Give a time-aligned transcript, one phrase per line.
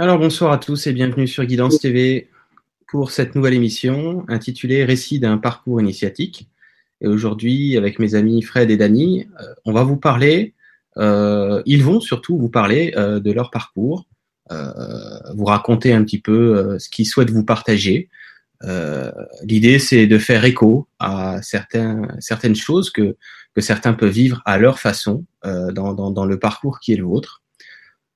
[0.00, 2.30] Alors bonsoir à tous et bienvenue sur Guidance TV
[2.86, 6.48] pour cette nouvelle émission intitulée Récit d'un parcours initiatique.
[7.00, 10.54] Et aujourd'hui, avec mes amis Fred et Dany, euh, on va vous parler,
[10.98, 14.06] euh, ils vont surtout vous parler euh, de leur parcours,
[15.34, 18.08] vous raconter un petit peu ce qu'ils souhaitent vous partager.
[19.42, 23.16] L'idée, c'est de faire écho à certaines choses que,
[23.58, 27.42] certains peuvent vivre à leur façon dans, dans, dans le parcours qui est le vôtre.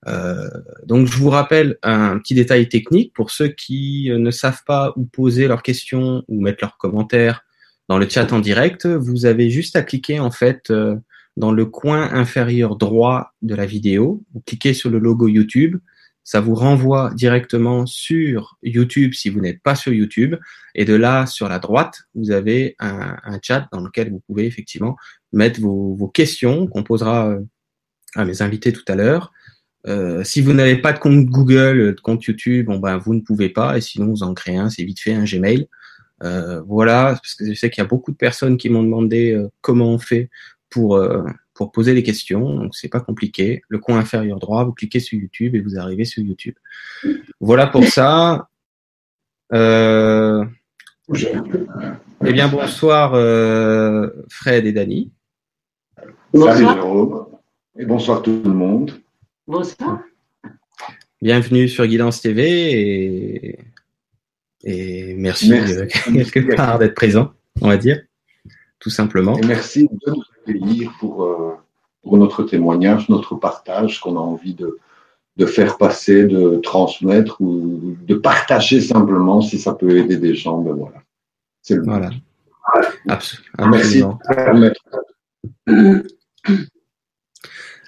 [0.08, 0.48] Euh,
[0.84, 5.04] donc je vous rappelle un petit détail technique pour ceux qui ne savent pas où
[5.04, 7.44] poser leurs questions ou mettre leurs commentaires
[7.88, 8.86] dans le chat en direct.
[8.86, 10.96] Vous avez juste à cliquer en fait euh,
[11.36, 14.22] dans le coin inférieur droit de la vidéo.
[14.34, 15.78] Vous cliquez sur le logo YouTube.
[16.24, 20.36] Ça vous renvoie directement sur YouTube si vous n'êtes pas sur YouTube.
[20.74, 24.96] Et de là, sur la droite, vous avez un, chat dans lequel vous pouvez effectivement
[25.32, 27.40] mettre vos, vos questions qu'on posera euh,
[28.14, 29.32] à mes invités tout à l'heure.
[29.86, 33.14] Euh, si vous n'avez pas de compte Google, euh, de compte YouTube, bon ben vous
[33.14, 33.76] ne pouvez pas.
[33.76, 35.68] Et sinon vous en créez un, c'est vite fait un Gmail.
[36.22, 39.32] Euh, voilà, parce que je sais qu'il y a beaucoup de personnes qui m'ont demandé
[39.32, 40.30] euh, comment on fait
[40.70, 40.98] pour
[41.52, 42.54] pour poser des questions.
[42.54, 43.62] Donc c'est pas compliqué.
[43.68, 46.54] Le coin inférieur droit, vous cliquez sur YouTube et vous arrivez sur YouTube.
[47.40, 48.48] Voilà pour ça.
[49.52, 50.44] Euh,
[52.24, 53.10] eh bien bonsoir
[54.30, 55.12] Fred et Dany.
[56.32, 56.56] Bonsoir.
[56.56, 57.42] Salut
[57.78, 59.01] Et bonsoir tout le monde.
[59.48, 59.98] Bonsoir.
[61.20, 63.58] Bienvenue sur Guidance TV
[64.62, 65.50] et, merci,
[66.32, 68.00] quelque part d'être présent, on va dire,
[68.78, 69.36] tout simplement.
[69.36, 71.54] Et merci de nous accueillir pour, euh,
[72.02, 74.78] pour notre témoignage, notre partage qu'on a envie de,
[75.36, 80.58] de faire passer, de transmettre ou de partager simplement si ça peut aider des gens.
[80.58, 81.02] Ben voilà.
[81.62, 82.10] C'est le voilà.
[83.08, 83.70] Absolument.
[83.70, 84.04] Merci.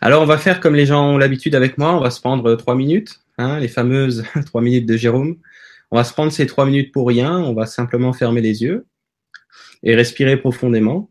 [0.04, 1.96] Alors, on va faire comme les gens ont l'habitude avec moi.
[1.96, 5.38] On va se prendre trois minutes, hein, les fameuses trois minutes de Jérôme.
[5.90, 7.38] On va se prendre ces trois minutes pour rien.
[7.38, 8.86] On va simplement fermer les yeux
[9.82, 11.10] et respirer profondément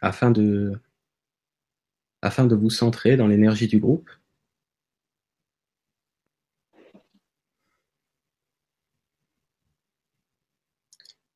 [0.00, 0.80] afin de,
[2.22, 4.10] afin de vous centrer dans l'énergie du groupe.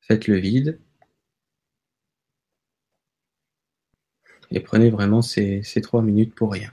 [0.01, 0.79] Faites le vide.
[4.53, 6.71] Et prenez vraiment ces, trois minutes pour rien.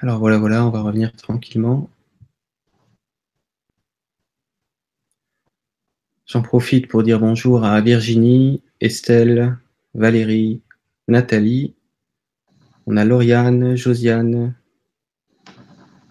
[0.00, 1.90] Alors voilà, voilà, on va revenir tranquillement.
[6.24, 9.58] J'en profite pour dire bonjour à Virginie, Estelle,
[9.94, 10.62] Valérie,
[11.08, 11.74] Nathalie.
[12.86, 14.54] On a Lauriane, Josiane,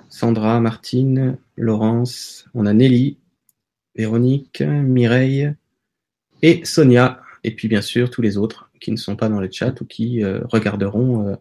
[0.09, 2.45] Sandra, Martine, Laurence.
[2.53, 3.17] On a Nelly,
[3.95, 5.53] Véronique, Mireille
[6.41, 7.21] et Sonia.
[7.45, 9.85] Et puis bien sûr tous les autres qui ne sont pas dans le chat ou
[9.85, 11.35] qui euh, regarderont euh,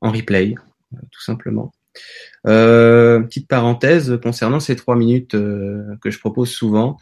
[0.00, 0.56] en replay.
[0.94, 1.72] Euh, tout simplement.
[2.46, 6.96] Euh, petite parenthèse concernant ces trois minutes euh, que je propose souvent.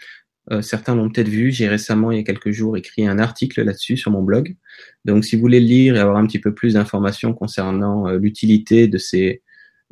[0.52, 1.50] Euh, certains l'ont peut-être vu.
[1.50, 4.56] J'ai récemment, il y a quelques jours, écrit un article là-dessus sur mon blog.
[5.04, 8.18] Donc, si vous voulez le lire et avoir un petit peu plus d'informations concernant euh,
[8.18, 9.42] l'utilité de ces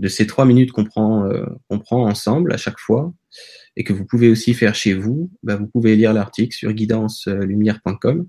[0.01, 1.31] de ces trois minutes qu'on prend
[1.85, 3.15] prend ensemble à chaque fois
[3.77, 8.27] et que vous pouvez aussi faire chez vous, bah, vous pouvez lire l'article sur guidancelumière.com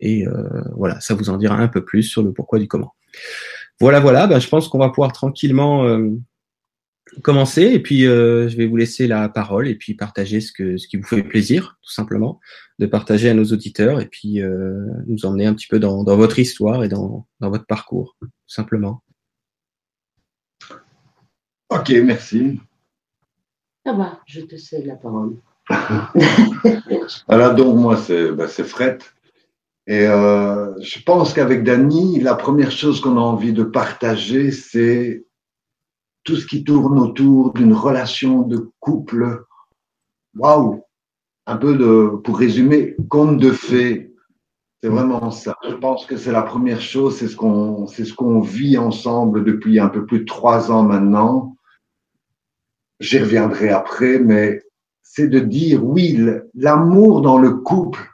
[0.00, 0.26] et
[0.76, 2.94] voilà, ça vous en dira un peu plus sur le pourquoi du comment.
[3.80, 4.26] Voilà, voilà.
[4.26, 5.84] Ben, je pense qu'on va pouvoir tranquillement
[7.22, 10.78] commencer et puis euh, je vais vous laisser la parole et puis partager ce que
[10.78, 12.40] ce qui vous fait plaisir tout simplement
[12.78, 16.16] de partager à nos auditeurs et puis euh, nous emmener un petit peu dans, dans
[16.16, 19.02] votre histoire et dans, dans votre parcours tout simplement.
[21.68, 22.60] Ok, merci.
[23.84, 25.36] Ça va, je te cède la parole.
[27.28, 29.02] Alors donc moi c'est ben, Fred
[29.86, 35.24] et euh, je pense qu'avec Dany la première chose qu'on a envie de partager c'est
[36.24, 39.44] tout ce qui tourne autour d'une relation de couple.
[40.36, 40.82] Waouh
[41.46, 44.14] Un peu de, pour résumer, conte de fées.
[44.82, 45.56] C'est vraiment ça.
[45.68, 49.44] Je pense que c'est la première chose, c'est ce qu'on, c'est ce qu'on vit ensemble
[49.44, 51.56] depuis un peu plus de trois ans maintenant.
[52.98, 54.62] J'y reviendrai après, mais
[55.02, 56.18] c'est de dire oui,
[56.54, 58.11] l'amour dans le couple,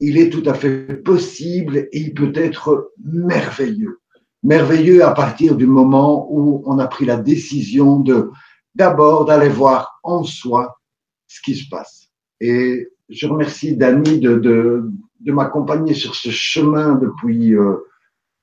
[0.00, 4.00] il est tout à fait possible et il peut être merveilleux
[4.42, 8.30] merveilleux à partir du moment où on a pris la décision de
[8.74, 10.78] d'abord d'aller voir en soi
[11.26, 12.08] ce qui se passe.
[12.40, 14.90] Et je remercie Dani de, de,
[15.20, 17.76] de m'accompagner sur ce chemin depuis, euh,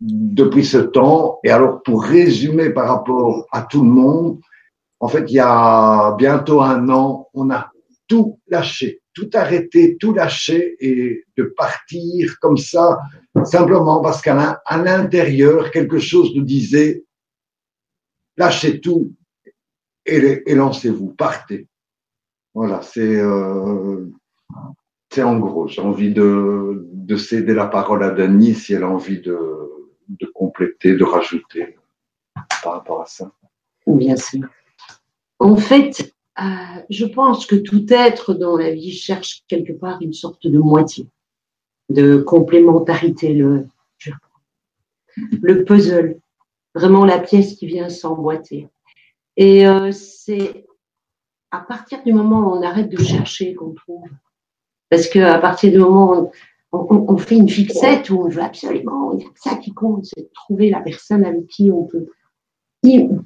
[0.01, 1.39] depuis ce temps.
[1.43, 4.39] Et alors, pour résumer par rapport à tout le monde,
[4.99, 7.71] en fait, il y a bientôt un an, on a
[8.07, 12.99] tout lâché, tout arrêté, tout lâché et de partir comme ça
[13.45, 17.05] simplement parce qu'à l'intérieur, quelque chose nous disait,
[18.37, 19.13] lâchez tout
[20.05, 21.67] et, lancez-vous, partez.
[22.53, 24.05] Voilà, c'est euh,
[25.17, 25.67] en gros.
[25.67, 30.95] J'ai envie de, de céder la parole à Dani si elle a envie de compléter,
[30.95, 31.77] de rajouter
[32.63, 33.31] par rapport à ça.
[33.87, 34.47] Bien sûr.
[35.39, 40.13] En fait, euh, je pense que tout être dans la vie cherche quelque part une
[40.13, 41.07] sorte de moitié
[41.89, 43.67] de complémentarité, le,
[45.41, 46.19] le puzzle,
[46.73, 48.67] vraiment la pièce qui vient s'emboîter.
[49.37, 50.65] Et euh, c'est
[51.51, 54.09] à partir du moment où on arrête de chercher qu'on trouve.
[54.89, 56.31] Parce qu'à partir du moment
[56.71, 60.05] où on, fait une fixette où on veut absolument, il y a ça qui compte,
[60.05, 62.07] c'est de trouver la personne avec qui on peut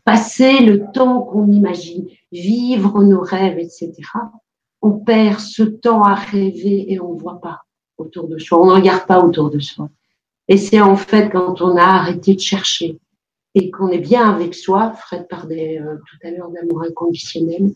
[0.06, 3.94] passer le temps qu'on imagine, vivre nos rêves, etc.
[4.82, 7.62] On perd ce temps à rêver et on ne voit pas
[7.98, 8.62] autour de soi.
[8.62, 9.90] On ne regarde pas autour de soi.
[10.48, 12.98] Et c'est en fait quand on a arrêté de chercher
[13.56, 17.72] et qu'on est bien avec soi, Fred parlait euh, tout à l'heure d'amour inconditionnel,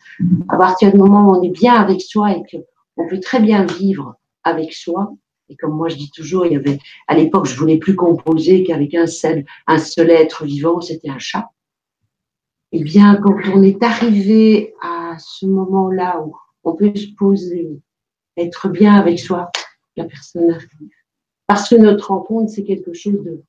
[0.49, 3.65] à partir du moment où on est bien avec soi et qu'on peut très bien
[3.65, 5.13] vivre avec soi,
[5.49, 8.63] et comme moi je dis toujours, il y avait, à l'époque, je voulais plus composer
[8.63, 11.49] qu'avec un seul, un seul être vivant, c'était un chat.
[12.75, 17.69] Eh bien, quand on est arrivé à ce moment-là où on peut se poser,
[18.35, 19.51] être bien avec soi,
[19.95, 20.89] la personne arrive.
[21.45, 23.43] Parce que notre rencontre, c'est quelque chose de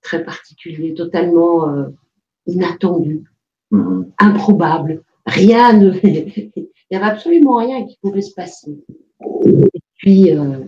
[0.00, 1.88] très particulier, totalement euh,
[2.46, 3.24] inattendu,
[3.72, 4.12] mm-hmm.
[4.18, 5.02] improbable.
[5.26, 5.92] Rien ne.
[6.92, 8.78] Il n'y avait absolument rien qui pouvait se passer.
[9.46, 10.64] Et puis, euh,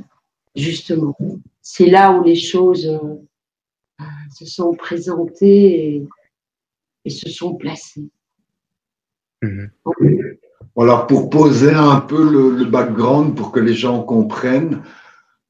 [0.57, 1.17] justement,
[1.61, 6.09] c'est là où les choses euh, se sont présentées et,
[7.11, 8.09] se sont placées.
[9.43, 10.37] Mm-hmm.
[10.79, 14.83] Alors, pour poser un peu le, background pour que les gens comprennent,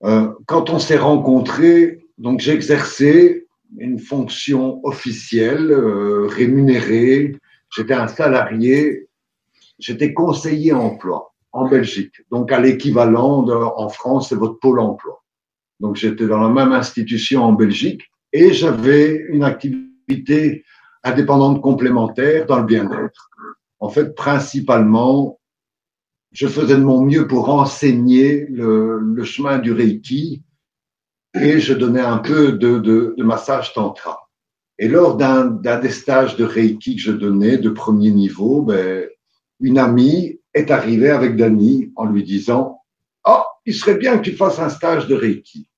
[0.05, 3.47] euh, quand on s'est rencontrés, donc exercé
[3.79, 7.37] une fonction officielle, euh, rémunérée.
[7.75, 9.09] J'étais un salarié.
[9.79, 12.15] J'étais conseiller emploi en Belgique.
[12.31, 15.23] Donc, à l'équivalent en France, c'est votre pôle emploi.
[15.81, 20.65] Donc, j'étais dans la même institution en Belgique et j'avais une activité
[21.05, 23.31] indépendante complémentaire dans le bien-être
[23.83, 25.41] en fait, principalement,
[26.31, 30.45] je faisais de mon mieux pour enseigner le, chemin du Reiki
[31.35, 34.31] et je donnais un peu de, massage tantra.
[34.79, 39.09] Et lors d'un des stages de Reiki que je donnais de premier niveau, ben,
[39.59, 42.83] une amie est arrivée avec Dani en lui disant
[43.27, 45.69] Oh, il serait bien que tu fasses un stage de Reiki.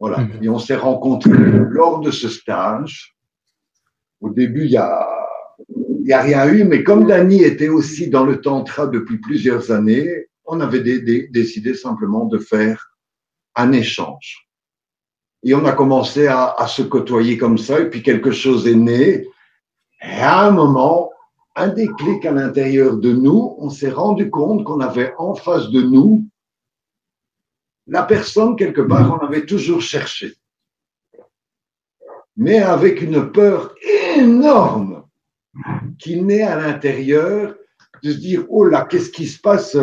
[0.00, 0.18] Voilà.
[0.18, 0.42] Mhm.
[0.42, 1.30] Et on s'est rencontrés
[1.70, 3.11] lors de ce stage.
[4.22, 5.06] Au début, il y a
[6.04, 10.26] n'y a rien eu, mais comme Dany était aussi dans le tantra depuis plusieurs années,
[10.44, 10.80] on avait
[11.30, 12.92] décidé simplement de faire
[13.54, 14.48] un échange.
[15.44, 19.26] Et on a commencé à, se côtoyer comme ça, et puis quelque chose est né.
[20.02, 21.10] Et à un moment,
[21.56, 25.82] un déclic à l'intérieur de nous, on s'est rendu compte qu'on avait en face de
[25.82, 26.24] nous
[27.88, 30.34] la personne, quelque part, on avait toujours cherché.
[32.36, 33.74] Mais avec une peur
[34.16, 35.04] énorme
[35.98, 37.54] qui naît à l'intérieur
[38.02, 39.76] de se dire, oh là, qu'est-ce qui se passe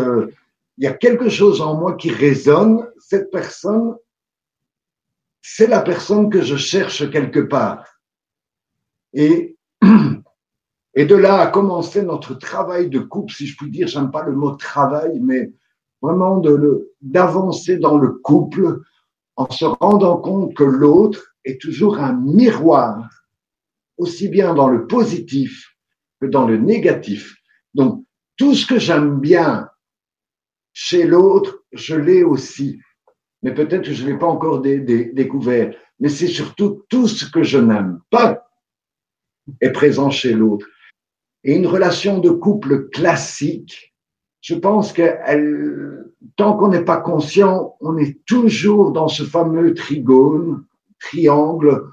[0.77, 2.87] Il y a quelque chose en moi qui résonne.
[2.97, 3.95] Cette personne,
[5.41, 7.85] c'est la personne que je cherche quelque part.
[9.13, 9.57] Et,
[10.95, 14.23] et de là a commencé notre travail de couple, si je puis dire, j'aime pas
[14.23, 15.51] le mot travail, mais
[16.01, 18.81] vraiment de d'avancer dans le couple
[19.35, 23.09] en se rendant compte que l'autre est toujours un miroir,
[23.97, 25.75] aussi bien dans le positif
[26.21, 27.35] que dans le négatif.
[27.73, 28.05] Donc,
[28.37, 29.69] tout ce que j'aime bien
[30.73, 32.79] chez l'autre, je l'ai aussi.
[33.41, 35.73] Mais peut-être que je ne l'ai pas encore découvert.
[35.99, 38.49] Mais c'est surtout tout ce que je n'aime pas
[39.61, 40.67] est présent chez l'autre.
[41.43, 43.93] Et une relation de couple classique,
[44.41, 45.03] je pense que
[46.35, 50.65] tant qu'on n'est pas conscient, on est toujours dans ce fameux trigone,
[50.99, 51.83] triangle,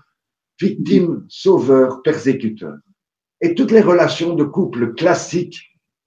[0.61, 2.77] victime, sauveur, persécuteur.
[3.41, 5.61] Et toutes les relations de couple classiques,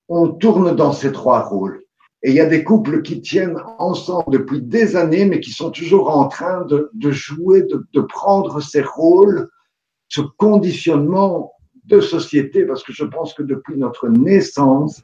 [0.07, 1.83] on tourne dans ces trois rôles.
[2.23, 5.71] Et il y a des couples qui tiennent ensemble depuis des années, mais qui sont
[5.71, 9.49] toujours en train de, jouer, de, de prendre ces rôles,
[10.09, 11.53] ce conditionnement
[11.85, 15.03] de société, parce que je pense que depuis notre naissance,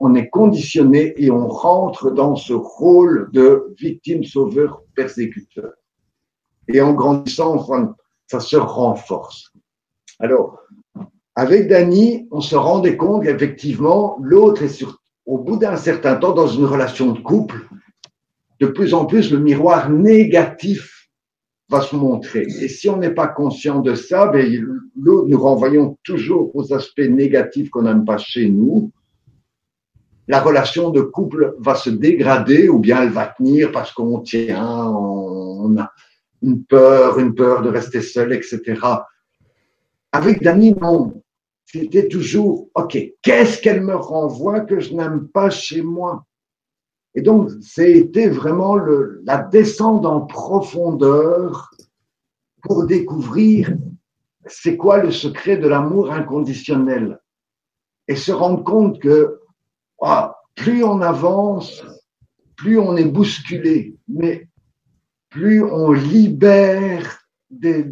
[0.00, 5.72] on est conditionné et on rentre dans ce rôle de victime, sauveur, persécuteur.
[6.68, 7.64] Et en grandissant,
[8.26, 9.52] ça se renforce.
[10.18, 10.60] Alors,
[11.34, 16.32] avec Dany, on se rendait compte qu'effectivement, l'autre est sur, au bout d'un certain temps
[16.32, 17.68] dans une relation de couple,
[18.60, 21.10] de plus en plus le miroir négatif
[21.68, 22.42] va se montrer.
[22.42, 27.70] Et si on n'est pas conscient de ça, ben, nous renvoyons toujours aux aspects négatifs
[27.70, 28.90] qu'on n'aime pas chez nous.
[30.28, 34.86] La relation de couple va se dégrader ou bien elle va tenir parce qu'on tient,
[34.86, 35.92] on a
[36.42, 38.80] une peur, une peur de rester seul, etc.
[40.12, 41.22] Avec Dani, non.
[41.64, 46.24] C'était toujours, OK, qu'est-ce qu'elle me renvoie que je n'aime pas chez moi?
[47.14, 51.70] Et donc, c'était vraiment le, la descente en profondeur
[52.62, 53.76] pour découvrir
[54.46, 57.18] c'est quoi le secret de l'amour inconditionnel
[58.06, 59.40] et se rendre compte que
[60.00, 61.82] ah, plus on avance,
[62.56, 64.48] plus on est bousculé, mais
[65.36, 67.18] plus on libère
[67.50, 67.84] des,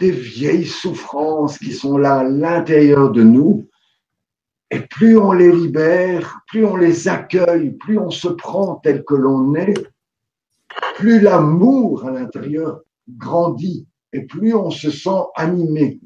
[0.00, 3.68] des vieilles souffrances qui sont là à l'intérieur de nous,
[4.72, 9.14] et plus on les libère, plus on les accueille, plus on se prend tel que
[9.14, 9.86] l'on est,
[10.96, 16.00] plus l'amour à l'intérieur grandit et plus on se sent animé.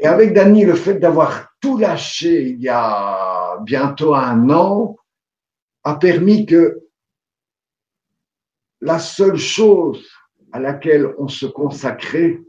[0.00, 4.96] Et avec Dany, le fait d'avoir tout lâché il y a bientôt un an
[5.84, 6.85] a permis que
[8.80, 10.06] la seule chose
[10.52, 12.40] à laquelle on se consacrait,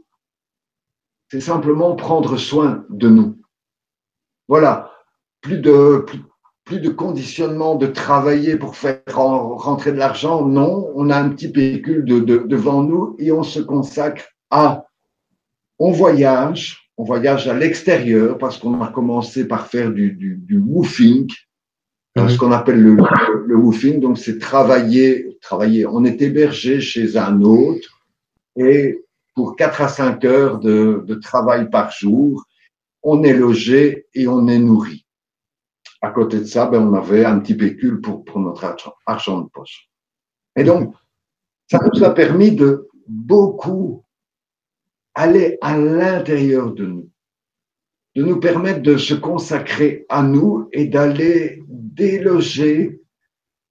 [1.30, 3.38] c'est simplement prendre soin de nous.
[4.48, 4.90] Voilà,
[5.42, 6.06] plus de,
[6.64, 11.48] plus, de conditionnement de travailler pour faire rentrer de l'argent, non, on a un petit
[11.48, 14.86] véhicule devant nous et on se consacre à,
[15.78, 20.58] on voyage, on voyage à l'extérieur parce qu'on a commencé par faire du, du, du
[20.58, 21.28] woofing,
[22.16, 22.96] ce qu'on appelle le,
[23.46, 25.86] le woofing, donc c'est travailler, travailler.
[25.86, 28.00] On est hébergé chez un autre
[28.56, 29.04] et
[29.34, 32.44] pour 4 à 5 heures de, de travail par jour,
[33.02, 35.06] on est logé et on est nourri.
[36.00, 39.40] À côté de ça, ben, on avait un petit pécule pour, pour notre argent, argent
[39.40, 39.88] de poche.
[40.56, 40.94] Et donc,
[41.70, 44.04] ça nous a permis de beaucoup
[45.14, 47.10] aller à l'intérieur de nous,
[48.14, 52.97] de nous permettre de se consacrer à nous et d'aller déloger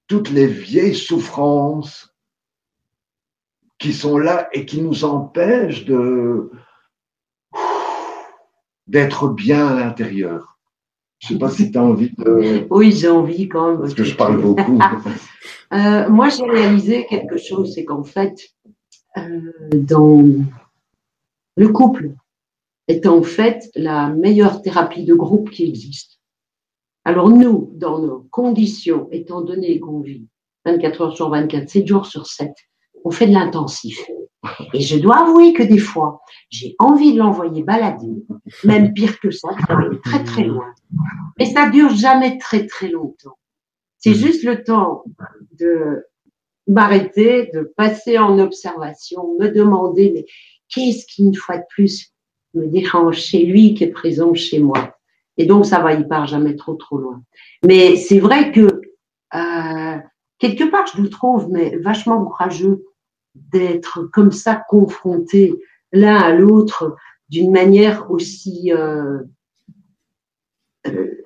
[0.08, 2.14] toutes les vieilles souffrances
[3.78, 6.52] qui sont là et qui nous empêchent de
[8.88, 10.58] d'être bien à l'intérieur.
[11.20, 12.66] Je sais pas si tu as envie de...
[12.70, 13.80] Oui, j'ai envie quand même.
[13.80, 14.80] Parce que je parle beaucoup.
[15.74, 18.40] euh, moi, j'ai réalisé quelque chose, c'est qu'en fait,
[19.18, 20.24] euh, dans
[21.58, 22.12] le couple
[22.88, 26.17] est en fait la meilleure thérapie de groupe qui existe.
[27.08, 30.28] Alors nous, dans nos conditions, étant donné qu'on vit
[30.66, 32.52] 24 heures sur 24, 7 jours sur 7,
[33.06, 34.06] on fait de l'intensif.
[34.74, 38.12] Et je dois avouer que des fois, j'ai envie de l'envoyer balader,
[38.66, 39.48] même pire que ça,
[40.04, 40.66] très très loin.
[41.40, 43.38] Mais ça dure jamais très très longtemps.
[44.00, 45.06] C'est juste le temps
[45.58, 46.04] de
[46.68, 50.26] m'arrêter, de passer en observation, me demander, mais
[50.68, 52.12] qu'est-ce qui, une fois de plus,
[52.54, 54.97] me dérange chez lui qui est présent chez moi?
[55.38, 57.22] Et donc, ça va, il part jamais trop, trop loin.
[57.64, 58.82] Mais c'est vrai que
[59.36, 59.98] euh,
[60.40, 62.86] quelque part, je le trouve, mais vachement courageux
[63.36, 65.56] d'être comme ça confronté
[65.92, 66.96] l'un à l'autre
[67.30, 69.20] d'une manière aussi euh,
[70.88, 71.24] euh,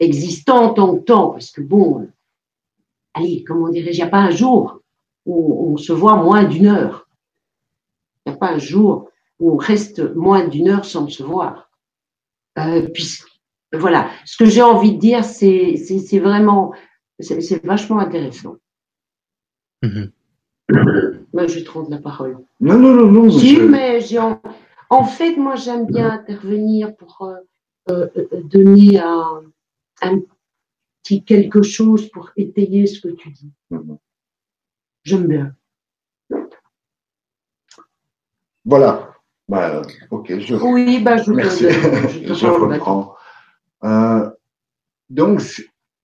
[0.00, 2.08] existante en temps, parce que bon,
[3.14, 4.80] allez, comment dirais-je, il n'y a pas un jour
[5.26, 7.08] où on se voit moins d'une heure.
[8.24, 11.65] Il n'y a pas un jour où on reste moins d'une heure sans se voir.
[12.58, 12.88] Euh,
[13.72, 16.72] voilà, ce que j'ai envie de dire, c'est vraiment,
[17.18, 18.56] c'est vachement intéressant.
[19.82, 20.10] Mm-hmm.
[21.32, 22.38] Moi, je te la parole.
[22.60, 23.30] Non, non, non, non.
[23.30, 24.00] Si, mais
[24.90, 25.04] en...
[25.04, 29.42] fait, moi, j'aime bien intervenir pour euh, euh, donner un,
[30.02, 30.20] un,
[31.02, 33.52] petit quelque chose pour étayer ce que tu dis.
[33.70, 33.98] Mm-hmm.
[35.04, 35.54] J'aime bien.
[38.64, 39.15] Voilà.
[39.48, 40.54] Bah, ok, je.
[40.56, 41.64] Oui, bah, je, Merci.
[42.24, 43.14] je, je reprends.
[43.84, 44.28] Euh,
[45.08, 45.40] donc,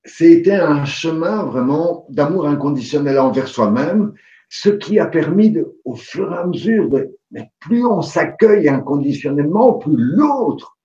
[0.04, 4.14] c'était un chemin vraiment d'amour inconditionnel envers soi-même,
[4.48, 8.68] ce qui a permis de, au fur et à mesure, de, mais plus on s'accueille
[8.68, 10.76] inconditionnellement, plus l'autre,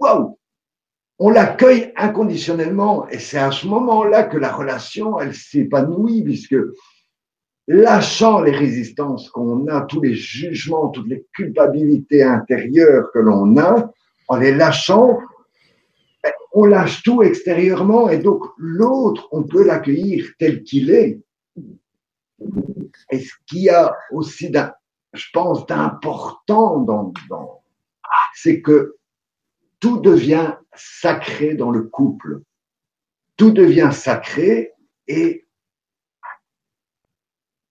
[0.00, 0.38] waouh,
[1.18, 3.08] on l'accueille inconditionnellement.
[3.08, 6.56] Et c'est à ce moment-là que la relation, elle s'épanouit, puisque
[7.68, 13.92] lâchant les résistances qu'on a, tous les jugements, toutes les culpabilités intérieures que l'on a,
[14.26, 15.18] en les lâchant,
[16.22, 21.20] ben, on lâche tout extérieurement et donc l'autre, on peut l'accueillir tel qu'il est.
[23.10, 24.50] Et ce qu'il y a aussi,
[25.12, 27.62] je pense, d'important dans, dans
[28.34, 28.96] c'est que
[29.80, 32.40] tout devient sacré dans le couple.
[33.36, 34.72] Tout devient sacré
[35.06, 35.47] et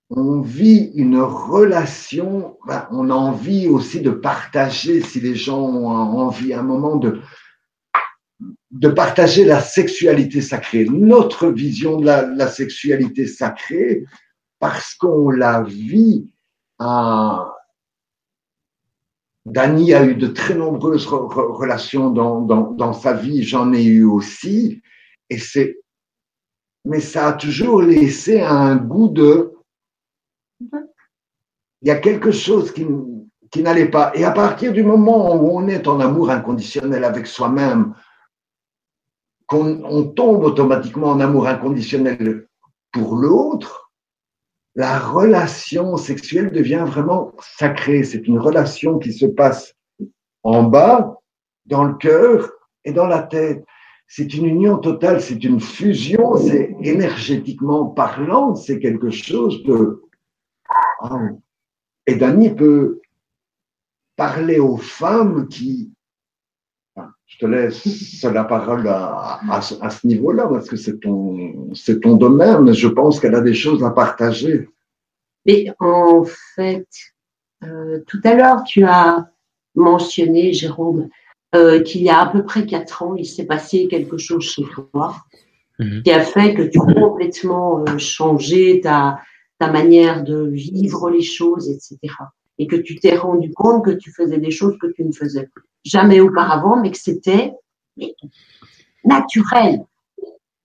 [0.10, 5.88] on vit une relation, ben, on a envie aussi de partager, si les gens ont
[5.88, 7.20] envie à un moment de,
[8.72, 14.06] de partager la sexualité sacrée, notre vision de la, sexualité sacrée,
[14.60, 16.30] parce qu'on la vit.
[16.80, 17.54] À...
[19.46, 24.04] Dany a eu de très nombreuses relations dans, dans, dans sa vie, j'en ai eu
[24.04, 24.82] aussi,
[25.30, 25.80] et c'est,
[26.84, 29.57] mais ça a toujours laissé un goût de
[31.82, 34.12] il y a quelque chose qui, n'allait pas.
[34.16, 37.94] Et à partir du moment où on est en amour inconditionnel avec soi-même,
[39.46, 42.48] qu'on on tombe automatiquement en amour inconditionnel
[42.92, 43.92] pour l'autre,
[44.76, 48.04] la relation sexuelle devient vraiment sacrée.
[48.04, 49.74] C'est une relation qui se passe
[50.44, 51.18] en bas,
[51.66, 52.52] dans le cœur
[52.86, 53.64] et dans la tête.
[54.08, 60.04] C'est une union totale, c'est une fusion, c'est énergétiquement parlant, c'est quelque chose de
[61.02, 61.20] ah
[62.08, 63.02] et Dany peut
[64.16, 65.92] parler aux femmes qui.
[67.28, 72.74] Je te laisse la parole à, ce niveau-là, parce que c'est ton, c'est ton domaine.
[72.74, 74.70] Je pense qu'elle a des choses à partager.
[75.46, 76.24] Mais en
[76.56, 76.88] fait,
[77.64, 79.30] euh, tout à l'heure, tu as
[79.76, 81.10] mentionné, Jérôme,
[81.54, 84.64] euh, qu'il y a à peu près quatre ans, il s'est passé quelque chose chez
[84.64, 85.16] toi
[85.80, 86.04] mhm.
[86.04, 89.20] qui a fait que tu as complètement euh, changé ta,
[89.60, 91.98] ta manière de vivre les choses, etc.
[92.60, 95.50] Et que tu t'es rendu compte que tu faisais des choses que tu ne faisais
[95.84, 97.54] jamais auparavant, mais que c'était
[99.04, 99.86] naturel.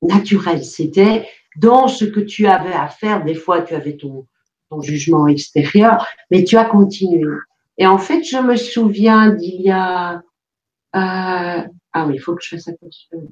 [0.02, 0.64] Naturel.
[0.64, 1.26] C'était
[1.56, 3.24] dans ce que tu avais à faire.
[3.24, 4.26] Des fois, tu avais ton,
[4.70, 7.24] ton jugement extérieur, mais tu as continué.
[7.78, 10.22] Et en fait, je me souviens d'il y a.
[10.94, 11.62] Euh,
[11.94, 13.28] ah oui, il faut que je fasse attention.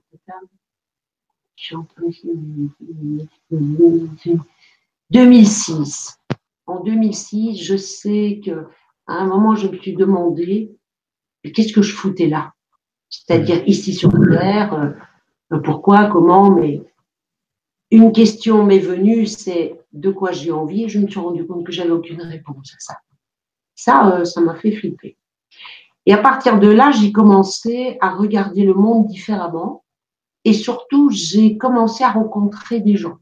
[1.57, 2.16] J'ai entendu.
[5.11, 6.18] 2006.
[6.66, 8.66] En 2006, je sais que
[9.07, 10.73] à un moment, je me suis demandé
[11.42, 12.53] qu'est-ce que je foutais là?
[13.09, 14.94] C'est-à-dire ici sur Terre,
[15.53, 16.85] euh, pourquoi, comment, mais
[17.90, 21.66] une question m'est venue, c'est de quoi j'ai envie, et je me suis rendu compte
[21.66, 22.96] que j'avais aucune réponse à ça.
[23.75, 25.16] Ça, euh, ça m'a fait flipper.
[26.07, 29.83] Et à partir de là, j'ai commencé à regarder le monde différemment,
[30.44, 33.18] et surtout, j'ai commencé à rencontrer des gens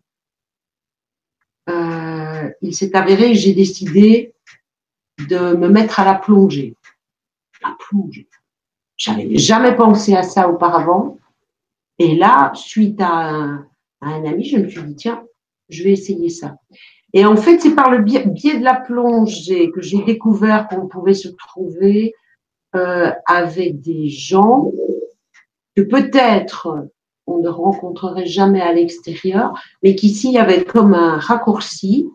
[1.69, 4.35] euh, il s'est avéré j'ai décidé
[5.29, 6.75] de me mettre à la plongée.
[7.63, 8.29] La plongée.
[8.97, 11.19] J'avais jamais pensé à ça auparavant.
[11.99, 13.31] Et là, suite à
[14.01, 15.25] un, ami, je me suis dit, tiens,
[15.69, 16.57] je vais essayer ça.
[17.13, 21.15] Et en fait, c'est par le biais, de la plongée que j'ai découvert qu'on pouvait
[21.15, 22.15] se trouver
[22.77, 24.71] euh, avec des gens
[25.75, 26.89] que peut-être
[27.29, 32.09] on ne rencontrerait jamais à l'extérieur, mais qu'ici, il y avait comme un raccourci,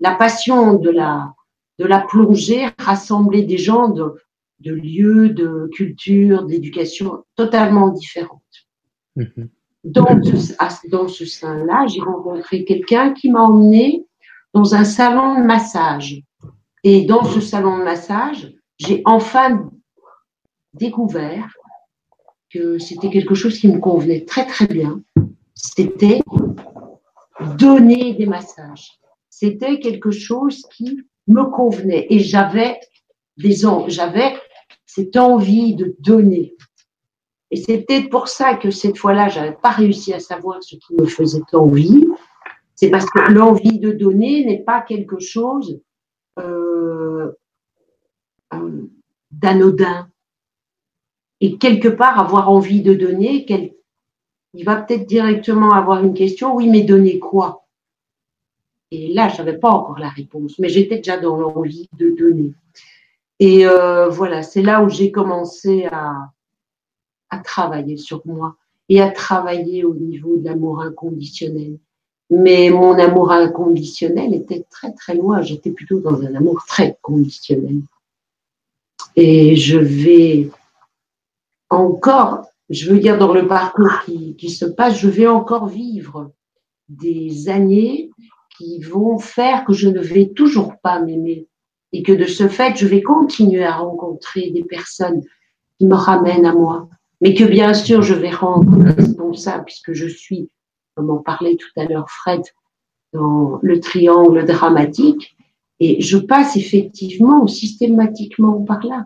[0.00, 1.34] la passion de la,
[1.78, 4.14] de la plongée rassemblait des gens de,
[4.60, 8.42] de lieux, de culture, d'éducation totalement différentes.
[9.16, 9.48] Mhm.
[9.82, 10.20] dans,
[10.90, 14.06] dans ce sein-là, j'ai rencontré quelqu'un qui m'a emmené
[14.54, 16.22] dans un salon de massage.
[16.84, 19.68] Et dans ce salon de massage, j'ai enfin
[20.74, 21.52] découvert
[22.50, 25.02] que c'était quelque chose qui me convenait très très bien.
[25.54, 26.20] C'était
[27.58, 28.98] donner des massages.
[29.30, 32.80] C'était quelque chose qui me convenait et j'avais
[33.36, 33.56] des
[33.86, 34.34] j'avais
[34.86, 36.56] cette envie de donner.
[37.50, 41.06] Et peut-être pour ça que cette fois-là, j'avais pas réussi à savoir ce qui me
[41.06, 42.06] faisait envie.
[42.74, 45.80] C'est parce que l'envie de donner n'est pas quelque chose
[46.38, 47.32] euh,
[48.52, 48.90] euh,
[49.30, 50.08] d'anodin.
[51.40, 53.46] Et quelque part, avoir envie de donner,
[54.54, 57.66] il va peut-être directement avoir une question, oui, mais donner quoi?
[58.90, 62.52] Et là, je n'avais pas encore la réponse, mais j'étais déjà dans l'envie de donner.
[63.38, 66.30] Et euh, voilà, c'est là où j'ai commencé à,
[67.30, 68.56] à travailler sur moi
[68.88, 71.78] et à travailler au niveau de l'amour inconditionnel.
[72.30, 75.42] Mais mon amour inconditionnel était très très loin.
[75.42, 77.80] J'étais plutôt dans un amour très conditionnel.
[79.16, 80.50] Et je vais
[81.70, 86.32] encore, je veux dire dans le parcours qui, qui se passe, je vais encore vivre
[86.88, 88.10] des années
[88.56, 91.46] qui vont faire que je ne vais toujours pas m'aimer.
[91.92, 95.22] Et que de ce fait, je vais continuer à rencontrer des personnes
[95.78, 96.88] qui me ramènent à moi,
[97.20, 100.50] mais que bien sûr, je vais rendre responsable puisque je suis,
[100.94, 102.42] comme en parlait tout à l'heure Fred,
[103.14, 105.36] dans le triangle dramatique,
[105.80, 109.04] et je passe effectivement systématiquement par là,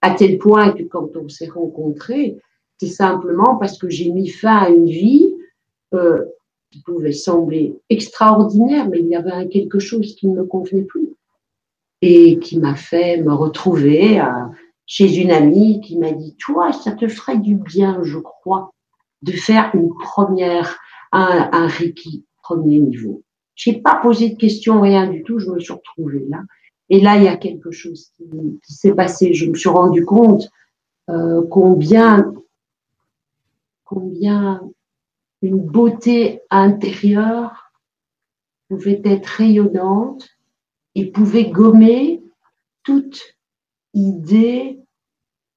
[0.00, 2.36] à tel point que quand on s'est rencontrés,
[2.78, 5.34] c'est simplement parce que j'ai mis fin à une vie
[5.94, 6.24] euh,
[6.70, 11.14] qui pouvait sembler extraordinaire, mais il y avait quelque chose qui ne me convenait plus
[12.02, 14.24] et qui m'a fait me retrouver euh,
[14.86, 18.70] chez une amie qui m'a dit, toi, ça te ferait du bien, je crois,
[19.22, 20.78] de faire une première,
[21.12, 23.22] un, un Reiki premier niveau.
[23.54, 26.42] J'ai pas posé de questions, rien du tout, je me suis retrouvée là.
[26.88, 29.34] Et là, il y a quelque chose qui, s'est passé.
[29.34, 30.50] Je me suis rendu compte
[31.10, 32.32] euh, combien,
[33.84, 34.60] combien
[35.42, 37.72] une beauté intérieure
[38.68, 40.28] pouvait être rayonnante
[40.94, 42.22] et pouvait gommer
[42.82, 43.20] toute
[43.94, 44.80] idée.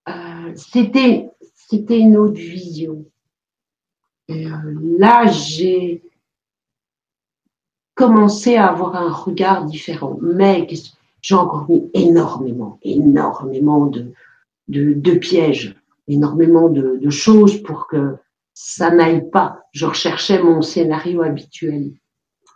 [0.07, 3.05] Euh, c'était, c'était une autre vision.
[4.29, 6.03] Euh, là, j'ai
[7.95, 10.17] commencé à avoir un regard différent.
[10.21, 10.67] Mais
[11.21, 14.11] j'ai encore mis énormément, énormément de,
[14.67, 15.75] de, de pièges,
[16.07, 18.15] énormément de, de, choses pour que
[18.53, 19.61] ça n'aille pas.
[19.71, 21.91] Je recherchais mon scénario habituel.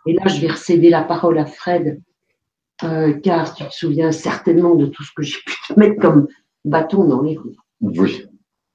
[0.06, 2.00] Et là, je vais recéder la parole à Fred
[2.82, 6.26] euh, car tu te souviens certainement de tout ce que j'ai pu te mettre comme
[6.64, 7.56] bâton dans les roues.
[7.80, 8.26] Oui.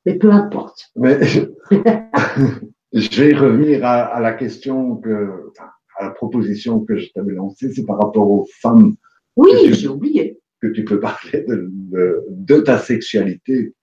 [0.05, 0.89] Mais peu importe.
[0.95, 1.19] Mais
[2.93, 5.51] je vais revenir à, la question que,
[5.97, 8.95] à la proposition que je t'avais lancée, c'est par rapport aux femmes.
[9.39, 10.39] Oui, j'ai oublié.
[10.61, 13.73] Que tu peux parler de, ta sexualité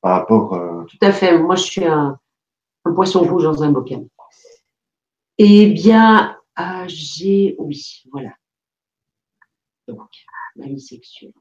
[0.00, 0.54] par rapport.
[0.54, 1.38] Euh, tout à fait.
[1.38, 2.18] Moi, je suis un,
[2.94, 4.06] poisson rouge dans un bocal.
[5.38, 8.30] Eh bien, euh, j'ai, oui, voilà
[10.56, 11.32] ma vie sexuelle.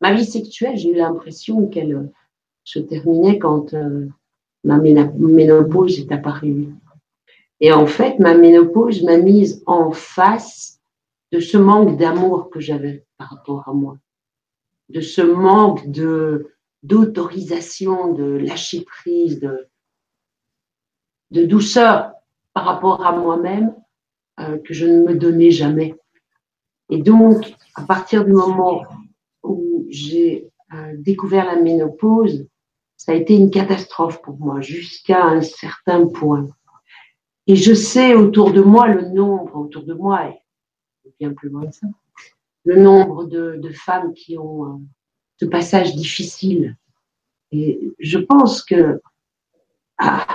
[0.00, 2.12] Ma vie sexuelle, j'ai eu l'impression qu'elle euh,
[2.64, 4.08] se terminait quand euh,
[4.64, 6.68] ma ménopause est apparue.
[7.60, 10.73] Et en fait, ma ménopause m'a mise en face
[11.34, 13.98] de ce manque d'amour que j'avais par rapport à moi,
[14.88, 16.52] de ce manque de
[16.84, 19.68] d'autorisation, de lâcher prise, de,
[21.46, 22.12] douceur
[22.52, 23.74] par rapport à moi-même
[24.38, 25.96] euh, que je ne me donnais jamais.
[26.88, 28.84] Et donc, à partir du moment
[29.42, 32.46] où j'ai euh, découvert la ménopause,
[32.96, 36.46] ça a été une catastrophe pour moi jusqu'à un certain point.
[37.48, 40.32] Et je sais autour de moi le nombre, autour de moi,
[41.18, 41.86] bien plus loin que ça,
[42.64, 44.78] le nombre de, femmes qui ont euh,
[45.40, 46.76] ce passage difficile.
[47.52, 49.00] Et je pense que
[49.98, 50.26] ah,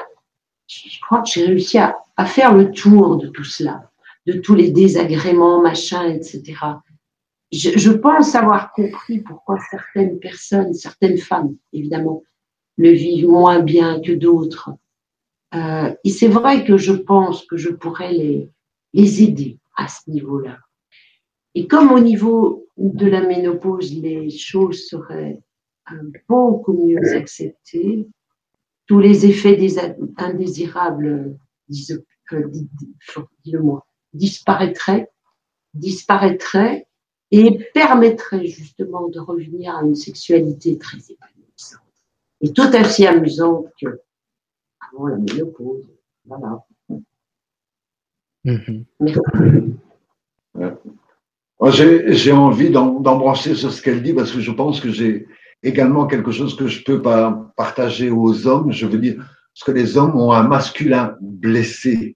[0.68, 3.90] je crois que j'ai réussi à, faire le tour de tout cela,
[4.26, 6.56] de tous les désagréments, machin, etc
[7.52, 12.24] je, pense avoir compris pourquoi certaines personnes, certaines femmes, évidemment,
[12.78, 14.72] le vivent moins bien que d'autres.
[15.56, 20.58] Euh, et c'est vrai que je pense que je pourrais les aider à ce niveau-là.
[21.56, 25.42] Et comme au niveau de la ménopause, les choses seraient
[26.28, 28.08] beaucoup mieux acceptées,
[28.86, 29.58] tous les effets
[30.18, 31.38] indésirables,
[32.32, 32.48] euh,
[33.44, 35.10] dis-le-moi, disparaîtraient,
[35.74, 36.88] disparaîtraient
[37.32, 41.82] et permettrait justement de revenir à une sexualité très épanouissante
[42.42, 44.02] et tout aussi amusante que
[44.92, 45.88] avant la ménopause.
[46.26, 46.66] Voilà.
[48.46, 48.86] Mhm.
[51.68, 55.28] J'ai envie d'embrancher sur ce qu'elle dit parce que je pense que j'ai
[55.62, 57.02] également quelque chose que je peux
[57.58, 58.72] partager aux hommes.
[58.72, 62.16] Je veux dire, parce que les hommes ont un masculin blessé.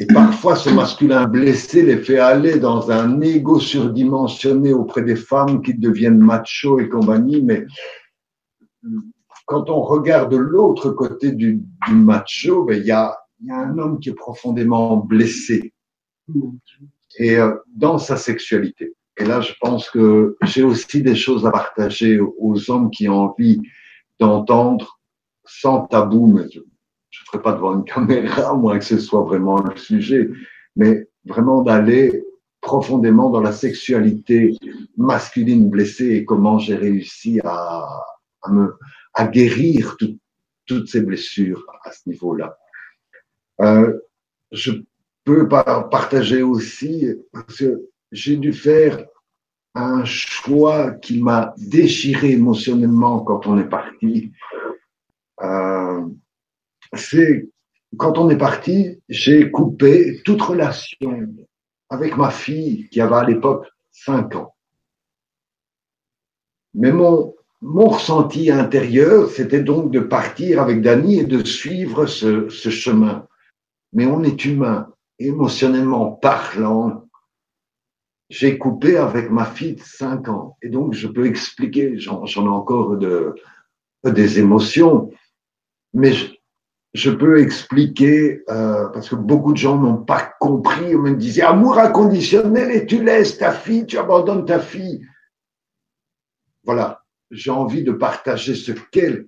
[0.00, 5.60] Et parfois, ce masculin blessé les fait aller dans un ego surdimensionné auprès des femmes
[5.60, 7.42] qui deviennent machos et compagnie.
[7.42, 7.66] Mais
[9.46, 14.00] quand on regarde l'autre côté du, macho, ben, il y, a, y, a, un homme
[14.00, 15.72] qui est profondément blessé.
[17.18, 18.94] Et euh, dans sa sexualité.
[19.16, 23.32] Et là, je pense que j'ai aussi des choses à partager aux hommes qui ont
[23.32, 23.60] envie
[24.20, 25.00] d'entendre
[25.44, 29.60] sans tabou, mais je ne ferai pas devant une caméra, moins que ce soit vraiment
[29.60, 30.30] le sujet,
[30.76, 32.24] mais vraiment d'aller
[32.60, 34.56] profondément dans la sexualité
[34.96, 37.86] masculine blessée et comment j'ai réussi à,
[38.50, 38.74] me,
[39.14, 39.96] à guérir
[40.66, 42.58] toutes ces blessures à ce niveau-là.
[43.60, 43.98] Euh,
[44.52, 44.72] je
[45.24, 49.04] peux partager aussi, parce que j'ai dû faire
[49.74, 54.32] un choix qui m'a déchiré émotionnellement quand on est parti.
[55.42, 56.06] Euh,
[56.94, 57.48] c'est
[57.96, 61.28] quand on est parti, j'ai coupé toute relation
[61.90, 64.54] avec ma fille qui avait à l'époque 5 ans.
[66.74, 72.48] Mais mon, mon ressenti intérieur, c'était donc de partir avec Dany et de suivre ce,
[72.48, 73.27] ce chemin.
[73.92, 77.08] Mais on est humain, émotionnellement parlant,
[78.30, 80.56] j'ai coupé avec ma fille de 5 ans.
[80.62, 83.34] Et donc, je peux expliquer, j'en ai encore de,
[84.04, 85.10] des émotions,
[85.94, 86.12] mais
[86.92, 91.42] je, peux expliquer, euh, parce que beaucoup de gens n'ont pas compris, on me disait
[91.42, 95.06] amour inconditionnel et tu laisses ta fille, tu abandonnes ta fille.
[96.64, 99.26] Voilà, j'ai envie de partager ce qu'est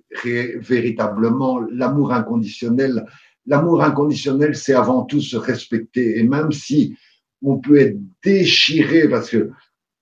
[0.59, 3.05] véritablement l'amour inconditionnel.
[3.47, 6.19] L'amour inconditionnel, c'est avant tout se respecter.
[6.19, 6.95] Et même si
[7.41, 9.49] on peut être déchiré parce que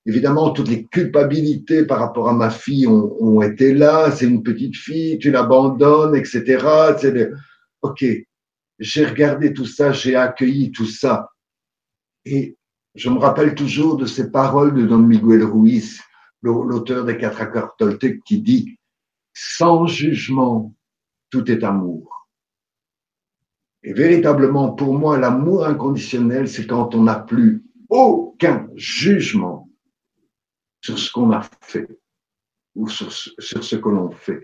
[0.05, 4.11] évidemment toutes les culpabilités par rapport à ma fille ont, été là.
[4.11, 6.65] C'est une petite fille, tu l'abandonnes, etc.
[7.81, 8.05] Ok,
[8.79, 11.29] j'ai regardé tout ça, j'ai accueilli tout ça,
[12.25, 12.57] et
[12.95, 16.01] je me rappelle toujours de ces paroles de Don Miguel Ruiz,
[16.41, 18.77] l'auteur des quatre accords Toltec, qui dit
[19.33, 20.73] sans jugement,
[21.29, 22.18] tout est amour.
[23.83, 29.69] Et véritablement, pour moi, l'amour inconditionnel, c'est quand on n'a plus aucun jugement
[30.81, 31.87] sur ce qu'on a fait
[32.75, 34.41] ou sur, ce que l'on fait,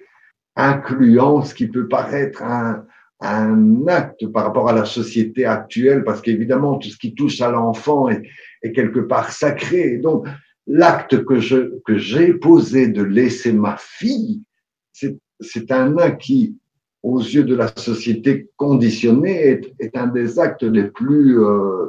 [0.55, 2.85] incluant ce qui peut paraître un,
[3.21, 7.51] un acte par rapport à la société actuelle, parce qu'évidemment, tout ce qui touche à
[7.51, 8.23] l'enfant est,
[8.61, 9.97] est, quelque part sacré.
[9.97, 10.27] donc,
[10.67, 14.43] l'acte que je que j'ai posé de laisser ma fille,
[14.91, 16.57] c'est un acte qui
[17.05, 21.87] aux yeux de la société conditionnée, est, un des actes les plus, euh,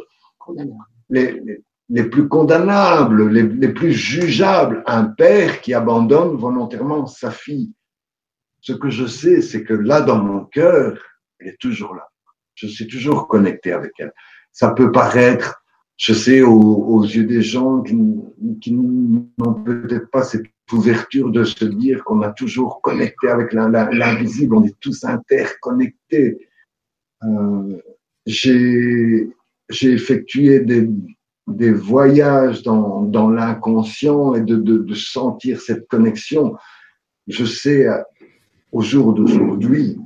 [1.09, 1.41] les,
[1.89, 4.83] les, plus condamnables, les, les, plus jugeables.
[4.87, 7.73] Un père qui abandonne volontairement sa fille.
[8.61, 10.99] Ce que je sais, c'est que là, dans mon cœur,
[11.39, 12.07] elle est toujours là.
[12.55, 14.13] Je suis toujours connecté avec elle.
[14.53, 15.63] Ça peut paraître,
[15.97, 17.97] je sais, aux, aux yeux des gens qui,
[18.61, 24.57] qui n'ont peut-être pas cette ouverture de se dire qu'on a toujours connecté avec l'invisible,
[24.57, 26.49] on est tous interconnectés.
[27.23, 27.81] Euh,
[28.27, 29.29] j'ai
[29.83, 30.89] effectué des,
[31.47, 36.57] des voyages dans, dans l'inconscient et de, de, de, sentir cette connexion.
[37.29, 37.87] Je sais
[38.73, 39.99] au jour d'aujourd'hui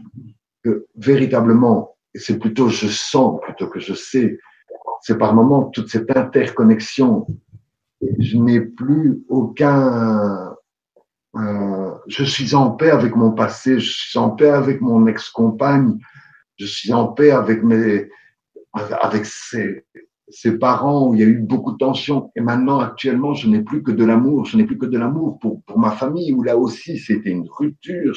[0.63, 4.39] que véritablement, c'est plutôt je sens plutôt que je sais,
[5.01, 7.27] c'est par moments toute cette interconnexion
[8.19, 10.55] je n'ai plus aucun.
[11.37, 15.99] Euh, je suis en paix avec mon passé, je suis en paix avec mon ex-compagne,
[16.57, 18.09] je suis en paix avec mes,
[18.73, 19.85] avec ses,
[20.29, 22.33] ses parents où il y a eu beaucoup de tensions.
[22.35, 24.45] Et maintenant, actuellement, je n'ai plus que de l'amour.
[24.47, 27.49] Je n'ai plus que de l'amour pour, pour ma famille où là aussi c'était une
[27.49, 28.15] rupture.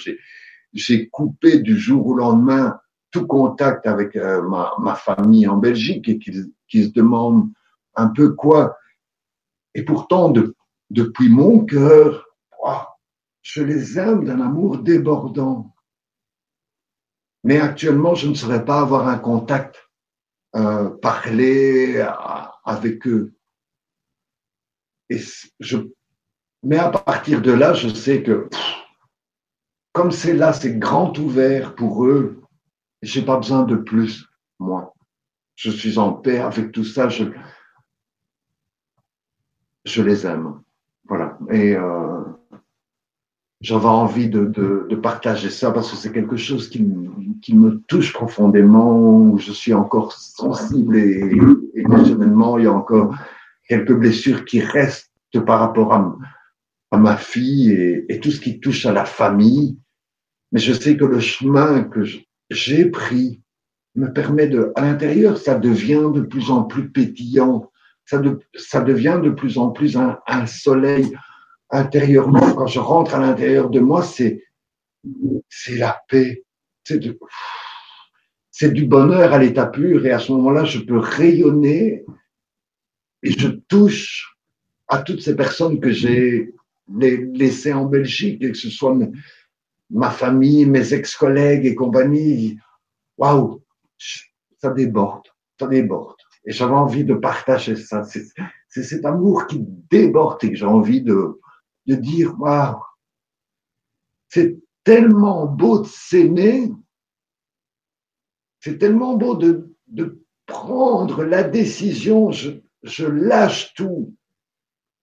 [0.73, 2.79] J'ai coupé du jour au lendemain
[3.11, 7.49] tout contact avec euh, ma, ma famille en Belgique et qu'ils qui se demandent
[7.95, 8.75] un peu quoi
[9.75, 10.55] et pourtant, de,
[10.89, 12.25] depuis mon cœur,
[13.41, 15.75] je les aime d'un amour débordant.
[17.43, 19.89] Mais actuellement, je ne saurais pas avoir un contact,
[20.55, 22.05] euh, parler
[22.63, 23.33] avec eux.
[26.63, 28.49] Mais à partir de là, je sais que
[29.91, 32.41] comme c'est là, c'est grand ouvert pour eux,
[33.01, 34.25] j'ai pas besoin de plus,
[34.59, 34.93] moi.
[35.55, 37.09] Je suis en paix avec tout ça.
[39.85, 40.61] Je les aime.
[41.07, 41.37] Voilà.
[41.51, 42.21] Et, euh,
[43.63, 49.51] j'avais envie de, partager ça parce que c'est quelque chose qui, me touche profondément, je
[49.51, 51.31] suis encore sensible et
[51.73, 53.15] émotionnellement, il y a encore
[53.67, 55.11] quelques blessures qui restent
[55.45, 56.15] par rapport à,
[56.91, 59.77] à ma fille et, et, tout ce qui touche à la famille.
[60.51, 62.03] Mais je sais que le chemin que
[62.49, 63.41] j'ai pris
[63.95, 67.71] me permet de, à l'intérieur, ça devient de plus en plus pétillant,
[68.05, 71.15] ça, de, ça devient de plus en plus un, un soleil
[71.69, 74.43] intérieurement, quand je rentre à l'intérieur de moi, c'est,
[75.49, 76.43] c'est la paix.
[76.83, 76.99] C'est,
[78.51, 80.05] c'est du bonheur à l'état pur.
[80.05, 82.05] Et à ce moment-là, je peux rayonner
[83.23, 84.37] et je touche
[84.87, 86.53] à toutes ces personnes que j'ai
[86.89, 88.95] laissées en Belgique, que ce soit
[89.89, 92.59] ma famille, mes ex-collègues et compagnie.
[93.17, 93.63] Waouh,
[94.61, 95.27] ça déborde,
[95.59, 96.22] ça déborde.
[96.45, 98.03] Et j'avais envie de partager ça.
[98.03, 101.39] C'est, cet amour qui déborde et j'ai envie de,
[101.85, 102.81] de dire, waouh,
[104.29, 106.71] c'est tellement beau de s'aimer,
[108.59, 112.51] c'est tellement beau de, de prendre la décision, je,
[112.81, 114.13] je lâche tout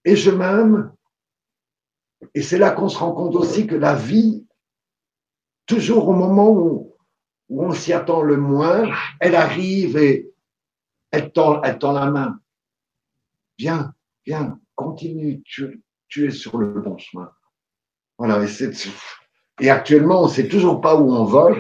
[0.05, 0.93] et je m'aime.
[2.35, 4.47] Et c'est là qu'on se rend compte aussi que la vie,
[5.67, 6.95] toujours au moment où
[7.49, 10.30] on s'y attend le moins, elle arrive et
[11.11, 12.41] elle tend, elle tend la main.
[13.59, 13.95] Viens,
[14.25, 17.31] viens, continue, tu, tu es sur le bon chemin.
[18.19, 18.71] Voilà, et,
[19.61, 21.51] et actuellement, on ne sait toujours pas où on va,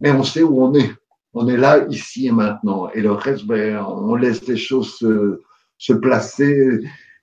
[0.00, 0.90] mais on sait où on est.
[1.34, 2.90] On est là, ici et maintenant.
[2.90, 5.40] Et le reste, ben, on laisse les choses se,
[5.78, 6.80] se placer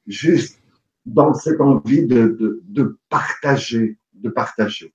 [0.08, 0.60] juste
[1.06, 4.94] dans cette envie de, de, de partager, de partager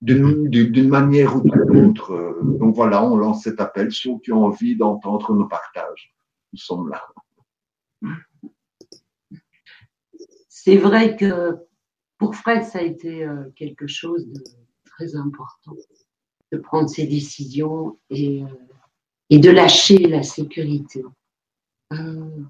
[0.00, 2.38] d'une manière ou d'une autre.
[2.42, 3.92] Donc voilà, on lance cet appel.
[3.92, 6.14] Ceux qui ont envie d'entendre nos partages,
[6.52, 7.02] nous sommes là.
[10.48, 11.56] C'est vrai que
[12.18, 14.42] pour Fred, ça a été euh, quelque chose de
[14.84, 15.76] très important
[16.52, 18.46] de prendre ses décisions et, euh,
[19.30, 21.04] et de lâcher la sécurité.
[21.92, 22.42] Euh,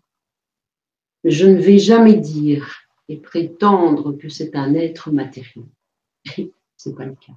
[1.25, 5.67] je ne vais jamais dire et prétendre que c'est un être matériel.
[6.77, 7.35] C'est pas le cas,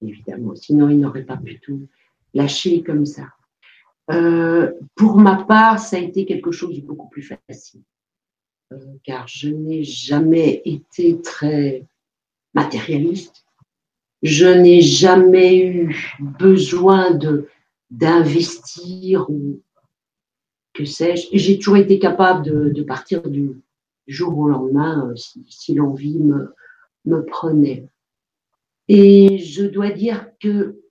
[0.00, 0.54] évidemment.
[0.54, 1.88] Sinon, il n'aurait pas pu tout
[2.34, 3.28] lâcher comme ça.
[4.96, 7.82] pour ma part, ça a été quelque chose de beaucoup plus facile.
[8.72, 11.86] Euh, car je n'ai jamais été très
[12.54, 13.44] matérialiste.
[14.22, 17.48] Je n'ai jamais eu besoin de
[17.90, 19.60] d'investir ou
[20.72, 21.28] que sais-je.
[21.32, 23.60] J'ai toujours été capable de, partir du,
[24.06, 26.54] jour au lendemain euh, si, l'envie me,
[27.04, 27.86] me prenait.
[28.94, 30.82] Et je dois dire que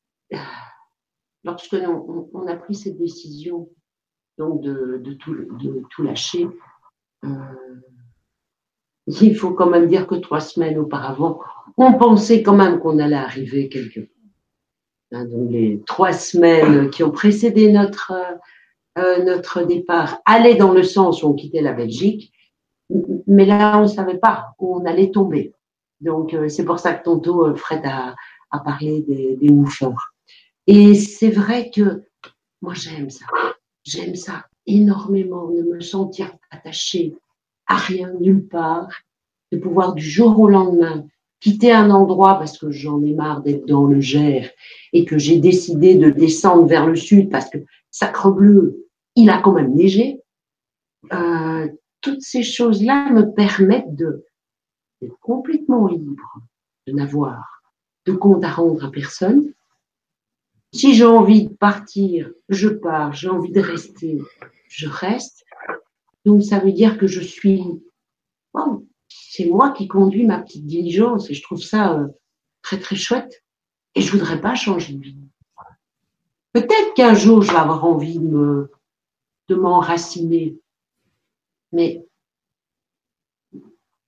[1.43, 1.75] lorsque
[2.33, 3.69] on, a pris cette décision
[4.39, 6.47] donc de, tout, de tout lâcher,
[7.23, 7.27] euh,
[9.05, 11.41] il faut quand même dire que trois semaines auparavant,
[11.77, 14.07] on pensait quand même qu'on allait arriver quelque part.
[15.11, 18.13] Hein, donc les trois semaines qui ont précédé notre,
[18.97, 22.33] euh, notre départ allaient dans le sens où on quittait la Belgique,
[23.27, 25.53] mais là on ne savait pas où on allait tomber.
[26.01, 28.15] Donc euh, c'est pour ça que tantôt Fred a,
[28.51, 29.53] a parlé des, des
[30.67, 32.03] Et c'est vrai que
[32.61, 33.25] moi j'aime ça,
[33.83, 37.15] j'aime ça énormément de me sentir attachée
[37.67, 38.89] à rien, nulle part,
[39.51, 41.05] de pouvoir du jour au lendemain
[41.41, 44.51] quitter un endroit parce que j'en ai marre d'être dans le Gers
[44.93, 47.57] et que j'ai décidé de descendre vers le sud parce que
[47.89, 50.21] Sacrebleu, il a quand même neigé.
[51.11, 51.67] Euh,
[51.99, 54.23] toutes ces choses-là me permettent de
[55.19, 56.41] complètement libre,
[56.87, 57.63] de n'avoir
[58.05, 59.53] de compte à rendre à personne,
[60.73, 63.13] si j'ai envie de partir, je pars.
[63.13, 64.19] J'ai envie de rester,
[64.69, 65.45] je reste.
[66.25, 67.63] Donc ça veut dire que je suis,
[69.09, 72.07] c'est moi qui conduis ma petite diligence et je trouve ça euh,
[72.61, 73.43] très très chouette.
[73.95, 75.17] Et je voudrais pas changer de vie.
[76.53, 78.71] Peut-être qu'un jour je vais avoir envie de me,
[79.49, 80.57] de m'enraciner,
[81.73, 82.05] mais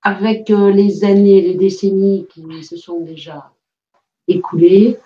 [0.04, 3.54] avec euh, les années, les décennies qui se sont déjà
[4.28, 4.98] écoulées,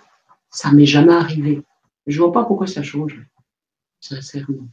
[0.50, 1.62] ça m'est jamais arrivé.
[2.06, 3.24] Je vois pas pourquoi ça change,
[4.00, 4.68] sincèrement.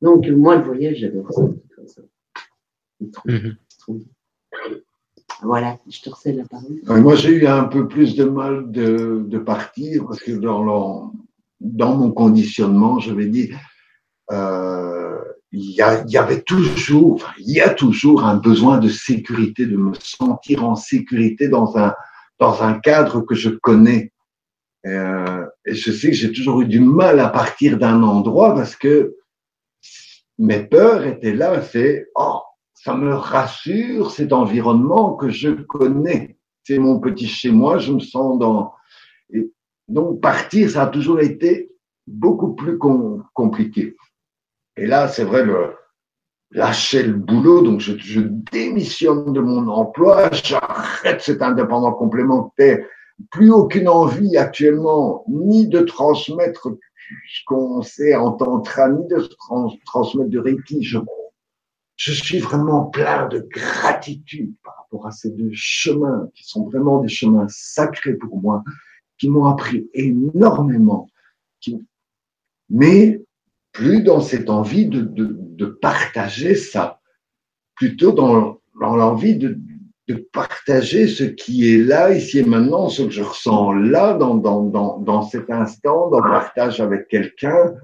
[0.00, 2.02] Donc, moi, le voyage, j'adore ça.
[3.26, 3.56] Mhm.
[5.42, 6.80] Voilà, je te recèle la parole.
[7.02, 11.12] Moi, j'ai eu un peu plus de mal de, de partir parce que dans,
[11.60, 13.58] dans mon conditionnement, je vais dire,
[14.32, 15.18] euh,
[15.56, 19.64] il y, a, il y avait toujours, il y a toujours un besoin de sécurité,
[19.64, 21.94] de me sentir en sécurité dans un,
[22.38, 24.12] dans un cadre que je connais.
[24.84, 28.76] Euh, et je sais que j'ai toujours eu du mal à partir d'un endroit parce
[28.76, 29.16] que
[30.38, 31.62] mes peurs étaient là.
[31.62, 32.40] C'est oh,
[32.74, 36.36] ça me rassure cet environnement que je connais.
[36.64, 38.74] c'est mon petit chez moi, je me sens dans.
[39.30, 39.50] Et
[39.88, 41.72] donc, partir, ça a toujours été
[42.06, 42.78] beaucoup plus
[43.32, 43.96] compliqué.
[44.76, 45.74] Et là, c'est vrai, le,
[46.50, 52.84] lâcher le boulot, donc je, je démissionne de mon emploi, j'arrête cet indépendant complémentaire,
[53.30, 56.68] plus aucune envie actuellement, ni de transmettre
[57.28, 59.28] ce qu'on sait en tantra, ni de
[59.84, 60.82] transmettre de Reiki.
[60.82, 60.98] Je,
[61.96, 66.98] je suis vraiment plein de gratitude par rapport à ces deux chemins qui sont vraiment
[66.98, 68.62] des chemins sacrés pour moi,
[69.18, 71.08] qui m'ont appris énormément.
[72.68, 73.22] Mais
[73.76, 76.98] plus dans cette envie de, de, de partager ça,
[77.74, 79.58] plutôt dans, dans l'envie de,
[80.08, 84.34] de partager ce qui est là, ici et maintenant, ce que je ressens là, dans,
[84.34, 87.74] dans, dans, dans cet instant, dans le partage avec quelqu'un.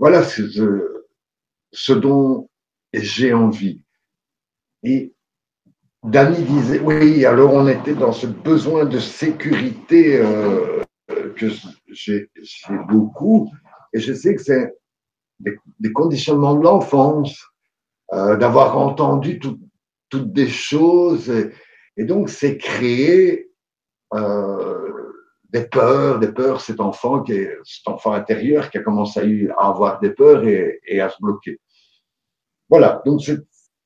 [0.00, 1.04] Voilà ce,
[1.72, 2.50] ce dont
[2.92, 3.80] j'ai envie.
[4.82, 5.14] Et
[6.02, 10.82] Dani disait, oui, alors on était dans ce besoin de sécurité euh,
[11.36, 11.46] que
[11.90, 12.28] j'ai
[12.88, 13.52] beaucoup,
[13.92, 14.74] et je sais que c'est
[15.40, 17.44] des, conditionnements de l'enfance,
[18.12, 21.32] euh, d'avoir entendu toutes des choses.
[21.96, 23.50] Et, donc, c'est créer
[24.14, 24.86] euh,
[25.50, 30.00] des peurs, des peurs, cet enfant, qui cet enfant intérieur qui a commencé à, avoir
[30.00, 31.60] des peurs et, à se bloquer.
[32.68, 33.20] Voilà, donc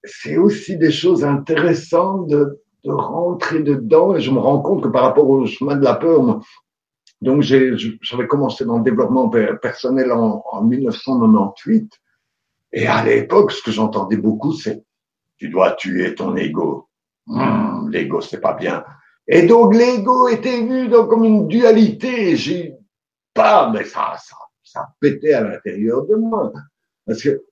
[0.04, 4.88] c'est aussi des choses intéressantes de, de, rentrer dedans et je me rends compte que
[4.88, 6.40] par rapport au chemin de la peur,
[7.20, 11.92] donc, j'avais commencé dans le développement personnel en, en 1998.
[12.72, 14.82] Et à l'époque, ce que j'entendais beaucoup, c'est
[15.36, 16.88] tu dois tuer ton ego.
[17.26, 18.84] Hum, l'ego, c'est pas bien.
[19.26, 22.36] Et donc, l'ego était vu comme une dualité.
[22.36, 22.74] J'ai
[23.34, 26.52] pas, mais ça, ça, ça pétait à l'intérieur de moi.
[27.06, 27.44] Parce que,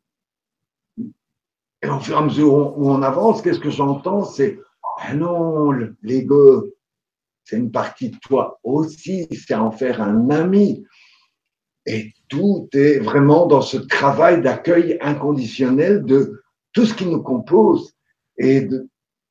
[1.83, 4.25] et au fur et à mesure où on avance, qu'est-ce que j'entends?
[4.25, 4.59] C'est,
[4.99, 5.71] ah non,
[6.03, 6.66] l'ego,
[7.49, 10.84] c'est une partie de toi aussi, c'est en faire un ami.
[11.86, 16.42] Et tout est vraiment dans ce travail d'accueil inconditionnel de
[16.74, 17.94] tout ce qui nous compose.
[18.36, 18.68] Et,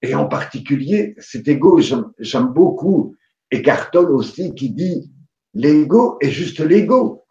[0.02, 3.16] et en particulier, cet ego, j'aime beaucoup
[3.52, 5.12] Eckhart Tolle aussi qui dit
[5.54, 7.24] l'ego est juste l'ego.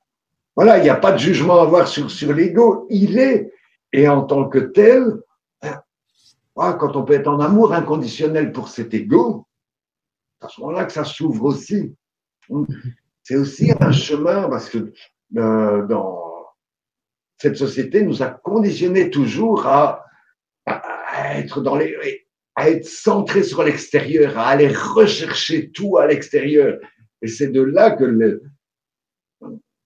[0.55, 3.53] Voilà, il n'y a pas de jugement à avoir sur, sur l'ego, il est.
[3.93, 5.17] Et en tant que tel,
[5.63, 9.46] hein, quand on peut être en amour inconditionnel pour cet ego,
[10.41, 11.95] à ce moment-là que ça s'ouvre aussi.
[13.23, 14.93] C'est aussi un chemin parce que
[15.37, 16.47] euh, dans
[17.39, 20.05] cette société nous a conditionné toujours à,
[21.35, 26.79] être dans les, à être centré sur l'extérieur, à aller rechercher tout à l'extérieur.
[27.23, 28.43] Et c'est de là que le,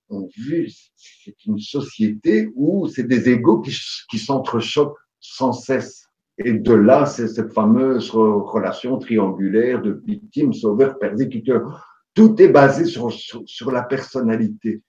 [0.09, 3.76] on vu, c'est une société où c'est des égaux qui,
[4.11, 5.99] qui s'entrechoquent sans cesse.
[6.43, 11.86] Et de là, c'est cette fameuse relation triangulaire de victime, sauveur, persécuteur.
[12.14, 14.82] Tout est basé sur, sur, la personnalité.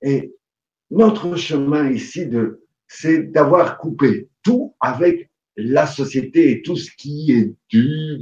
[0.00, 0.32] Et
[0.90, 2.30] notre chemin ici,
[2.86, 8.18] c'est d'avoir coupé tout avec la société et tout ce qui est dû,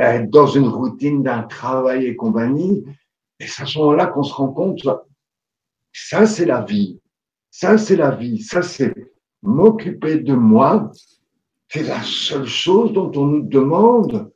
[0.00, 2.84] euh, dans une routine d'un travail et compagnie.
[3.40, 4.86] Et c'est à ce moment-là qu'on se rend compte,
[5.92, 7.00] ça c'est la vie,
[7.50, 8.92] ça c'est la vie, ça c'est
[9.42, 10.90] m'occuper de moi
[11.68, 14.30] c'est la seule chose dont on nous demande,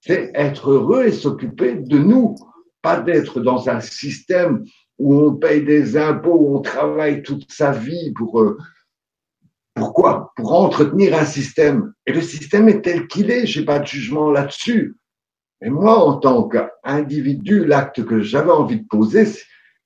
[0.00, 2.34] c'est être heureux et s'occuper de nous,
[2.82, 4.64] pas d'être dans un système
[4.98, 8.58] où on paye des impôts, où on travaille toute sa vie pour euh,
[9.74, 10.32] pourquoi?
[10.36, 11.94] Pour entretenir un système.
[12.06, 13.46] Et le système est tel qu'il est.
[13.46, 14.96] J'ai pas de jugement là-dessus.
[15.60, 19.26] Mais moi, en tant qu'individu, l'acte que j'avais envie de poser,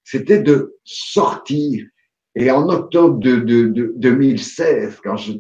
[0.03, 1.87] c'était de sortir.
[2.35, 5.35] Et en octobre de, de, de 2016, quand je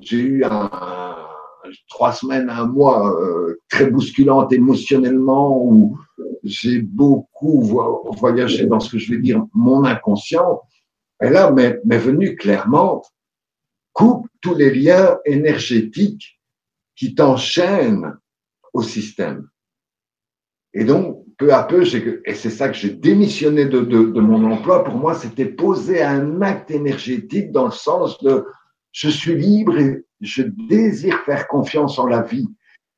[0.00, 0.44] j'ai eu
[1.88, 5.98] trois semaines, un mois euh, très bousculante émotionnellement où
[6.44, 7.62] j'ai beaucoup
[8.18, 10.62] voyagé dans ce que je vais dire mon inconscient.
[11.22, 13.02] Et là m'est venu clairement
[13.98, 16.40] coupe tous les liens énergétiques
[16.94, 18.16] qui t'enchaînent
[18.72, 19.48] au système.
[20.72, 21.82] Et donc, peu à peu,
[22.24, 23.80] et c'est ça que j'ai démissionné de,
[24.20, 28.44] mon emploi, pour moi, c'était poser un acte énergétique dans le sens de
[28.98, 32.48] je suis libre et je désire faire confiance en la vie,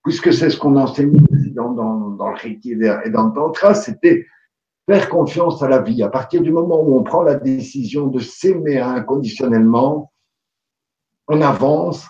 [0.03, 1.13] puisque c'est ce qu'on enseigne
[1.55, 4.27] dans, le Reiki et dans le Tantra, c'était
[4.89, 6.03] faire confiance à la vie.
[6.03, 10.11] À partir du moment où on prend la décision de s'aimer inconditionnellement,
[11.29, 12.09] on avance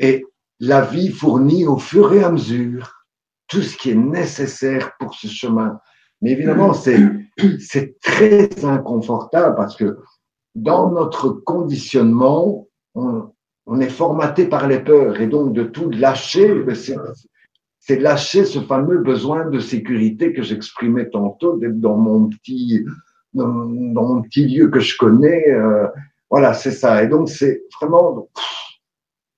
[0.00, 0.26] et
[0.58, 3.06] la vie fournit au fur et à mesure
[3.46, 5.78] tout ce qui est nécessaire pour ce chemin.
[6.22, 10.00] Mais évidemment, c'est très inconfortable parce que
[10.56, 16.64] dans notre conditionnement, on, est formaté par les peurs et donc de tout lâcher,
[17.78, 22.84] c'est lâcher ce fameux besoin de sécurité que j'exprimais tantôt, d'être dans mon petit,
[23.34, 25.48] dans, mon petit lieu que je connais.
[25.50, 25.88] Euh,
[26.30, 27.02] voilà, c'est ça.
[27.02, 28.28] Et donc, c'est vraiment,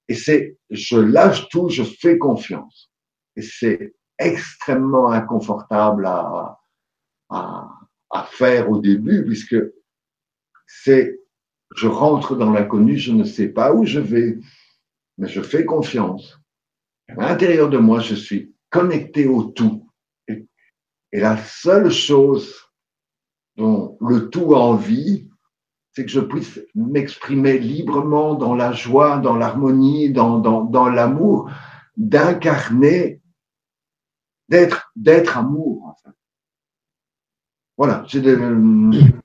[0.09, 2.91] et c'est, je lâche tout, je fais confiance.
[3.37, 6.59] Et c'est extrêmement inconfortable à,
[7.31, 7.69] à,
[8.11, 9.57] à faire au début, puisque
[10.67, 11.19] c'est,
[11.75, 14.39] je rentre dans l'inconnu, je ne sais pas où je vais,
[15.19, 16.39] mais je fais confiance.
[17.09, 19.89] À l'intérieur de moi, je suis connecté au tout.
[20.29, 20.47] Et,
[21.13, 22.55] la seule chose
[23.57, 25.29] dont le tout a envie,
[25.93, 31.51] c'est que je puisse m'exprimer librement dans la joie, dans l'harmonie, dans, l'amour,
[31.97, 33.21] d'incarner,
[34.49, 35.95] d'être, amour.
[37.77, 38.05] Voilà.
[38.13, 38.37] Des...
[38.37, 39.21] Mhm.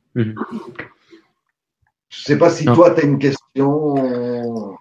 [2.10, 4.78] Je ne sais pas si toi, tu as une question.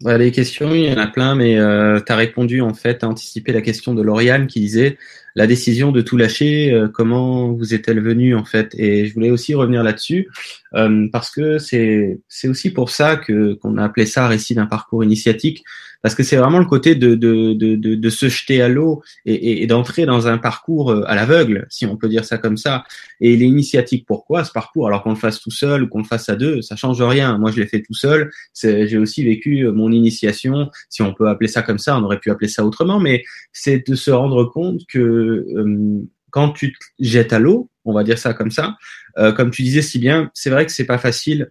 [0.00, 3.04] Bah, les questions, il y en a plein, mais euh, tu as répondu en fait,
[3.04, 4.98] à anticiper la question de Lauriane qui disait
[5.36, 8.74] la décision de tout lâcher, euh, comment vous est-elle venue en fait?
[8.74, 10.28] Et je voulais aussi revenir là-dessus
[10.74, 14.66] euh, parce que c'est c'est aussi pour ça que qu'on a appelé ça récit d'un
[14.66, 15.64] parcours initiatique
[16.04, 19.02] parce que c'est vraiment le côté de, de, de, de, de se jeter à l'eau
[19.24, 22.58] et, et, d'entrer dans un parcours euh, à l'aveugle, si on peut dire ça comme
[22.58, 22.84] ça.
[23.22, 24.86] Et l'initiatique, pourquoi ce parcours?
[24.86, 27.38] Alors qu'on le fasse tout seul ou qu'on le fasse à deux, ça change rien.
[27.38, 28.30] Moi, je l'ai fait tout seul.
[28.52, 32.20] J'ai aussi vécu euh, mon initiation, si on peut appeler ça comme ça, on aurait
[32.20, 36.78] pu appeler ça autrement, mais c'est de se rendre compte que euh, quand tu te
[36.98, 38.76] jettes à l'eau, on va dire ça comme ça,
[39.16, 41.50] euh, comme tu disais si bien, c'est vrai que c'est pas facile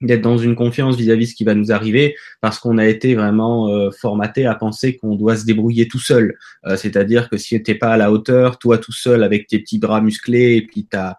[0.00, 3.14] d'être dans une confiance vis-à-vis de ce qui va nous arriver parce qu'on a été
[3.14, 6.36] vraiment euh, formaté à penser qu'on doit se débrouiller tout seul.
[6.66, 9.58] Euh, c'est-à-dire que si tu n'es pas à la hauteur, toi tout seul avec tes
[9.58, 11.16] petits bras musclés et puis ta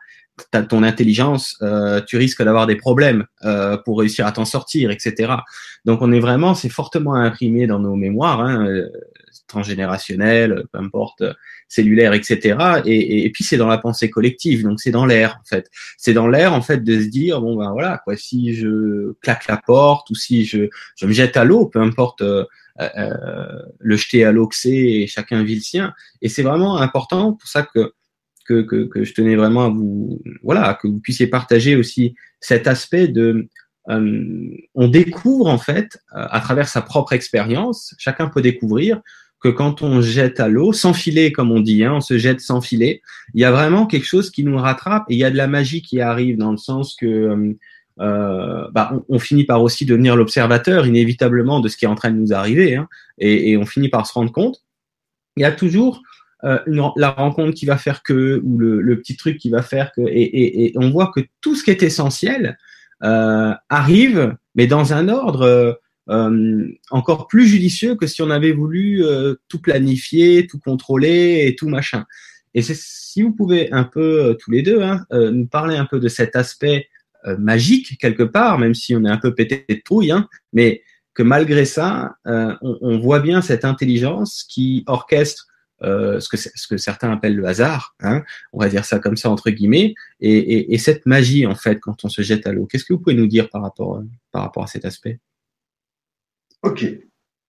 [0.69, 3.25] ton intelligence, euh, tu risques d'avoir des problèmes
[3.85, 5.33] pour réussir à t'en sortir, etc.
[5.85, 8.41] Donc on est vraiment, c'est fortement imprimé dans nos mémoires.
[8.41, 8.87] Hein,
[9.47, 11.23] transgénérationnel, peu importe,
[11.67, 12.81] cellulaire, etc.
[12.85, 15.69] Et, et, puis c'est dans la pensée collective, donc c'est dans l'air en fait.
[15.97, 19.47] C'est dans l'air en fait de se dire bon ben voilà quoi, si je claque
[19.47, 22.45] la porte ou si je, je me jette à l'eau, peu importe euh,
[22.79, 25.93] euh, le jeter à l'eau que c'est, et chacun vit le sien.
[26.21, 27.93] Et c'est vraiment important pour ça que
[28.45, 32.67] que, que, que, je tenais vraiment à vous, voilà, que vous puissiez partager aussi cet
[32.67, 33.49] aspect de,
[33.89, 39.01] euh, on découvre en fait, à travers sa propre expérience, chacun peut découvrir
[39.39, 42.41] que quand on jette à l'eau, sans filet comme on dit, hein, on se jette
[42.41, 43.01] sans filet,
[43.33, 45.47] il y a vraiment quelque chose qui nous rattrape et il y a de la
[45.47, 47.53] magie qui arrive dans le sens que euh,
[47.99, 52.11] euh bah, on, finit par aussi devenir l'observateur inévitablement de ce qui est en train
[52.11, 52.87] de nous arriver hein,
[53.19, 54.63] et, on finit par se rendre compte.
[55.37, 56.01] Il y a toujours
[56.45, 56.59] euh,
[56.95, 60.01] la rencontre qui va faire que ou le, le, petit truc qui va faire que
[60.01, 62.57] et, et, et, on voit que tout ce qui est essentiel
[63.03, 69.03] euh, arrive, mais dans un ordre euh, encore plus judicieux que si on avait voulu
[69.03, 72.05] euh, tout planifier, tout contrôler et tout machin.
[72.53, 75.99] Et si vous pouvez un peu euh, tous les deux hein, nous parler un peu
[75.99, 76.87] de cet aspect
[77.39, 80.83] magique quelque part, même si on est un peu pété de trouille, hein, mais
[81.15, 85.47] que malgré ça, on, on, voit bien cette intelligence qui orchestre
[85.83, 88.23] euh, ce, que, ce que certains appellent le hasard, hein,
[88.53, 91.79] on va dire ça comme ça entre guillemets, et, et, et cette magie en fait
[91.79, 92.65] quand on se jette à l'eau.
[92.65, 94.01] Qu'est-ce que vous pouvez nous dire par rapport,
[94.31, 95.19] par rapport à cet aspect?
[96.61, 96.85] Ok.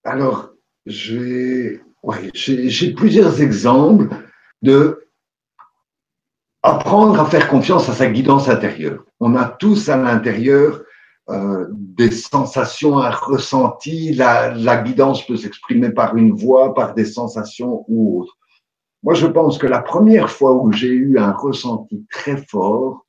[0.05, 0.53] Alors,
[0.87, 1.81] j'ai
[2.97, 4.09] plusieurs exemples
[4.63, 5.09] de
[6.63, 9.05] apprendre à faire confiance à sa guidance intérieure.
[9.21, 10.83] On a tous à l'intérieur
[11.29, 14.13] euh, des sensations, un ressenti.
[14.15, 18.37] La, la guidance peut s'exprimer par une voix, par des sensations ou autre.
[19.03, 23.07] Moi, je pense que la première fois où j'ai eu un ressenti très fort,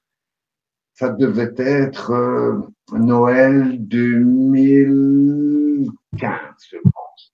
[0.93, 2.59] ça devait être euh,
[2.93, 5.57] Noël 2000.
[5.78, 6.39] 2015,
[6.72, 7.34] je pense.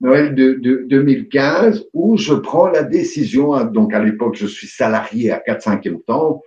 [0.00, 5.38] Noël de, 2015, où je prends la décision, donc à l'époque je suis salarié à
[5.38, 6.42] 4 5 temps,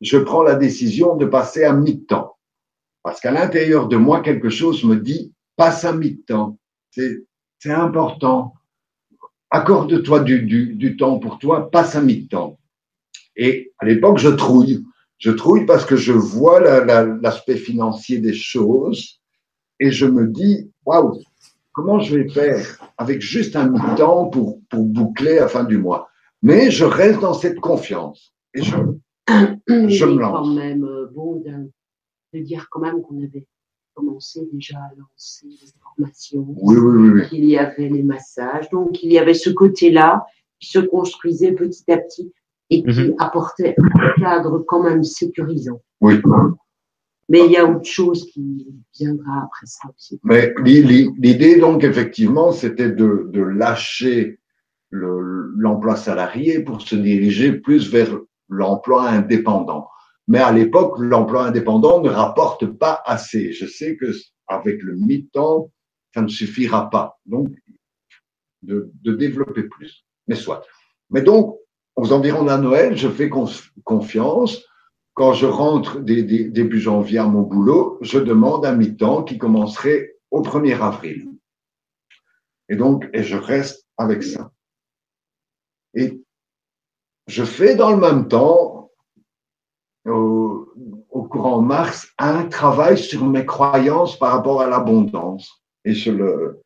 [0.00, 2.31] je prends la décision de passer à mi-temps.
[3.02, 6.58] Parce qu'à l'intérieur de moi, quelque chose me dit, passe à mi-temps.
[6.90, 7.24] C'est,
[7.64, 8.54] important.
[9.50, 12.58] Accorde-toi du, du, temps pour toi, passe à mi-temps.
[13.36, 14.84] Et à l'époque, je trouille.
[15.18, 16.60] Je trouille parce que je vois
[17.20, 19.20] l'aspect financier des choses
[19.78, 21.22] et je me dis, waouh,
[21.72, 26.08] comment je vais faire avec juste un mi-temps pour, pour boucler la fin du mois?
[26.42, 28.74] Mais je reste dans cette confiance et je,
[29.68, 30.48] je me lance.
[30.48, 31.06] quand même euh,
[32.32, 33.46] de, dire quand même qu'on avait
[33.94, 39.02] commencé déjà à lancer les formations, oui, oui, oui, qu'il y avait les massages, donc
[39.02, 40.24] il y avait ce côté-là
[40.58, 42.32] qui se construisait petit à petit
[42.70, 43.14] et qui mhm.
[43.18, 45.82] apportait un cadre quand même sécurisant.
[46.00, 46.20] Oui.
[47.28, 48.66] Mais il y a autre chose qui
[48.98, 50.20] viendra après ça aussi.
[50.24, 54.38] Mais l'idée, donc, effectivement, c'était de, de, lâcher
[54.90, 58.18] l'emploi salarié pour se diriger plus vers
[58.48, 59.88] l'emploi indépendant.
[60.28, 63.52] Mais à l'époque, l'emploi indépendant ne rapporte pas assez.
[63.52, 64.12] Je sais que
[64.46, 65.70] avec le mi-temps,
[66.14, 67.18] ça ne suffira pas.
[67.26, 67.54] Donc,
[68.62, 70.04] de, développer plus.
[70.28, 70.64] Mais soit.
[71.10, 71.58] Mais donc,
[71.96, 73.30] aux environs de Noël, je fais
[73.84, 74.64] confiance.
[75.14, 80.40] Quand je rentre début janvier à mon boulot, je demande un mi-temps qui commencerait au
[80.42, 81.28] 1er avril.
[82.68, 84.52] Et donc, et je reste avec ça.
[85.94, 86.22] Et
[87.26, 88.71] je fais dans le même temps,
[90.06, 90.72] au,
[91.10, 95.62] au courant mars, un travail sur mes croyances par rapport à l'abondance.
[95.84, 96.62] Et je le,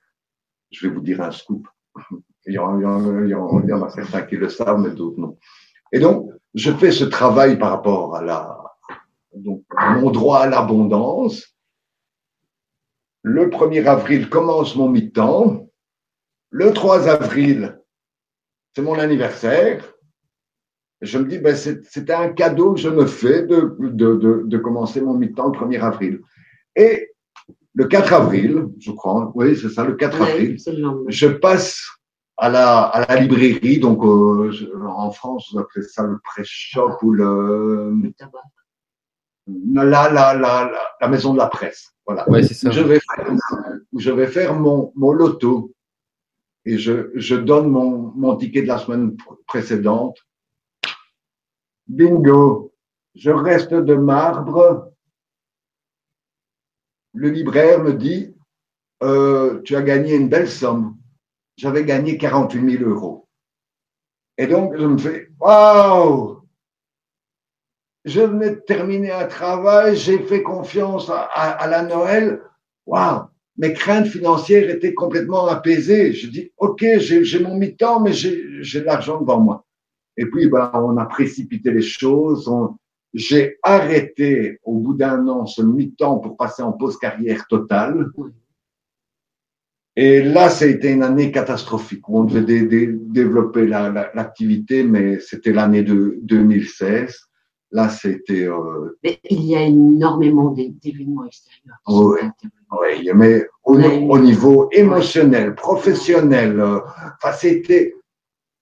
[0.71, 1.67] je vais vous dire un scoop.
[2.47, 5.37] Il y, en, il, y en, a certains qui le savent, mais d'autres non.
[5.91, 8.67] Et donc, je fais ce travail par rapport à la,
[9.35, 11.57] donc, mon droit à l'abondance.
[13.23, 15.69] Le 1er avril commence mon mi-temps.
[16.51, 17.81] Le 3 avril,
[18.75, 19.96] c'est mon anniversaire.
[21.03, 24.59] Je me dis, ben, c'était un cadeau que je me fais de, de, de, de
[24.59, 26.21] commencer mon mi-temps le 1er avril.
[26.75, 27.11] Et
[27.75, 30.57] le 4 avril, je crois, oui, c'est ça, le 4 avril,
[31.09, 31.79] je passe
[32.39, 34.51] à la, à la librairie, donc euh,
[34.87, 37.93] en France, on appelle ça le presse-shop ou le,
[39.47, 41.93] la, la, la, la, la maison de la presse.
[42.07, 42.29] Voilà.
[42.29, 42.71] Ouais, c'est ça.
[42.71, 43.37] Je vais faire,
[43.97, 45.73] je vais faire mon, mon loto
[46.65, 49.17] et je, je donne mon, mon ticket de la semaine
[49.47, 50.19] précédente.
[51.89, 52.73] Bingo.
[53.15, 54.93] Je reste de marbre
[57.17, 58.37] le libraire me dit
[59.03, 60.97] euh, Tu as gagné une belle somme.
[61.57, 63.27] J'avais gagné 48 000 euros.
[64.37, 66.43] Et donc, je me fais Waouh
[68.05, 72.43] Je venais de terminer un travail, j'ai fait confiance à, la Noël.
[72.85, 73.23] Waouh
[73.57, 76.13] Mes craintes financières étaient complètement apaisées.
[76.13, 79.66] Je dis Ok, j'ai mon mi-temps, mais j'ai de l'argent devant moi.
[80.17, 82.49] Et puis, ben, on a précipité les choses.
[82.49, 82.77] On,
[83.17, 88.11] j'ai arrêté au bout d'un an ce mi-temps pour passer en pause carrière totale.
[89.97, 95.53] Et là, ça a été une année catastrophique où on devait développer l'activité, mais c'était
[95.53, 97.19] l'année de 2016.
[97.73, 98.47] Là, c'était.
[98.47, 98.99] Euh...
[99.03, 101.79] Mais il y a énormément d'événements extérieurs.
[101.89, 102.21] Oui,
[102.71, 106.79] oui, mais au, au, niveau émotionnel, professionnel, euh,
[107.39, 107.96] c'était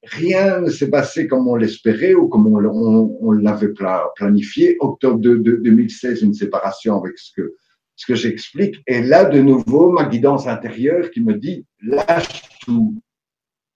[0.06, 3.72] rien ne s'est passé comme on l'espérait ou comme on, l'avait
[4.16, 4.76] planifié.
[4.80, 7.54] Octobre de, 2016, une séparation avec ce que,
[7.96, 8.76] ce que j'explique.
[8.86, 13.00] Et là, de nouveau, ma guidance intérieure qui me dit, lâche tout,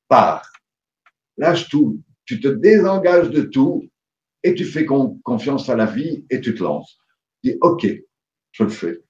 [0.08, 0.50] pars,
[1.36, 2.00] lâche tout.
[2.24, 3.88] Tu te désengages de tout
[4.42, 6.98] et tu fais confiance à la vie et tu te lances.
[7.42, 7.86] Je dis, OK,
[8.52, 9.00] je le fais.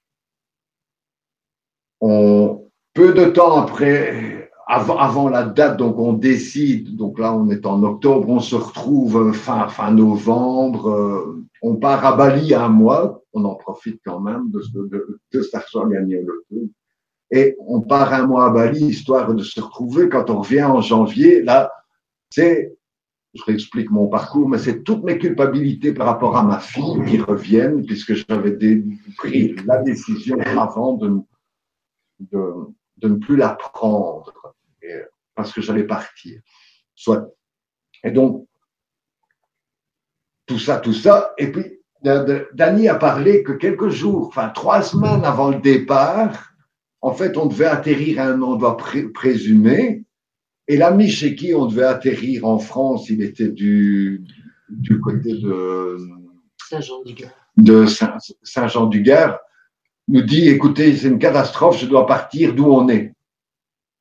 [2.01, 4.38] On, peu de temps après,
[4.69, 9.33] avant, la date, donc on décide, donc là on est en octobre, on se retrouve
[9.33, 14.51] fin, fin novembre, euh, on part à Bali un mois, on en profite quand même
[14.51, 16.69] de, de, de s'asseoir gagner le tour.
[17.31, 20.09] Et on part un mois à Bali, histoire de se retrouver.
[20.09, 21.71] Quand on revient en janvier, là,
[22.31, 22.75] c'est,
[23.35, 27.19] je réexplique mon parcours, mais c'est toutes mes culpabilités par rapport à ma fille qui
[27.19, 28.83] reviennent, puisque j'avais
[29.17, 31.19] pris la décision avant de,
[32.21, 32.43] de,
[32.99, 34.33] de ne plus la prendre
[35.35, 36.41] parce que j'allais partir.
[36.95, 37.33] Soit.
[38.05, 38.47] Et donc,
[40.47, 41.35] tout ça, tout ça.
[41.39, 41.65] Et puis,
[42.03, 46.53] Dany a parlé que quelques jours, enfin trois semaines avant le départ,
[47.01, 48.77] en fait, on devait atterrir à un endroit
[49.15, 50.05] présumé.
[50.67, 54.25] Et l'ami chez qui on devait atterrir en France, il était du,
[54.69, 55.97] du côté de
[56.69, 57.31] Saint-Jean-du-Gard.
[57.57, 57.87] De
[58.43, 59.39] Saint-Jean-du-Gard,
[60.09, 63.15] nous dit, écoutez, c'est une catastrophe, je dois partir d'où on est.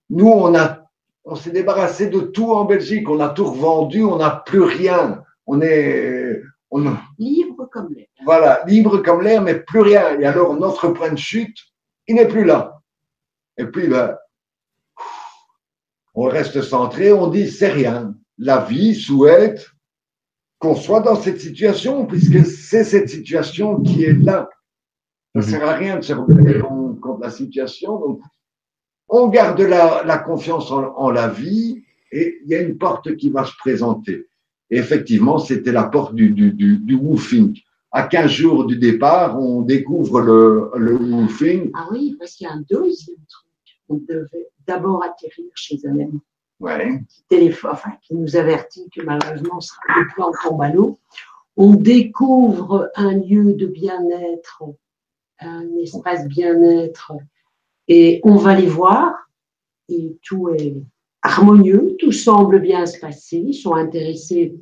[0.10, 0.90] Nous, on a,
[1.26, 5.24] on s'est débarrassé de tout en Belgique, on a tout revendu, on n'a plus rien.
[5.46, 6.42] On est,
[6.72, 8.08] on libre comme l'air.
[8.26, 10.20] Voilà, libre comme l'air, mais plus rien.
[10.20, 11.58] Et alors, notre point de chute,
[12.08, 12.82] il n'est plus là.
[13.58, 14.18] Et puis, ben,
[16.14, 18.16] on reste centré, on dit c'est rien.
[18.38, 19.70] La vie souhaite
[20.60, 24.50] qu'on soit dans cette situation, puisque c'est cette situation qui est là.
[25.36, 25.50] Ça ne mhm.
[25.50, 26.60] sert à rien de se rebeller
[27.02, 28.00] contre la situation.
[28.00, 28.22] Donc,
[29.10, 33.46] on garde la, confiance en, la vie et il y a une porte qui va
[33.46, 34.28] se présenter.
[34.70, 37.58] Et effectivement, c'était la porte du, du, du, woofing.
[37.92, 41.72] À 15 jours du départ, on découvre le, le woofing.
[41.74, 43.52] Ah oui, parce qu'il y a un deuxième truc.
[43.90, 46.20] On devait d'abord atterrir chez un ami.
[46.60, 47.00] Ouais.
[47.08, 49.60] Qui, téléphone, enfin, qui nous avertit que malheureusement,
[49.96, 51.00] le plan tombe à l'eau.
[51.56, 54.64] On découvre un lieu de bien-être,
[55.40, 57.14] un espace bien-être
[57.88, 59.14] et on va les voir.
[59.90, 60.76] Et tout est
[61.22, 64.56] harmonieux, tout semble bien se passer, ils sont intéressés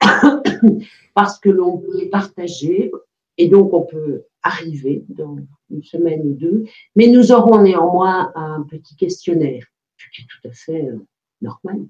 [1.14, 2.90] parce que l'on peut partager.
[3.38, 5.36] Et donc on peut arriver dans
[5.70, 6.64] une semaine ou deux,
[6.96, 9.64] mais nous aurons néanmoins un petit questionnaire,
[9.96, 10.98] ce qui est tout à fait euh,
[11.40, 11.86] normal.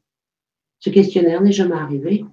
[0.79, 2.25] Ce questionnaire n'est jamais arrivé.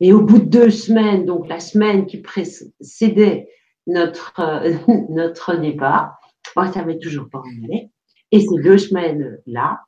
[0.00, 3.48] Et au bout de deux semaines, donc la semaine qui précédait
[3.86, 4.74] notre, euh,
[5.10, 6.21] notre départ,
[6.56, 7.90] on ne savait toujours pas où on allait.
[8.30, 9.80] Et ces deux semaines-là,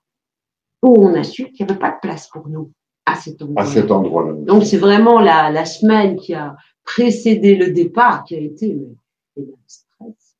[0.82, 2.70] où on a su qu'il n'y avait pas de place pour nous
[3.06, 4.34] à cet endroit-là.
[4.34, 4.44] Cet.
[4.44, 8.74] Donc c'est vraiment la, la, semaine qui a précédé le départ qui a été
[9.36, 10.36] mais, stress.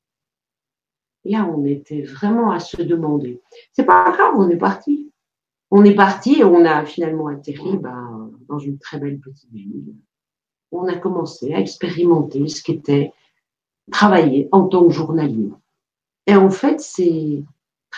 [1.25, 3.41] Et là, on était vraiment à se demander.
[3.73, 5.11] C'est pas grave, on est parti.
[5.71, 9.95] On est parti et on a finalement atterri ben, dans une très belle petite ville.
[10.71, 13.11] On a commencé à expérimenter ce qu'était
[13.91, 15.49] travailler en tant que journalier.
[16.27, 17.43] Et en fait, c'est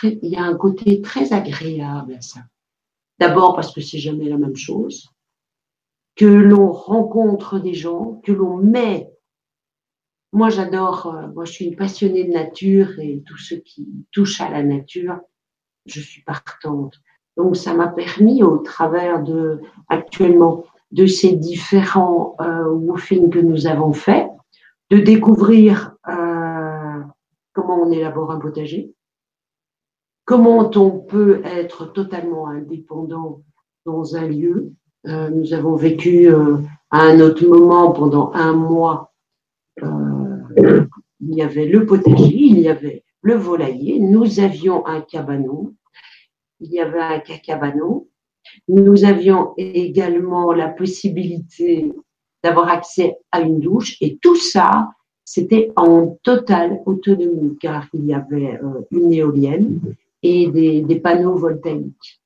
[0.02, 2.40] il y a un côté très agréable à ça.
[3.18, 5.08] D'abord parce que c'est jamais la même chose,
[6.16, 9.10] que l'on rencontre des gens, que l'on met.
[10.32, 14.40] Moi, j'adore, euh, moi, je suis une passionnée de nature et tout ce qui touche
[14.40, 15.20] à la nature,
[15.86, 17.00] je suis partante.
[17.36, 23.66] Donc, ça m'a permis, au travers de, actuellement, de ces différents euh, woofings que nous
[23.66, 24.28] avons faits,
[24.90, 25.96] de découvrir
[27.58, 28.94] comment on élabore un potager,
[30.24, 33.42] comment on peut être totalement indépendant
[33.84, 34.72] dans un lieu?
[35.06, 36.58] Euh, nous avons vécu euh,
[36.90, 39.12] à un autre moment, pendant un mois,
[39.82, 40.86] euh,
[41.20, 45.74] il y avait le potager, il y avait le volailler, nous avions un cabanon,
[46.60, 48.06] il y avait un cacabanon,
[48.68, 51.92] nous avions également la possibilité
[52.44, 54.90] d'avoir accès à une douche et tout ça,
[55.30, 58.58] c'était en totale autonomie car il y avait
[58.90, 59.78] une éolienne
[60.22, 62.22] et des, panneaux voltaïques.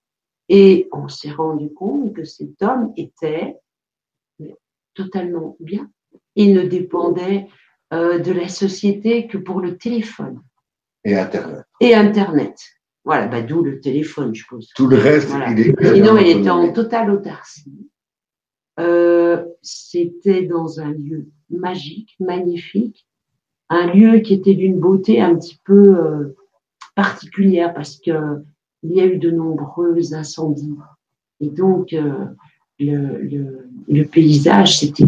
[0.49, 3.57] Et on s'est rendu compte que cet homme était
[4.95, 5.91] totalement bien.
[6.37, 7.49] Il ne dépendait
[7.93, 10.41] euh, de la société que pour le téléphone.
[11.05, 11.65] Et Internet.
[11.81, 12.57] Et Internet.
[13.05, 14.69] Voilà, bah, d'où le téléphone, je pense.
[14.77, 15.95] Tout le reste, il est.
[15.95, 17.91] Sinon, il était en totale autarcie.
[18.81, 23.07] Euh, c'était dans un lieu magique, magnifique,
[23.69, 26.37] un lieu qui était d'une beauté un petit peu euh,
[26.95, 28.43] particulière parce que
[28.83, 30.77] il y a eu de nombreux incendies.
[31.41, 32.27] Et donc, euh,
[32.81, 35.05] le, paysage, c'était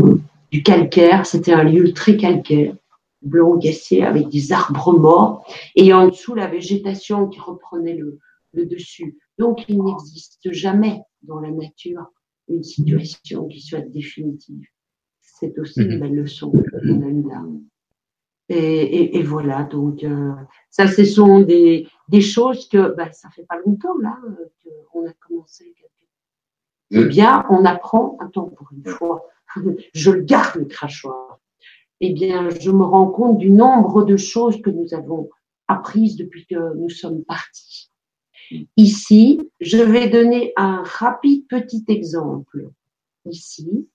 [0.53, 2.77] du calcaire, c'était un lieu très calcaire,
[3.23, 5.45] blanc cassé, avec des arbres morts,
[5.75, 9.19] et en dessous, la végétation qui reprenait le dessus.
[9.39, 12.13] Donc, il n'existe jamais dans la nature
[12.49, 14.67] une situation qui soit définitive.
[15.21, 16.01] C'est aussi une mhm.
[16.01, 17.43] belle leçon qu'on a eue là.
[18.51, 20.33] Et, et, et, voilà, donc euh,
[20.69, 24.19] ça, ce sont des, des choses que ben, ça fait pas longtemps là
[24.93, 25.75] qu'on a commencé.
[26.91, 29.27] Eh bien, on apprend, attends pour une fois,
[29.95, 31.41] je le garde le crachoir.
[32.01, 35.31] Eh bien, je me rends compte du nombre de choses que nous avons
[35.67, 37.91] apprises depuis que nous sommes partis.
[38.77, 42.71] Ici, je vais donner un rapide petit exemple.
[43.25, 43.89] Ici,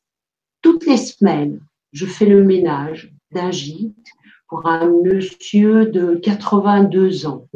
[0.62, 4.08] toutes les semaines, je fais le ménage d'un gîte
[4.48, 7.48] pour un monsieur de 82 ans.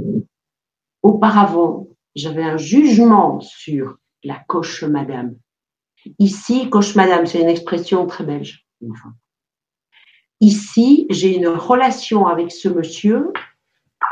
[1.02, 5.36] Auparavant, j'avais un jugement sur la coche madame.
[6.20, 8.66] Ici, coche madame, c'est une expression très belge.
[10.40, 13.32] Ici, j'ai une relation avec ce monsieur.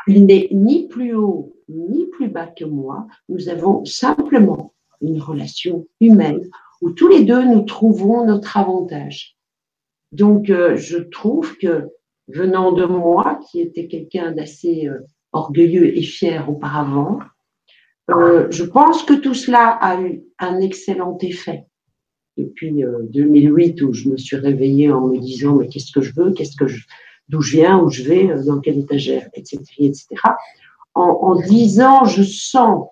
[0.07, 3.07] Il n'est ni plus haut ni plus bas que moi.
[3.29, 6.41] Nous avons simplement une relation humaine
[6.81, 9.35] où tous les deux nous trouvons notre avantage.
[10.11, 11.89] Donc, euh, je trouve que
[12.27, 14.99] venant de moi, qui était quelqu'un d'assez euh,
[15.31, 17.19] orgueilleux et fier auparavant,
[18.09, 21.65] euh, je pense que tout cela a eu un excellent effet
[22.37, 26.13] depuis 2008 euh, où je me suis réveillée en me disant mais qu'est-ce que je
[26.15, 26.65] veux, qu'est-ce que
[27.29, 30.07] d'où je viens, où je vais, dans quelle étagère, etc., etc.
[30.93, 32.89] En, en disant je sens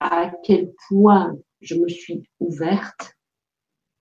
[0.00, 3.14] à quel point je me suis ouverte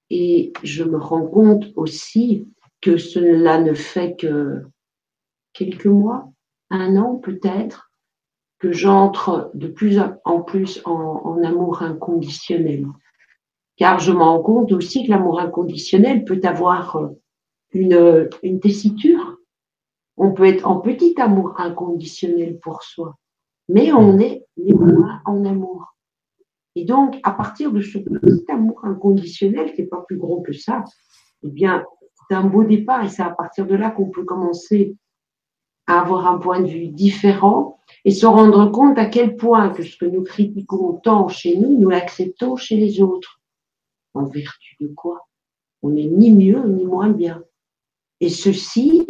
[0.10, 2.48] et je me rends compte aussi
[2.82, 4.64] que cela ne fait que
[5.54, 6.32] quelques mois,
[6.70, 7.92] un an peut-être,
[8.60, 12.86] que j'entre de plus en plus en, amour inconditionnel.
[13.76, 17.10] Car je me rends compte aussi que l'amour inconditionnel peut avoir
[17.72, 19.33] une, une tessiture.
[20.18, 23.18] On peut être en petit amour inconditionnel pour soi,
[23.68, 24.74] mais on est les
[25.26, 25.96] en amour.
[26.76, 30.54] Et donc, à partir de ce petit amour inconditionnel, qui n'est pas plus gros que
[30.54, 30.84] ça,
[31.44, 31.84] eh bien,
[32.30, 34.96] c'est un beau départ et c'est à partir de là qu'on peut commencer
[35.88, 39.84] à avoir un point de vue différent et se rendre compte à quel point que
[39.84, 43.42] ce que nous critiquons tant chez nous, nous l'acceptons chez les autres.
[44.14, 45.28] En vertu de quoi?
[45.82, 47.44] On n'est ni mieux ni moins bien.
[48.20, 49.08] Et ceci,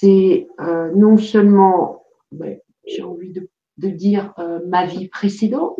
[0.00, 5.76] c'est euh, non seulement, ben, j'ai envie de, dire, euh, ma vie précédente,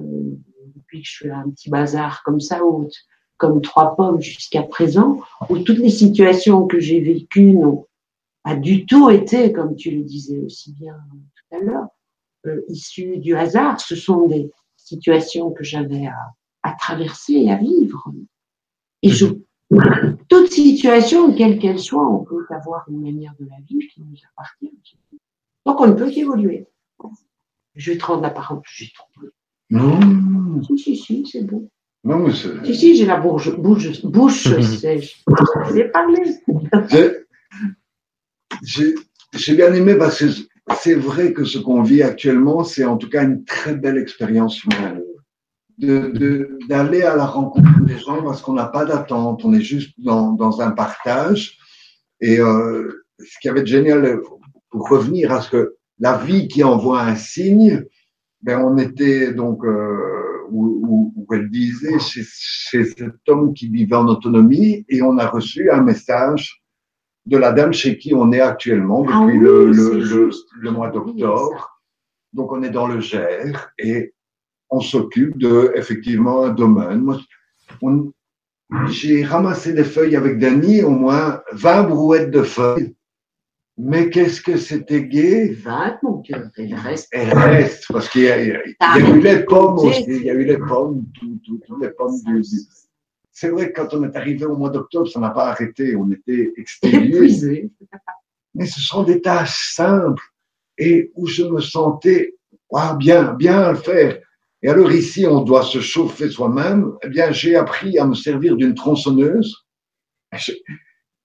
[0.00, 0.36] euh,
[0.76, 2.94] depuis que je suis un petit bazar comme ça, haute,
[3.36, 5.20] comme trois pommes jusqu'à présent,
[5.50, 7.86] où toutes les situations que j'ai vécues n'ont
[8.44, 10.96] pas du tout été, comme tu le disais aussi bien
[11.34, 11.88] tout à l'heure,
[12.68, 13.80] issues du hasard.
[13.80, 16.06] Ce sont des situations que j'avais
[16.62, 18.12] à, traverser et à vivre.
[19.02, 19.26] Et je
[20.28, 24.16] toute situation, quelle qu'elle soit, on peut avoir une manière de la vivre qui nous
[24.32, 24.72] appartient.
[25.66, 26.66] Donc on ne peut qu'évoluer.
[27.74, 28.60] Je vais te rendre la parole.
[29.70, 30.62] Non.
[30.62, 31.68] Si, si, si, c'est bon.
[32.04, 34.48] Non, mais Si, si, j'ai la bouche, bouche, bouche
[34.78, 35.24] sèche.
[35.68, 36.36] Je vais parler.
[38.62, 40.26] J'ai bien aimé parce que
[40.78, 44.62] c'est vrai que ce qu'on vit actuellement, c'est en tout cas une très belle expérience
[44.64, 45.02] humaine
[45.78, 49.94] d'aller de, à la rencontre des gens parce qu'on n'a pas d'attente, on est juste
[49.98, 51.58] dans, dans un partage.
[52.20, 54.20] Et euh, ce qui avait de génial,
[54.70, 57.84] pour revenir à ce que la vie qui envoie un signe,
[58.42, 63.96] ben on était donc euh, où, où, elle disait chez, chez, cet homme qui vivait
[63.96, 66.62] en autonomie et on a reçu un message
[67.26, 70.90] de la dame chez qui on est actuellement ah depuis le, le, le, le, mois
[70.90, 71.80] d'octobre.
[72.32, 74.13] Donc on est dans le Gers et
[74.74, 77.06] on s'occupe de effectivement un domaine.
[78.88, 82.94] j'ai ramassé des feuilles avec Dany, au moins 20 brouettes de feuilles.
[83.76, 85.52] Mais qu'est-ce que c'était gai?
[85.52, 87.08] 20, mon cœur, elle reste.
[87.12, 90.58] Elle reste, parce qu'il y, a, eu les pommes aussi, il y a eu les
[90.58, 91.04] pommes,
[91.44, 92.42] toutes les pommes du,
[93.32, 96.10] C'est vrai que quand on est arrivé au mois d'octobre, ça n'a pas arrêté, on
[96.10, 97.70] était exténués.
[98.54, 100.22] Mais ce sont des tâches simples
[100.78, 102.34] et où je me sentais
[102.98, 104.18] bien, bien à le faire.
[104.64, 106.94] Et alors ici, on doit se chauffer soi-même.
[107.02, 109.66] Eh bien, j'ai appris à me servir d'une tronçonneuse.
[110.48, 110.56] Il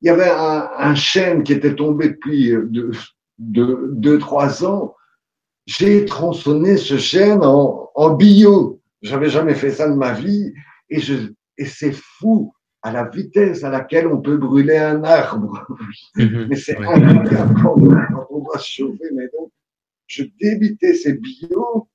[0.02, 2.92] y avait un, chêne qui était tombé depuis deux,
[3.40, 4.94] deux, trois ans.
[5.66, 8.82] J'ai tronçonné ce chêne en, en bio.
[9.02, 10.52] J'avais jamais fait ça de ma vie.
[10.90, 11.16] Et, je,
[11.58, 15.66] et c'est fou à la vitesse à laquelle on peut brûler un arbre.
[16.18, 16.48] Mhm.
[16.50, 17.76] mais c'est incroyable quand
[18.32, 19.10] on doit se chauffer.
[19.14, 19.50] Mais donc,
[20.08, 21.88] je débitais ces bio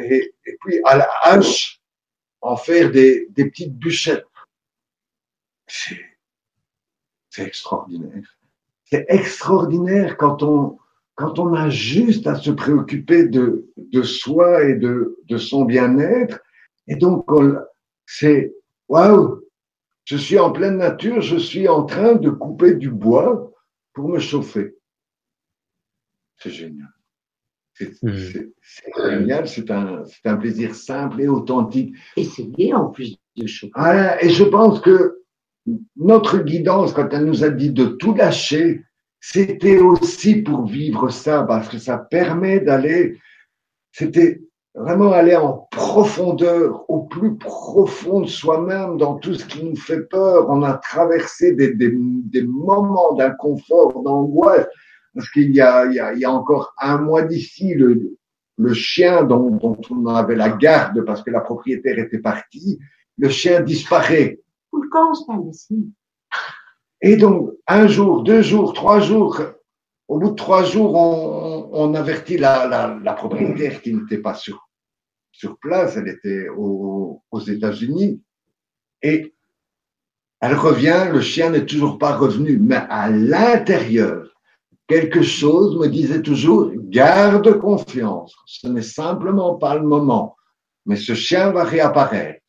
[0.00, 1.80] et, puis à la hache,
[2.40, 4.26] en faire des, des petites bûchettes.
[5.66, 8.36] C'est extraordinaire.
[8.84, 10.78] C'est extraordinaire quand on,
[11.14, 16.40] quand on a juste à se préoccuper de, de soi et de, de son bien-être.
[16.88, 17.26] Et donc,
[18.06, 18.54] c'est,
[18.88, 19.42] waouh,
[20.04, 23.52] je suis en pleine nature, je suis en train de couper du bois
[23.92, 24.74] pour me chauffer.
[26.38, 26.88] C'est génial.
[28.02, 28.12] Hmm.
[28.62, 31.94] C'est génial, c'est un, un, plaisir simple et authentique.
[32.16, 33.70] Et c'est bien en plus de choses.
[34.20, 35.20] et je pense que
[35.96, 38.84] notre guidance, quand elle nous a dit de tout lâcher,
[39.20, 43.18] c'était aussi pour vivre ça, parce que ça permet d'aller,
[43.92, 44.40] c'était
[44.74, 50.02] vraiment aller en profondeur, au plus profond de soi-même, dans tout ce qui nous fait
[50.08, 50.48] peur.
[50.48, 54.66] On a traversé des, des, des moments d'inconfort, d'angoisse
[55.14, 58.16] parce qu'il y a, il y, a, il y a encore un mois d'ici, le,
[58.56, 62.78] le chien dont, dont, on avait la garde parce que la propriétaire était partie,
[63.18, 64.40] le chien disparaît.
[67.00, 69.40] Et donc, un jour, deux jours, trois jours,
[70.08, 74.34] au bout de trois jours, on, on avertit la, la, la, propriétaire qui n'était pas
[74.34, 74.68] sur,
[75.32, 78.22] sur place, elle était aux États-Unis.
[79.02, 79.34] Et
[80.40, 84.29] elle revient, le chien n'est toujours pas revenu, mais à l'intérieur,
[84.90, 90.34] quelque chose me disait toujours, garde confiance, ce n'est simplement pas le moment,
[90.84, 92.40] mais ce chien va réapparaître.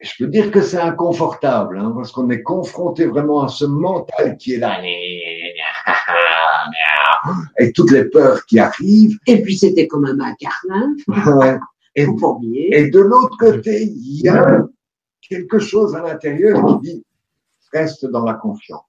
[0.00, 3.66] Et je peux dire que c'est inconfortable, hein, parce qu'on est confronté vraiment à ce
[3.66, 4.80] mental qui est là,
[7.58, 9.18] et toutes les peurs qui arrivent.
[9.26, 10.94] Et puis c'était comme un macarin.
[11.08, 11.58] Ouais.
[11.98, 12.06] Et,
[12.72, 14.62] et de l'autre côté, il y a
[15.22, 17.06] quelque chose à l'intérieur qui dit,
[17.72, 18.84] reste dans la confiance.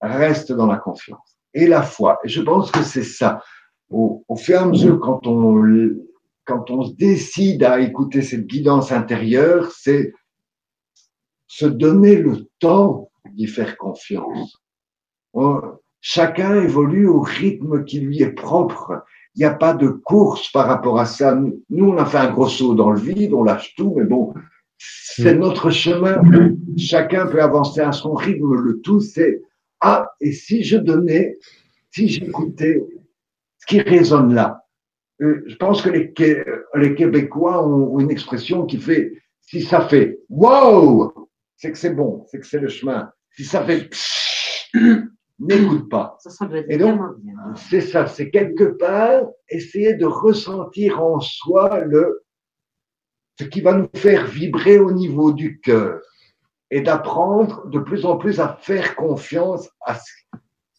[0.00, 2.20] Reste dans la confiance et la foi.
[2.22, 3.42] Et je pense que c'est ça.
[3.90, 5.62] Au, au, fur et à mesure, quand on,
[6.44, 10.12] quand on se décide à écouter cette guidance intérieure, c'est
[11.46, 14.62] se donner le temps d'y faire confiance.
[16.00, 19.02] chacun évolue au rythme qui lui est propre.
[19.34, 21.34] Il n'y a pas de course par rapport à ça.
[21.34, 24.34] Nous, on a fait un gros saut dans le vide, on lâche tout, mais bon,
[24.78, 25.38] c'est mm.
[25.38, 26.20] notre chemin.
[26.76, 28.54] Chacun peut avancer à son rythme.
[28.54, 29.42] Le tout, c'est
[29.80, 31.38] ah, et si je donnais,
[31.90, 32.82] si j'écoutais
[33.58, 34.64] ce qui résonne là,
[35.22, 36.12] euh, je pense que les,
[36.74, 42.26] les Québécois ont une expression qui fait si ça fait wow, c'est que c'est bon,
[42.28, 43.10] c'est que c'est le chemin.
[43.30, 43.88] Si ça fait
[45.38, 46.16] n'écoute pas.
[46.20, 47.00] Ça, ça doit être Et donc,
[47.68, 52.22] c'est ça, c'est quelque part essayer de ressentir en soi le,
[53.38, 56.00] ce qui va nous faire vibrer au niveau du cœur
[56.70, 60.12] et d'apprendre de plus en plus à faire confiance à ce,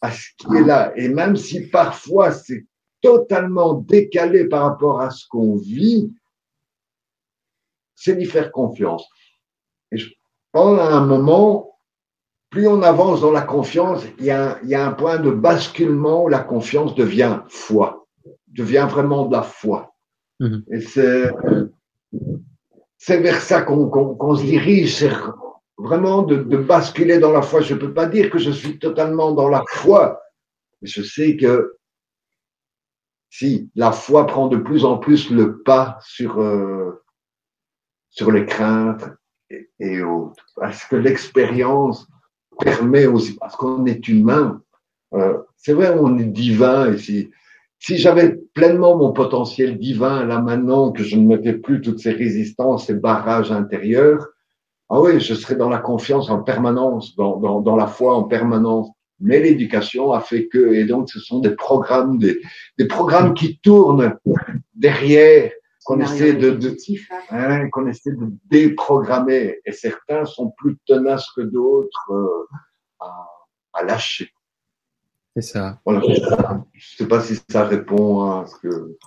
[0.02, 0.92] à ce qui est là.
[0.96, 2.66] Et même si parfois c'est
[3.02, 6.12] totalement décalé par rapport à ce qu'on vit,
[7.96, 9.08] c'est d'y faire confiance.
[9.92, 10.10] Et je
[10.52, 11.80] pense à un moment,
[12.50, 15.32] plus on avance dans la confiance, il y, a, il y a un point de
[15.32, 18.08] basculement où la confiance devient foi,
[18.48, 19.94] devient vraiment de la foi.
[20.40, 20.64] Mhm.
[20.72, 21.32] Et c'est,
[23.22, 25.08] vers ça qu'on, qu'on se dirige,
[25.78, 27.62] vraiment de, de basculer dans la foi.
[27.62, 30.22] Je ne peux pas dire que je suis totalement dans la foi,
[30.82, 31.78] mais je sais que
[33.30, 37.04] si la foi prend de plus en plus le pas sur, euh,
[38.10, 39.06] sur les craintes
[39.80, 42.08] et, autres, parce que l'expérience
[42.60, 44.62] permet aussi, parce qu'on est humain,
[45.14, 47.30] euh, c'est vrai, on est divin, si,
[47.80, 52.12] si j'avais pleinement mon potentiel divin là maintenant, que je ne mettais plus toutes ces
[52.12, 54.28] résistances, ces barrages intérieurs,
[54.90, 58.24] ah oui, je serais dans la confiance en permanence, dans, dans, dans la foi en
[58.24, 58.90] permanence.
[59.20, 62.40] Mais l'éducation a fait que, et donc ce sont des programmes, des,
[62.78, 64.16] des programmes qui tournent
[64.76, 65.52] derrière,
[65.84, 67.16] qu'on essaie de, de hein.
[67.32, 69.60] hein, qu'on essaie de déprogrammer.
[69.66, 72.48] Et certains sont plus tenaces que d'autres euh,
[73.00, 73.28] à,
[73.74, 74.30] à lâcher.
[75.36, 75.80] C'est ça.
[75.86, 76.02] Voilà.
[76.74, 78.98] Je sais pas si ça répond à ce que.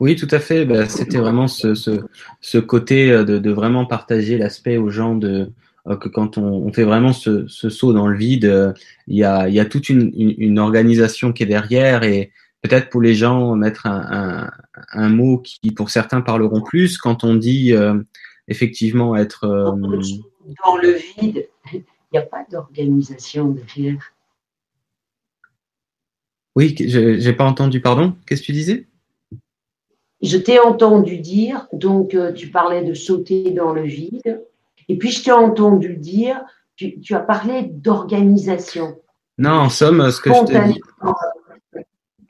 [0.00, 0.64] Oui, tout à fait.
[0.64, 2.02] Ben, C'était vraiment ce, ce,
[2.40, 5.50] ce côté euh, de, de vraiment partager l'aspect aux gens de
[5.88, 8.72] euh, que quand on, on fait vraiment ce, ce, saut dans le vide, euh,
[9.06, 12.32] il y a, y a toute une, une, une organisation qui est derrière et
[12.62, 14.50] peut-être pour les gens mettre un, un,
[14.92, 18.00] un, mot qui pour certains parleront plus quand on dit euh,
[18.48, 19.64] effectivement être euh,
[20.64, 21.48] dans le vide.
[21.72, 24.12] Il n'y a pas d'organisation derrière?
[26.56, 27.80] Oui, j'ai pas entendu.
[27.80, 28.16] Pardon?
[28.26, 28.88] Qu'est-ce que tu disais?
[30.22, 34.42] Je t'ai entendu dire, donc euh, tu parlais de sauter dans le vide,
[34.88, 36.40] et puis je t'ai entendu dire,
[36.76, 38.98] tu, tu as parlé d'organisation.
[39.38, 40.80] Non, en somme, ce que je te dis.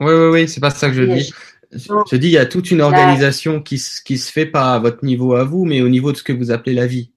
[0.01, 1.33] Oui, oui, oui, c'est pas ça que je dis.
[1.73, 4.79] Je, dis, il y a toute une organisation qui, se- qui se fait pas à
[4.79, 7.11] votre niveau à vous, mais au niveau de ce que vous appelez la vie.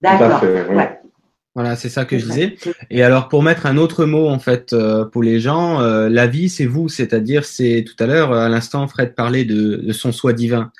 [0.00, 0.42] D'accord.
[0.42, 0.97] Ouais.
[1.54, 2.56] Voilà, c'est ça que je disais.
[2.90, 6.26] Et alors, pour mettre un autre mot, en fait, euh, pour les gens, euh, la
[6.26, 10.12] vie, c'est vous, c'est-à-dire, c'est tout à l'heure, à l'instant, Fred parlait de, de son
[10.12, 10.70] soi divin.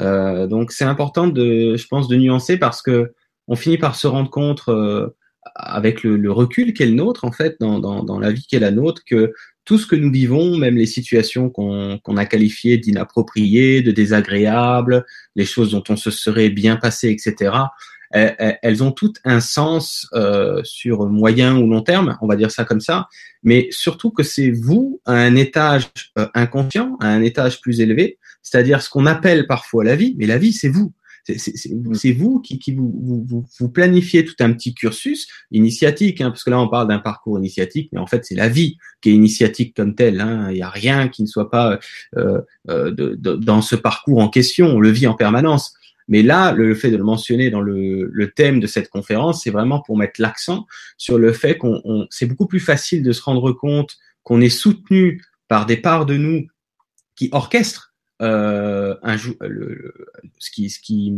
[0.00, 3.12] Euh, donc, c'est important de, je pense, de nuancer parce que
[3.46, 5.08] on finit par se rendre compte, euh,
[5.54, 8.56] avec le, le recul qu'est le nôtre, en fait, dans, dans, dans la vie qui
[8.56, 9.32] est la nôtre, que
[9.64, 15.04] tout ce que nous vivons, même les situations qu'on qu'on a qualifiées d'inappropriées, de désagréables,
[15.36, 17.52] les choses dont on se serait bien passé, etc.,
[18.14, 22.64] elles, ont toutes un sens euh, sur moyen ou long terme, on va dire ça
[22.64, 23.08] comme ça,
[23.42, 25.88] mais surtout que c'est vous à un étage
[26.18, 30.26] euh, inconscient, à un étage plus élevé, c'est-à-dire ce qu'on appelle parfois la vie, mais
[30.26, 30.92] la vie c'est vous.
[31.26, 31.38] C'est-
[31.94, 36.28] c'est vous qui, qui vous, vous, vous, vous planifiez tout un petit cursus initiatique, hein,
[36.30, 39.08] parce que là on parle d'un parcours initiatique, mais en fait c'est la vie qui
[39.10, 40.20] est initiatique comme telle.
[40.20, 40.48] hein.
[40.50, 41.78] Il n'y a rien qui ne soit pas
[42.18, 44.66] euh, euh, de, de- dans ce parcours en question.
[44.66, 45.74] On le vit en permanence.
[46.08, 49.80] Mais là, le, fait de le mentionner dans le, thème de cette conférence, c'est vraiment
[49.80, 50.66] pour mettre l'accent
[50.98, 54.48] sur le fait qu'on on- c'est beaucoup plus facile de se rendre compte qu'on est
[54.48, 56.46] soutenu par des parts de nous
[57.16, 59.94] qui orchestrent euh, un jour, le, le-
[60.38, 61.12] ce qui, ce qui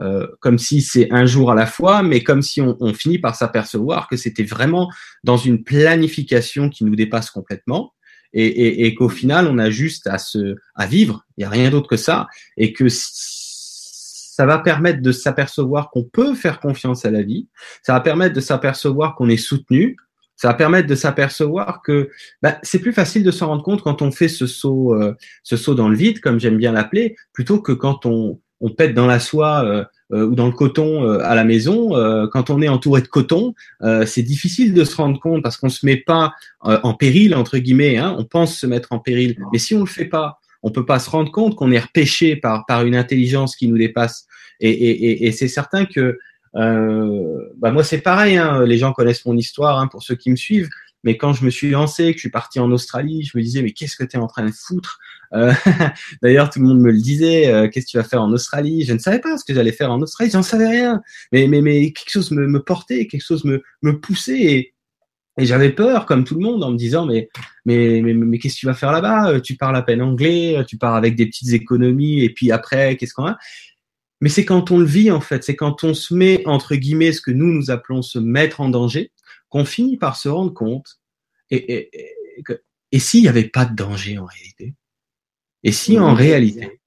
[0.00, 3.36] euh, comme si c'est un jour à la fois, mais comme si on, finit par
[3.36, 4.90] s'apercevoir que c'était vraiment
[5.22, 7.94] dans une planification qui nous dépasse complètement
[8.32, 11.70] et, et, qu'au final on a juste à se à vivre, il n'y a rien
[11.70, 12.88] d'autre que ça, et que
[14.36, 17.46] ça va permettre de s'apercevoir qu'on peut faire confiance à la vie,
[17.82, 19.96] ça va permettre de s'apercevoir qu'on est soutenu,
[20.34, 22.10] ça va permettre de s'apercevoir que
[22.42, 25.14] bah, c'est plus facile de s'en rendre compte quand on fait ce saut, euh,
[25.44, 28.92] ce saut dans le vide, comme j'aime bien l'appeler, plutôt que quand on, on pète
[28.92, 31.96] dans la soie euh, euh, ou dans le coton euh, à la maison.
[31.96, 35.56] Euh, quand on est entouré de coton, euh, c'est difficile de se rendre compte parce
[35.56, 37.98] qu'on se met pas en péril entre guillemets.
[37.98, 40.86] Hein, on pense se mettre en péril, mais si on le fait pas, on peut
[40.86, 44.26] pas se rendre compte qu'on est repêché par par une intelligence qui nous dépasse.
[44.60, 46.18] Et, et, et, et c'est certain que
[46.56, 48.36] euh, bah moi c'est pareil.
[48.38, 50.68] Hein, les gens connaissent mon histoire hein, pour ceux qui me suivent.
[51.04, 53.60] Mais quand je me suis lancé, que je suis parti en Australie, je me disais
[53.62, 54.98] mais qu'est-ce que tu es en train de foutre?
[55.34, 55.52] Euh,
[56.22, 57.52] D'ailleurs tout le monde me le disait.
[57.52, 58.84] euh, qu'est-ce que tu vas faire en Australie?
[58.84, 60.30] Je ne savais pas ce que j'allais faire en Australie.
[60.30, 61.02] J'en savais rien.
[61.32, 64.73] Mais mais mais quelque chose me, me portait, quelque chose me me poussait.
[65.36, 67.28] Et j'avais peur, comme tout le monde, en me disant mais
[67.64, 69.40] mais mais, mais qu'est-ce que tu vas faire là-bas?
[69.40, 73.14] Tu parles à peine anglais, tu pars avec des petites économies, et puis après, qu'est-ce
[73.14, 73.36] qu'on a?
[74.20, 77.12] Mais c'est quand on le vit en fait, c'est quand on se met entre guillemets
[77.12, 79.10] ce que nous nous appelons se mettre en danger,
[79.48, 81.00] qu'on finit par se rendre compte.
[81.50, 82.14] Et et, et,
[82.92, 84.74] et s'il n'y avait pas de danger en réalité?
[85.64, 86.80] Et si en réalité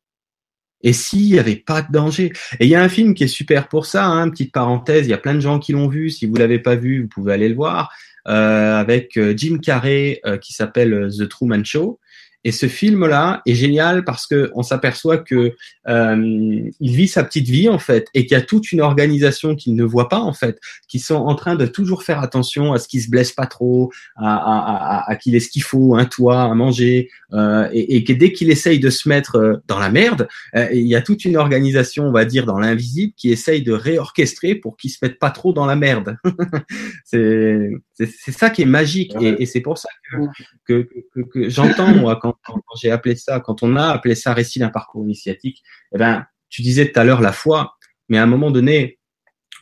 [0.83, 2.31] et s'il n'y avait pas de danger?
[2.59, 5.09] Et il y a un film qui est super pour ça, hein, petite parenthèse, il
[5.09, 7.33] y a plein de gens qui l'ont vu, si vous l'avez pas vu, vous pouvez
[7.33, 11.99] aller le voir, euh, avec euh, Jim Carrey euh, qui s'appelle The Truman Show.
[12.43, 15.55] Et ce film-là est génial parce que on s'aperçoit que
[15.89, 19.55] euh, il vit sa petite vie en fait et qu'il y a toute une organisation
[19.55, 20.57] qu'il ne voit pas en fait,
[20.87, 23.91] qui sont en train de toujours faire attention à ce qu'il se blesse pas trop,
[24.15, 27.97] à, à, à, à qu'il ait ce qu'il faut, un toit, à manger, euh, et,
[27.97, 30.95] et, que dès qu'il essaye de se mettre euh, dans la merde, euh, il y
[30.95, 34.89] a toute une organisation, on va dire, dans l'invisible qui essaye de réorchestrer pour qu'il
[34.91, 36.17] se mette pas trop dans la merde.
[37.03, 37.71] c'est
[38.05, 40.17] ça qui est magique et, et c'est pour ça que,
[40.65, 44.33] que, que, que j'entends moi quand quand, j'ai appelé ça, quand on a appelé ça
[44.33, 47.75] récit d'un parcours initiatique, eh ben, tu disais tout à l'heure la foi,
[48.09, 48.99] mais à un moment donné,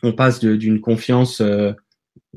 [0.02, 1.72] on passe d'une confiance euh,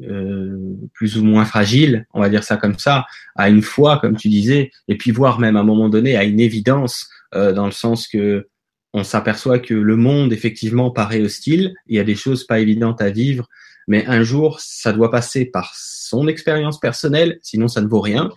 [0.01, 0.57] euh,
[0.93, 4.29] plus ou moins fragile, on va dire ça comme ça, à une foi, comme tu
[4.29, 7.71] disais, et puis voire même à un moment donné à une évidence, euh, dans le
[7.71, 8.47] sens que
[8.93, 13.01] on s'aperçoit que le monde effectivement paraît hostile, il y a des choses pas évidentes
[13.01, 13.47] à vivre,
[13.89, 18.29] mais un jour ça doit passer par son expérience personnelle, sinon ça ne vaut rien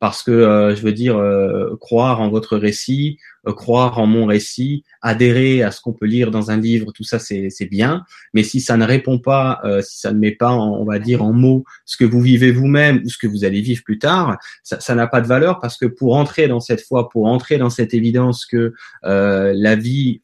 [0.00, 4.26] parce que euh, je veux dire euh, croire en votre récit, euh, croire en mon
[4.26, 8.04] récit, adhérer à ce qu'on peut lire dans un livre, tout ça c'est bien.
[8.32, 11.22] Mais si ça ne répond pas, si ça ne met pas, en, on va dire
[11.22, 14.38] en mots ce que vous vivez vous-même ou ce que vous allez vivre plus tard,
[14.62, 17.70] ça n'a pas de valeur parce que pour entrer dans cette foi, pour entrer dans
[17.70, 18.72] cette évidence que
[19.02, 20.20] la vie,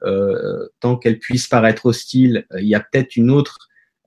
[0.80, 3.58] tant qu'elle puisse paraître hostile, il y a peut-être une autre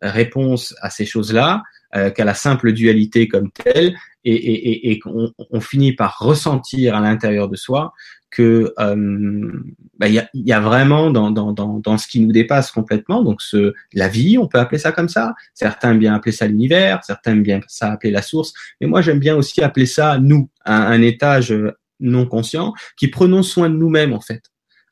[0.02, 1.64] réponse à ces choses-là
[1.96, 6.96] euh, qu'à la simple dualité comme telle, et, et, et, qu'on on finit par ressentir
[6.96, 7.94] à l'intérieur de soi
[8.30, 9.64] que euh,
[9.98, 12.72] bah, il y, a, y, a, vraiment dans, dans, dans, dans, ce qui nous dépasse
[12.72, 15.34] complètement, donc ce, la vie, on peut appeler ça comme ça.
[15.54, 19.02] Certains aiment bien appeler ça l'univers, certains aiment bien ça appeler la source, mais moi
[19.02, 21.56] j'aime bien aussi appeler ça nous, un, un étage
[22.00, 24.44] non conscient qui prenons soin de nous-mêmes en fait.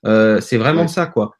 [0.05, 1.34] Euh, c'est vraiment ça quoi.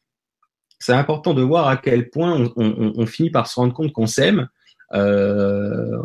[0.86, 3.92] C'est important de voir à quel point on, on, on finit par se rendre compte
[3.92, 4.50] qu'on s'aime.
[4.94, 5.98] Euh,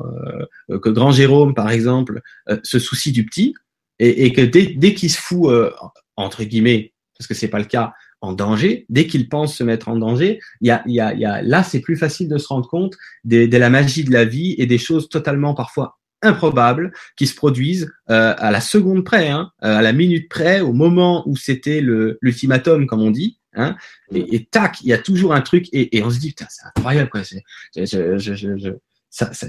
[0.68, 3.54] que Grand Jérôme, par exemple, euh, se soucie du petit
[3.98, 5.70] et, et que dès, dès qu'il se fout, euh,
[6.16, 9.88] entre guillemets, parce que c'est pas le cas, en danger, dès qu'il pense se mettre
[9.88, 12.68] en danger, y a, y a, y a là c'est plus facile de se rendre
[12.68, 17.26] compte de, de, la magie de la vie et des choses totalement parfois improbables qui
[17.26, 21.36] se produisent euh, à la seconde près, hein, à la minute près, au moment où
[21.36, 23.76] c'était l'ultimatum, comme on dit, Hein.
[24.14, 26.46] Et, et, tac, il y a toujours un truc et, et on se dit putain
[26.48, 27.22] c'est incroyable quoi.
[27.22, 27.38] Je,
[27.84, 28.70] je, je, je,
[29.10, 29.48] ça, ça,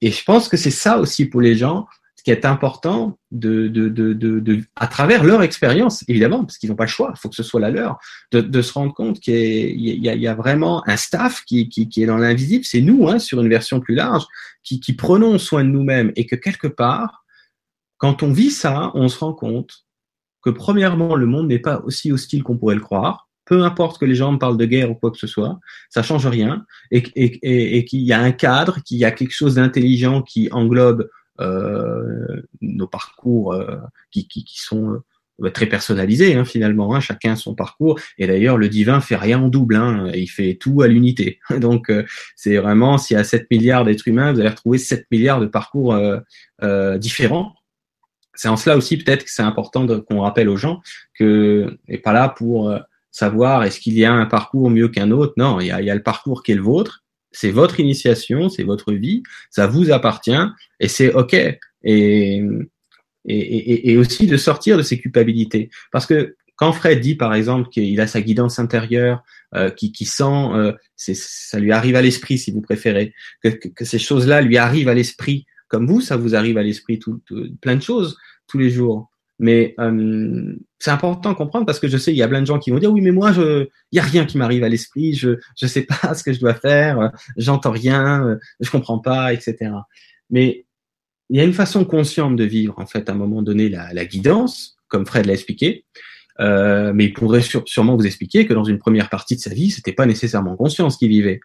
[0.00, 1.86] et je pense que c'est ça aussi pour les gens,
[2.16, 6.70] ce qui est important de, de, de, de, à travers leur expérience évidemment parce qu'ils
[6.70, 7.98] n'ont pas le choix, il faut que ce soit la leur,
[8.32, 11.88] de, se rendre compte qu'il y, a, il y a vraiment un staff qui, qui,
[11.88, 14.24] qui est dans l'invisible, c'est nous hein, sur une version plus large,
[14.62, 17.24] qui, qui prenons soin de nous-mêmes et que quelque part,
[17.98, 19.84] quand on vit ça, on se rend compte
[20.42, 24.04] que premièrement le monde n'est pas aussi hostile qu'on pourrait le croire peu importe que
[24.04, 25.58] les gens parlent de guerre ou quoi que ce soit,
[25.90, 29.10] ça change rien, et, et, et, et qu'il y a un cadre, qu'il y a
[29.10, 31.08] quelque chose d'intelligent qui englobe
[31.40, 33.76] euh, nos parcours euh,
[34.10, 35.02] qui, qui, qui, sont
[35.42, 39.40] euh, très personnalisés hein, finalement, hein, chacun son parcours, et d'ailleurs le divin fait rien
[39.40, 41.40] en double, hein, il fait tout à l'unité.
[41.58, 42.04] Donc euh,
[42.36, 45.46] c'est vraiment, s'il y a 7 milliards d'êtres humains, vous allez retrouver 7 milliards de
[45.46, 45.92] parcours
[46.62, 47.52] euh, différents.
[48.34, 50.80] C'est en cela aussi peut-être que c'est important qu'on rappelle aux gens
[51.18, 52.72] que n'est pas là pour
[53.14, 55.34] savoir est-ce qu'il y a un parcours mieux qu'un autre?
[55.36, 57.04] Non, il y a, le parcours qui est le vôtre.
[57.30, 60.44] C'est votre initiation, c'est votre vie, ça vous appartient
[60.80, 61.34] et c'est ok.
[61.34, 62.42] Et, et,
[63.26, 65.70] et, et aussi de sortir de ces culpabilités.
[65.92, 69.22] Parce que quand Fred dit par exemple qu'il a sa guidance intérieure,
[69.54, 73.14] euh, qui, qui sent, euh, ça lui arrive à l'esprit si vous préférez,
[73.44, 76.98] que, que, ces choses-là lui arrivent à l'esprit, comme vous, ça vous arrive à l'esprit
[76.98, 77.22] tout,
[77.60, 78.16] plein de choses
[78.48, 79.12] tous les jours.
[79.38, 82.46] Mais euh, c'est important de comprendre parce que je sais, il y a plein de
[82.46, 85.14] gens qui vont dire oui, mais moi, il y a rien qui m'arrive à l'esprit,
[85.14, 89.72] je, je sais pas ce que je dois faire, j'entends rien, je comprends pas, etc.
[90.30, 90.66] Mais
[91.30, 93.92] il y a une façon consciente de vivre en fait à un moment donné la,
[93.92, 95.84] la guidance, comme Fred l'a expliqué.
[96.40, 99.70] Euh, mais il pourrait sûrement vous expliquer que dans une première partie de sa vie,
[99.70, 101.40] c'était pas nécessairement conscience qu'il vivait.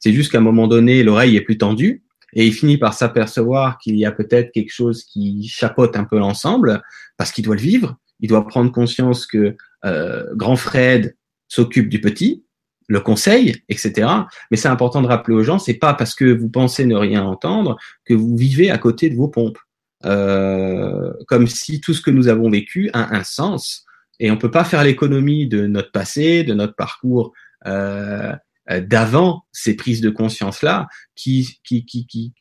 [0.00, 2.03] C'est juste qu'à un moment donné, l'oreille est plus tendue
[2.34, 6.18] et il finit par s'apercevoir qu'il y a peut-être quelque chose qui chapeaute un peu
[6.18, 6.82] l'ensemble
[7.16, 7.96] parce qu'il doit le vivre.
[8.20, 11.16] Il doit prendre conscience que euh, grand Fred
[11.48, 12.44] s'occupe du petit,
[12.88, 14.08] le conseil, etc.
[14.50, 17.22] Mais c'est important de rappeler aux gens, c'est pas parce que vous pensez ne rien
[17.22, 19.58] entendre que vous vivez à côté de vos pompes.
[20.04, 23.86] Euh, comme si tout ce que nous avons vécu a un sens.
[24.20, 27.32] Et on peut pas faire l'économie de notre passé, de notre parcours
[27.66, 28.34] euh,
[28.68, 32.32] d'avant ces prises de conscience là, qui, qui, qui, qui,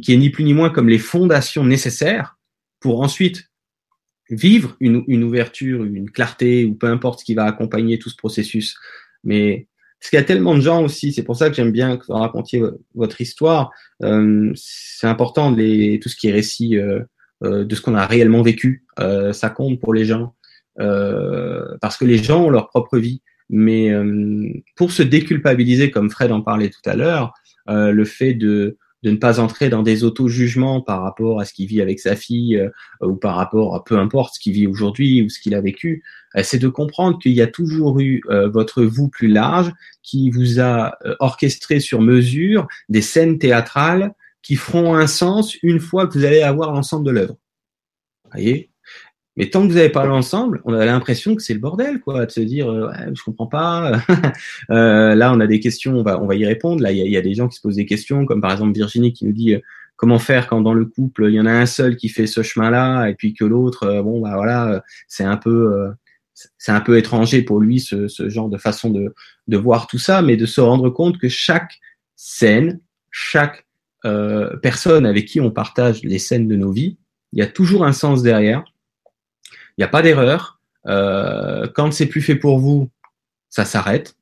[0.00, 2.38] qui est ni plus ni moins comme les fondations nécessaires
[2.80, 3.50] pour ensuite
[4.30, 8.16] vivre une, une ouverture, une clarté ou peu importe ce qui va accompagner tout ce
[8.16, 8.76] processus.
[9.24, 9.66] Mais
[10.00, 12.06] parce qu'il y a tellement de gens aussi, c'est pour ça que j'aime bien que
[12.06, 12.62] vous racontiez
[12.94, 13.70] votre histoire.
[14.02, 17.00] Euh, c'est important les, tout ce qui est récit euh,
[17.42, 18.86] euh, de ce qu'on a réellement vécu.
[18.98, 20.34] Euh, ça compte pour les gens
[20.78, 23.20] euh, parce que les gens ont leur propre vie.
[23.50, 27.34] Mais euh, pour se déculpabiliser, comme Fred en parlait tout à l'heure,
[27.66, 31.80] le fait de ne pas entrer dans des auto-jugements par rapport à ce qu'il vit
[31.80, 32.70] avec sa fille euh,
[33.00, 36.02] ou par rapport à peu importe ce qu'il vit aujourd'hui ou ce qu'il a vécu,
[36.36, 39.72] euh, c'est de comprendre qu'il y a toujours eu euh, votre vous plus large
[40.02, 44.12] qui vous a orchestré sur mesure des scènes théâtrales
[44.42, 47.36] qui feront un sens une fois que vous allez avoir l'ensemble de l'œuvre.
[48.32, 48.69] Voyez?
[49.36, 52.26] Mais tant que vous n'avez pas l'ensemble, on a l'impression que c'est le bordel, quoi,
[52.26, 54.02] de se dire, euh, ouais, je comprends pas.
[54.70, 56.82] euh, là, on a des questions, on va, on va y répondre.
[56.82, 58.52] Là, il y a, y a, des gens qui se posent des questions, comme par
[58.52, 59.60] exemple Virginie qui nous dit euh,
[59.96, 62.42] comment faire quand dans le couple il y en a un seul qui fait ce
[62.42, 65.90] chemin-là et puis que l'autre, euh, bon, bah voilà, c'est un peu,
[66.34, 69.14] c'est un peu étranger pour lui ce, ce genre de façon de,
[69.46, 71.78] de voir tout ça, mais de se rendre compte que chaque
[72.16, 72.80] scène,
[73.10, 73.66] chaque
[74.62, 76.98] personne avec qui on partage les scènes de nos vies,
[77.32, 78.64] il y a toujours un sens derrière
[79.80, 80.60] n'y a pas d'erreur.
[80.86, 82.90] Euh, quand c'est plus fait pour vous,
[83.48, 84.14] ça s'arrête.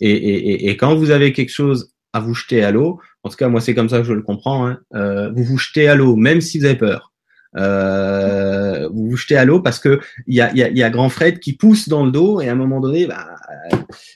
[0.00, 3.36] Et, et, et, quand vous avez quelque chose à vous jeter à l'eau, en tout
[3.36, 5.94] cas moi c'est comme ça que je le comprends, hein, euh, vous vous jetez à
[5.94, 7.12] l'eau même si vous avez peur.
[7.56, 10.90] Euh, vous vous jetez à l'eau parce que il y a, y, a, y a
[10.90, 13.26] grand Fred qui pousse dans le dos et à un moment donné, bah,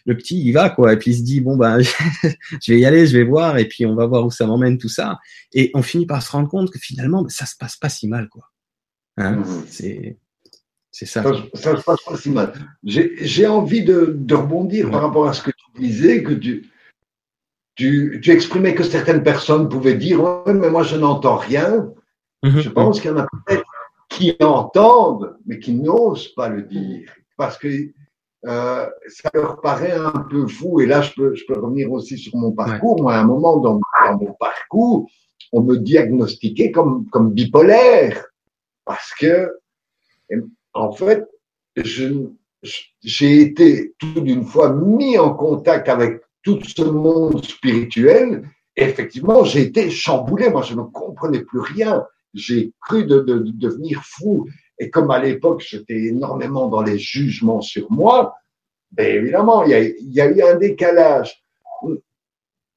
[0.04, 2.84] le petit il va quoi et puis il se dit bon bah je vais y
[2.84, 5.18] aller, je vais voir et puis on va voir où ça m'emmène tout ça
[5.54, 8.28] et on finit par se rendre compte que finalement ça se passe pas si mal
[8.28, 8.50] quoi.
[9.16, 9.64] Hein, mmh.
[9.68, 10.18] C'est
[10.92, 11.22] c'est ça.
[11.54, 12.52] Ça se passe pas si mal.
[12.84, 14.90] J'ai envie de, de rebondir ouais.
[14.90, 16.70] par rapport à ce que tu disais, que tu,
[17.76, 21.92] tu, tu, exprimais que certaines personnes pouvaient dire ouais, mais moi je n'entends rien.
[22.42, 22.60] Mm -hmm.
[22.60, 23.70] Je pense qu'il y en a peut-être
[24.08, 27.08] qui entendent, mais qui n'osent pas le dire.
[27.36, 27.68] Parce que
[28.46, 30.80] euh, ça leur paraît un peu fou.
[30.80, 32.96] Et là, je peux, je peux revenir aussi sur mon parcours.
[32.96, 33.02] Ouais.
[33.02, 35.08] Moi, à un moment dans, dans, mon parcours,
[35.52, 38.26] on me diagnostiquait comme, comme bipolaire.
[38.84, 39.34] Parce que
[40.74, 41.26] en fait,
[43.02, 48.48] j'ai été tout d'une fois mis en contact avec tout ce monde spirituel.
[48.76, 50.48] Et effectivement, j'ai été chamboulé.
[50.48, 52.04] Moi, je ne comprenais plus rien.
[52.34, 54.46] J'ai cru de, de, de, devenir fou.
[54.78, 58.34] Et comme à l'époque, j'étais énormément dans les jugements sur moi,
[58.92, 61.44] ben évidemment, il y, a, il y a eu un décalage.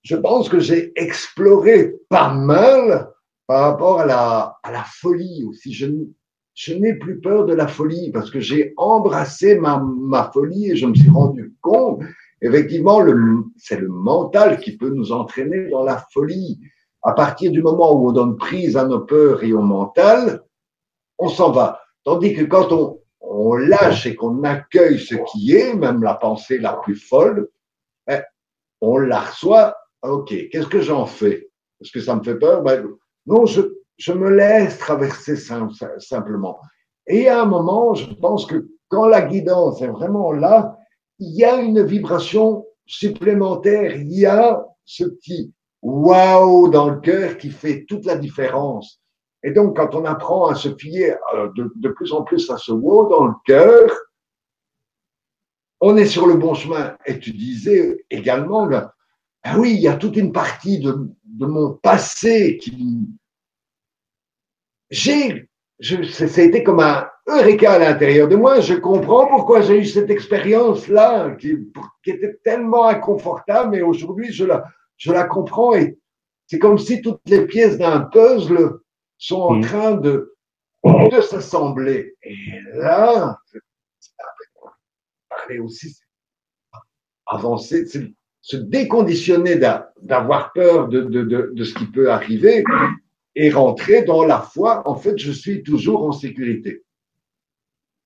[0.02, 3.10] Je pense que j'ai exploré pas mal
[3.48, 5.74] par rapport à la, à la folie aussi.
[5.74, 5.88] Je,
[6.54, 10.76] je n'ai plus peur de la folie parce que j'ai embrassé ma, ma folie et
[10.76, 12.02] je me suis rendu compte,
[12.42, 13.04] effectivement,
[13.58, 16.60] c'est le mental qui peut nous entraîner dans la folie.
[17.02, 20.44] À partir du moment où on donne prise à nos peurs et au mental,
[21.18, 21.82] on s'en va.
[22.04, 26.60] Tandis que quand on, on lâche et qu'on accueille ce qui est, même la pensée
[26.60, 27.50] la plus folle,
[28.10, 28.20] eh,
[28.82, 29.76] on la reçoit.
[30.02, 31.50] Ok, qu'est-ce que j'en fais?
[31.82, 32.62] Est-ce que ça me fait peur?
[32.62, 32.86] Ben,
[33.26, 33.62] Non, je,
[33.98, 35.36] je me laisse traverser
[35.98, 36.60] simplement.
[37.08, 40.78] Et à un moment, je pense que quand la guidance est vraiment là,
[41.20, 47.38] il y a une vibration supplémentaire, il y a ce petit waouh dans le cœur
[47.38, 49.02] qui fait toute la différence.
[49.44, 52.72] Et donc, quand on apprend à se fier euh, de, plus en plus à ce
[52.72, 53.92] wow dans le cœur,
[55.82, 56.96] on est sur le bon chemin.
[57.06, 58.90] Et tu disais également, ben
[59.58, 63.10] oui, il y a toute une partie de mon passé qui,
[64.94, 65.50] j'ai,
[65.80, 68.60] ça a été comme un eureka à l'intérieur de moi.
[68.60, 71.58] Je comprends pourquoi j'ai eu cette expérience-là, qui,
[72.04, 74.66] qui, était tellement inconfortable, mais aujourd'hui, je la,
[74.98, 75.98] je la comprends et
[76.48, 78.80] c'est comme si toutes les pièces d'un puzzle
[79.18, 79.62] sont en mmh.
[79.62, 80.36] train de,
[80.84, 82.16] de s'assembler.
[82.22, 82.36] Et
[82.74, 83.40] là,
[85.30, 85.98] parler aussi,
[87.26, 87.86] avancer,
[88.42, 92.64] se déconditionner d'avoir peur de, de, de, de, ce qui peut arriver
[93.36, 96.84] et rentrer dans la foi, en fait, je suis toujours en sécurité.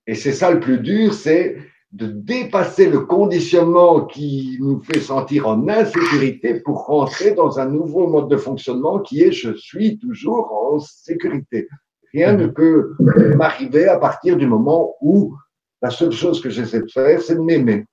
[0.05, 1.57] Et c'est ça le plus dur, c'est
[1.91, 8.07] de dépasser le conditionnement qui nous fait sentir en insécurité pour rentrer dans un nouveau
[8.07, 11.67] mode de fonctionnement qui est je suis toujours en sécurité.
[12.13, 12.95] Rien ne peut
[13.35, 15.35] m'arriver à partir du moment où
[15.81, 17.85] la seule chose que j'essaie de faire, c'est de m'aimer.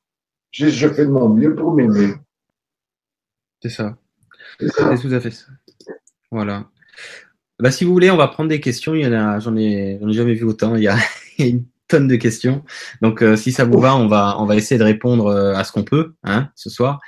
[0.51, 2.15] Je, je fais de mon mieux pour m'aimer.
[3.61, 3.97] C'est ça.
[4.59, 5.47] C'est tout à fait ça.
[6.31, 6.69] Voilà.
[7.61, 8.95] Bah, si vous voulez, on va prendre des questions.
[8.95, 10.77] Il y en a, j'en ai, jamais vu autant.
[10.77, 10.97] Il y a,
[11.39, 12.65] une tonne de questions.
[13.03, 15.65] Donc, euh, si ça vous va, on va, on va essayer de répondre euh, à
[15.65, 17.01] ce qu'on peut, hein, ce soir,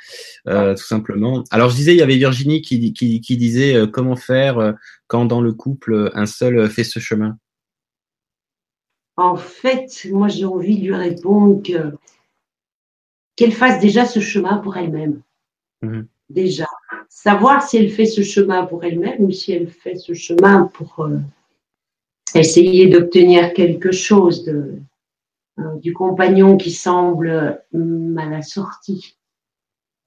[0.48, 1.44] euh, tout simplement.
[1.50, 4.74] Alors, je disais, il y avait Virginie qui, qui, qui disait euh, comment faire
[5.06, 7.38] quand dans le couple un seul fait ce chemin?
[9.16, 11.96] En fait, moi, j'ai envie de lui répondre que
[13.34, 15.22] qu'elle fasse déjà ce chemin pour elle-même.
[15.82, 16.06] Mhm.
[16.28, 16.66] Déjà.
[17.08, 21.00] Savoir si elle fait ce chemin pour elle-même ou si elle fait ce chemin pour
[21.00, 21.18] euh,
[22.34, 24.80] essayer d'obtenir quelque chose de,
[25.58, 29.16] euh, du compagnon qui semble mal assorti.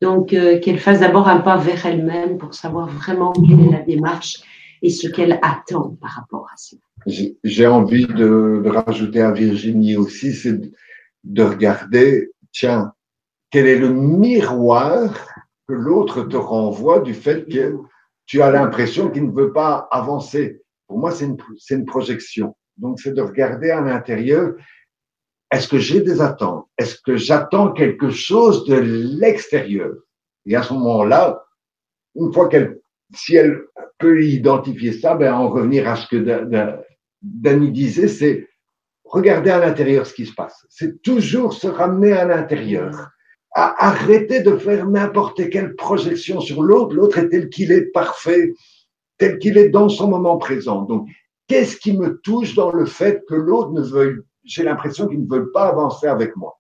[0.02, 3.82] Donc, euh, qu'elle fasse d'abord un pas vers elle-même pour savoir vraiment quelle est la
[3.82, 4.42] démarche
[4.82, 6.78] et ce qu'elle attend par rapport à ça.
[7.06, 10.72] J'ai envie de, rajouter à Virginie aussi, c'est
[11.24, 12.94] de regarder, tiens,
[13.52, 15.14] quel est le miroir
[15.70, 17.78] que l'autre te renvoie du fait que
[18.26, 20.64] tu as l'impression qu'il ne veut pas avancer.
[20.88, 21.38] Pour moi, c'est une,
[21.70, 22.56] une projection.
[22.78, 24.56] Donc, c'est de regarder à l'intérieur,
[25.52, 26.66] est-ce que j'ai des attentes?
[26.80, 29.94] Est-ce que j'attends quelque chose de l'extérieur?
[30.48, 31.46] Et à ce moment-là,
[32.16, 32.80] une fois qu'elle,
[33.14, 33.62] si elle
[34.00, 36.82] peut identifier ça, ben, en revenir à ce que Da- Da-
[37.22, 38.48] Dany disait, c'est
[39.04, 40.66] regarder à l'intérieur ce qui se passe.
[40.70, 43.12] C'est toujours se ramener à l'intérieur.
[43.52, 46.94] À arrêter de faire n'importe quelle projection sur l'autre.
[46.96, 48.54] L'autre est tel qu'il est parfait,
[49.18, 50.84] tel qu'il est dans son moment présent.
[50.84, 51.08] Donc,
[51.48, 55.30] qu'est-ce qui me touche dans le fait que l'autre ne veuille, j'ai l'impression qu'il ne
[55.30, 56.60] veut pas avancer avec moi.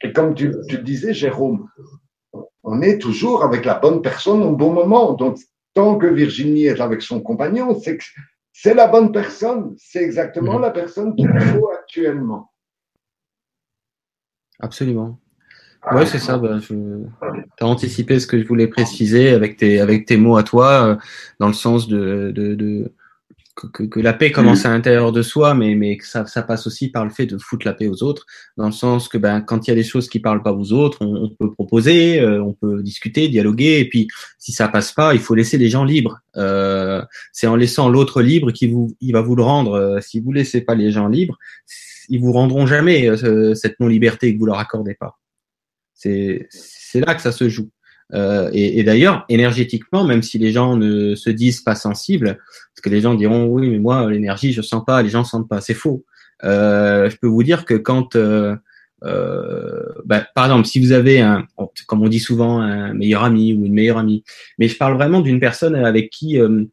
[0.00, 1.68] Et comme tu, tu le disais, Jérôme,
[2.62, 5.12] on est toujours avec la bonne personne au bon moment.
[5.14, 5.38] Donc,
[5.74, 8.04] tant que Virginie est avec son compagnon, c'est que
[8.52, 9.74] c'est la bonne personne.
[9.76, 10.62] C'est exactement Mhm.
[10.62, 12.52] la personne qu'il faut actuellement.
[14.60, 15.18] Absolument.
[15.92, 16.36] Ouais, c'est ça.
[16.38, 16.74] Bah, je...
[17.58, 20.86] Tu as anticipé ce que je voulais préciser avec tes, avec tes mots à toi,
[20.86, 20.96] euh,
[21.38, 22.92] dans le sens de, de, de
[23.72, 26.66] que, que- la paix commence à l'intérieur de soi, mais, mais que ça, ça passe
[26.66, 28.26] aussi par le fait de foutre la paix aux autres,
[28.58, 30.72] dans le sens que ben, quand il y a des choses qui parlent pas aux
[30.74, 34.08] autres, on, on peut proposer, euh, on peut discuter, dialoguer, et puis
[34.38, 36.18] si ça passe pas, il faut laisser les gens libres.
[36.36, 37.02] Euh,
[37.32, 39.72] c'est en laissant l'autre libre qu'il vous, il va vous le rendre.
[39.72, 41.38] Euh, si vous laissez pas les gens libres,
[42.10, 45.16] ils vous rendront jamais euh, ce- cette non-liberté que vous leur accordez pas.
[45.96, 46.48] C'est
[46.94, 47.70] là que ça se joue.
[48.14, 52.82] Euh, et et d'ailleurs, énergétiquement, même si les gens ne se disent pas sensibles, parce
[52.82, 55.60] que les gens diront oui, mais moi l'énergie je sens pas, les gens sentent pas,
[55.60, 56.04] c'est faux.
[56.44, 58.54] Euh, je peux vous dire que quand, euh,
[59.04, 61.46] euh, bah, par exemple, si vous avez un,
[61.86, 64.24] comme on dit souvent, un meilleur ami ou une meilleure amie,
[64.58, 66.64] mais je parle vraiment d'une personne avec qui euh,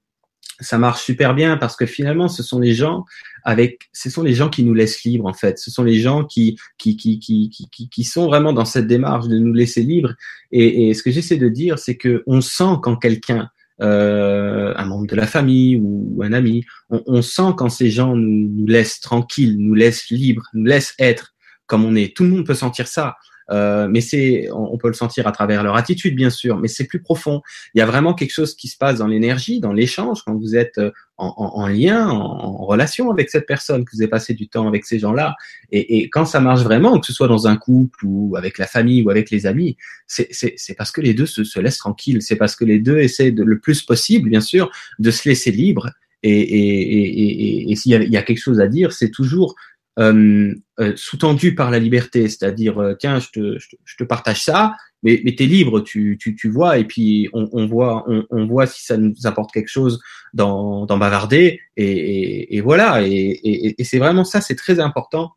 [0.64, 3.06] ça marche super bien parce que finalement, ce sont les gens
[3.44, 5.60] avec, ce sont les gens qui nous laissent libres en fait.
[5.60, 9.28] Ce sont les gens qui qui qui qui qui, qui, sont vraiment dans cette démarche
[9.28, 10.14] de nous laisser libres.
[10.52, 13.50] Et, et ce que j'essaie de dire, c'est que on sent quand quelqu'un
[13.82, 18.16] euh, un membre de la famille ou un ami, on, on sent quand ces gens
[18.16, 21.34] nous, nous laissent tranquilles, nous laissent libres, nous laissent être
[21.66, 22.16] comme on est.
[22.16, 23.16] Tout le monde peut sentir ça.
[23.52, 26.86] Euh, mais c'est, on, peut le sentir à travers leur attitude, bien sûr, mais c'est
[26.86, 27.42] plus profond.
[27.74, 30.56] Il y a vraiment quelque chose qui se passe dans l'énergie, dans l'échange, quand vous
[30.56, 34.34] êtes euh, en, en, en lien, en, relation avec cette personne, que vous avez passé
[34.34, 35.36] du temps avec ces gens-là.
[35.72, 39.02] Et, quand ça marche vraiment, que ce soit dans un couple ou avec la famille
[39.04, 42.22] ou avec les amis, c'est parce que les deux se, se laissent tranquilles.
[42.22, 45.52] C'est parce que les deux essaient de, le plus possible, bien sûr, de se laisser
[45.52, 45.92] libre.
[46.24, 49.56] Et, s'il y, a quelque chose à dire, c'est toujours
[50.00, 54.04] euh, euh, sous-tendu par la liberté, c'est-à-dire euh, tiens, je te, je te, je, te,
[54.04, 57.68] partage ça, mais, mais tu es libre, tu, tu, tu vois, et puis on, on
[57.68, 60.00] voit, on, on, voit si ça nous apporte quelque chose
[60.34, 65.34] dans bavarder, et, et, et voilà, et, et c'est vraiment ça, c'est très important,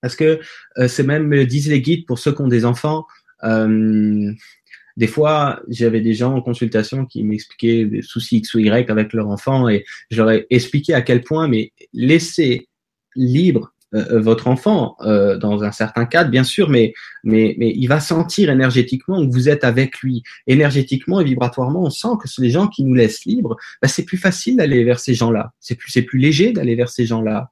[0.00, 0.40] parce que
[0.78, 3.06] euh, c'est même, disent les guides, pour ceux qui ont des enfants,
[3.44, 4.32] euh,
[4.96, 9.12] des fois, j'avais des gens en consultation qui m'expliquaient des soucis X ou Y avec
[9.12, 12.68] leur enfant, et je leur ai expliqué à quel point, mais laisser
[13.14, 16.92] libre euh, votre enfant euh, dans un certain cadre, bien sûr, mais,
[17.24, 20.22] mais, mais il va sentir énergétiquement que vous êtes avec lui.
[20.46, 24.18] Énergétiquement et vibratoirement, on sent que les gens qui nous laissent libres, bah, c'est plus
[24.18, 25.52] facile d'aller vers ces gens-là.
[25.60, 27.50] C'est plus, c'est plus léger d'aller vers ces gens-là.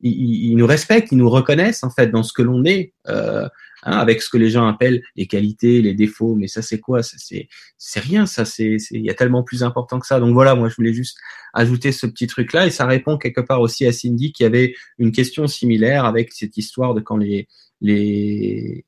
[0.00, 2.92] Ils, ils, nous respectent, ils nous reconnaissent en fait dans ce que l'on est.
[3.08, 3.48] Euh,
[3.86, 7.04] Hein, avec ce que les gens appellent les qualités, les défauts, mais ça c'est quoi?
[7.04, 7.48] Ça c'est
[7.78, 10.18] c'est rien, ça c'est il y a tellement plus important que ça.
[10.18, 11.18] Donc voilà, moi je voulais juste
[11.54, 14.74] ajouter ce petit truc là et ça répond quelque part aussi à Cindy qui avait
[14.98, 17.46] une question similaire avec cette histoire de quand les
[17.80, 18.84] les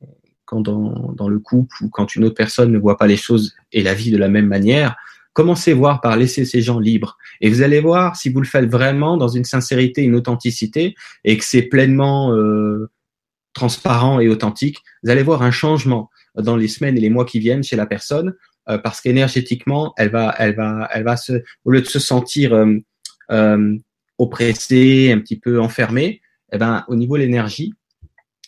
[0.46, 3.54] quand dans, dans le couple ou quand une autre personne ne voit pas les choses
[3.70, 4.96] et la vie de la même manière,
[5.38, 7.16] commencez voir par laisser ces gens libres.
[7.40, 11.36] Et vous allez voir si vous le faites vraiment dans une sincérité, une authenticité, et
[11.38, 12.90] que c'est pleinement euh,
[13.52, 16.10] transparent et authentique, vous allez voir un changement.
[16.34, 18.34] dans les semaines et les mois qui viennent chez la personne,
[18.68, 21.34] euh, parce qu'énergétiquement, elle va, elle va, elle va se,
[21.64, 22.52] au lieu de se sentir
[23.30, 23.76] euh,
[24.18, 26.20] oppressée, un petit peu enfermée,
[26.52, 27.74] eh ben, au niveau de l'énergie,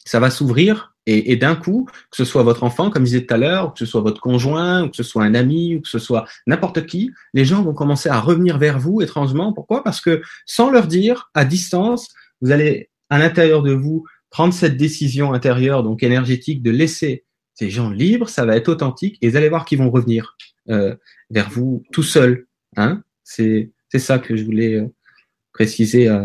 [0.04, 3.26] ça va s'ouvrir et, et d'un coup, que ce soit votre enfant, comme je disais
[3.26, 5.80] tout à l'heure, que ce soit votre conjoint, ou que ce soit un ami, ou
[5.80, 9.52] que ce soit n'importe qui, les gens vont commencer à revenir vers vous étrangement.
[9.52, 9.82] Pourquoi?
[9.82, 12.08] Parce que sans leur dire, à distance,
[12.40, 17.24] vous allez à l'intérieur de vous prendre cette décision intérieure, donc énergétique, de laisser
[17.54, 20.36] ces gens libres, ça va être authentique, et vous allez voir qu'ils vont revenir
[20.68, 20.94] euh,
[21.30, 22.46] vers vous tout seuls.
[22.76, 24.86] Hein c'est ça que je voulais euh,
[25.52, 26.22] préciser à,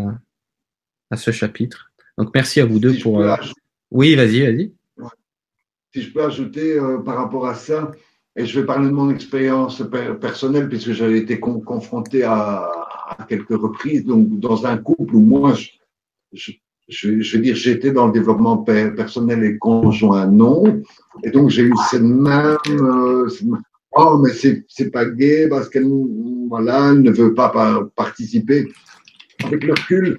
[1.09, 1.91] à ce chapitre.
[2.19, 3.19] Donc merci à vous deux pour.
[3.91, 4.73] Oui, vas-y, vas-y.
[5.93, 7.91] Si je peux ajouter euh, par rapport à ça,
[8.35, 9.81] et je vais parler de mon expérience
[10.19, 12.69] personnelle, puisque j'avais été confronté à,
[13.29, 15.53] quelques reprises, donc dans un couple où moi,
[16.33, 16.51] je,
[16.89, 20.81] je, veux dire, j'étais dans le développement personnel et conjoint, non.
[21.23, 23.29] Et donc, j'ai eu cette même, euh,
[23.93, 25.89] oh, mais c'est pas gay parce qu'elle
[26.49, 27.53] voilà, ne veut pas
[27.95, 28.67] participer.
[29.45, 30.17] Avec le recul,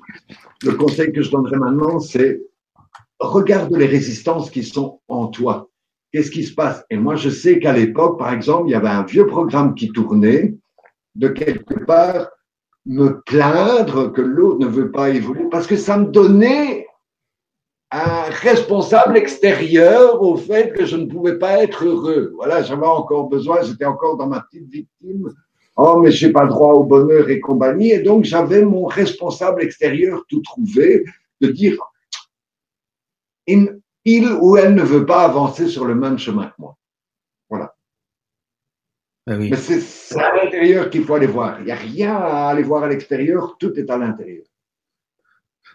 [0.62, 2.40] le conseil que je donnerais maintenant, c'est
[3.18, 5.68] regarde les résistances qui sont en toi.
[6.12, 6.84] Qu'est-ce qui se passe?
[6.90, 9.90] Et moi, je sais qu'à l'époque, par exemple, il y avait un vieux programme qui
[9.92, 10.54] tournait.
[11.14, 12.28] De quelque part,
[12.84, 16.86] me plaindre que l'autre ne veut pas évoluer, parce que ça me donnait
[17.90, 22.32] un responsable extérieur au fait que je ne pouvais pas être heureux.
[22.36, 25.32] Voilà, j'avais encore besoin, j'étais encore dans ma petite victime.
[25.76, 27.92] Oh, mais j'ai pas droit au bonheur et compagnie.
[27.92, 31.04] Et donc, j'avais mon responsable extérieur tout trouvé
[31.40, 31.78] de dire,
[33.46, 36.76] il ou elle ne veut pas avancer sur le même chemin que moi.
[37.48, 37.74] Voilà.
[39.28, 41.58] Ah Mais c'est à l'intérieur qu'il faut aller voir.
[41.60, 44.44] Il n'y a rien à aller voir à l'extérieur, tout est à l'intérieur.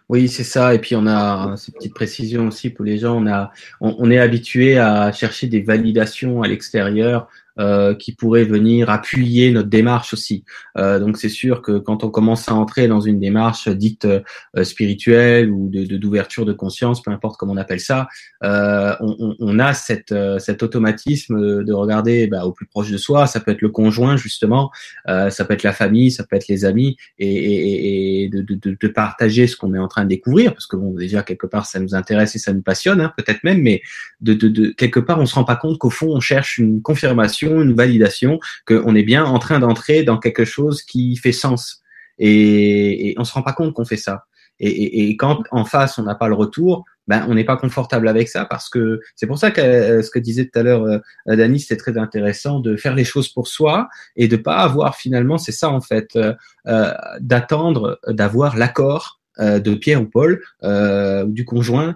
[0.08, 0.74] Oui, c'est ça.
[0.76, 3.16] Et puis on a ces petites précisions aussi pour les gens.
[3.16, 7.30] On a, on est habitué à chercher des validations à l'extérieur
[7.62, 10.44] euh, qui pourrait venir appuyer notre démarche aussi.
[10.78, 14.64] Euh, donc c'est sûr que quand on commence à entrer dans une démarche dite euh,
[14.64, 18.08] spirituelle ou de d'ouverture de, conscience, peu importe comment on appelle ça,
[18.44, 22.98] euh, on, on, a cette, euh, cet automatisme de regarder bah, au plus proche de
[22.98, 23.28] soi.
[23.28, 24.72] Ça peut être le conjoint justement,
[25.06, 28.78] ça peut être la famille, ça peut être les amis, et, et, et de, de,
[28.80, 31.68] de, partager ce qu'on est en train de découvrir, parce que bon déjà quelque part
[31.68, 33.82] ça nous intéresse et ça nous passionne, hein, peut-être même, mais
[34.22, 37.51] de, de quelque part on se rend pas compte qu'au fond on cherche une confirmation
[37.60, 41.82] une validation qu'on est bien en train d'entrer dans quelque chose qui fait sens.
[42.20, 44.26] Et, et on se rend pas compte qu'on fait ça.
[44.64, 48.30] Et, quand en face on n'a pas le retour, ben on n'est pas confortable avec
[48.30, 51.00] ça parce que c'est pour ça que euh, ce que disait tout à l'heure euh,
[51.26, 55.40] Dani, c'est très intéressant de faire les choses pour soi et de pas avoir finalement,
[55.40, 61.96] c'est ça en fait, euh, d'attendre d'avoir l'accord de Pierre ou Paul ou du conjoint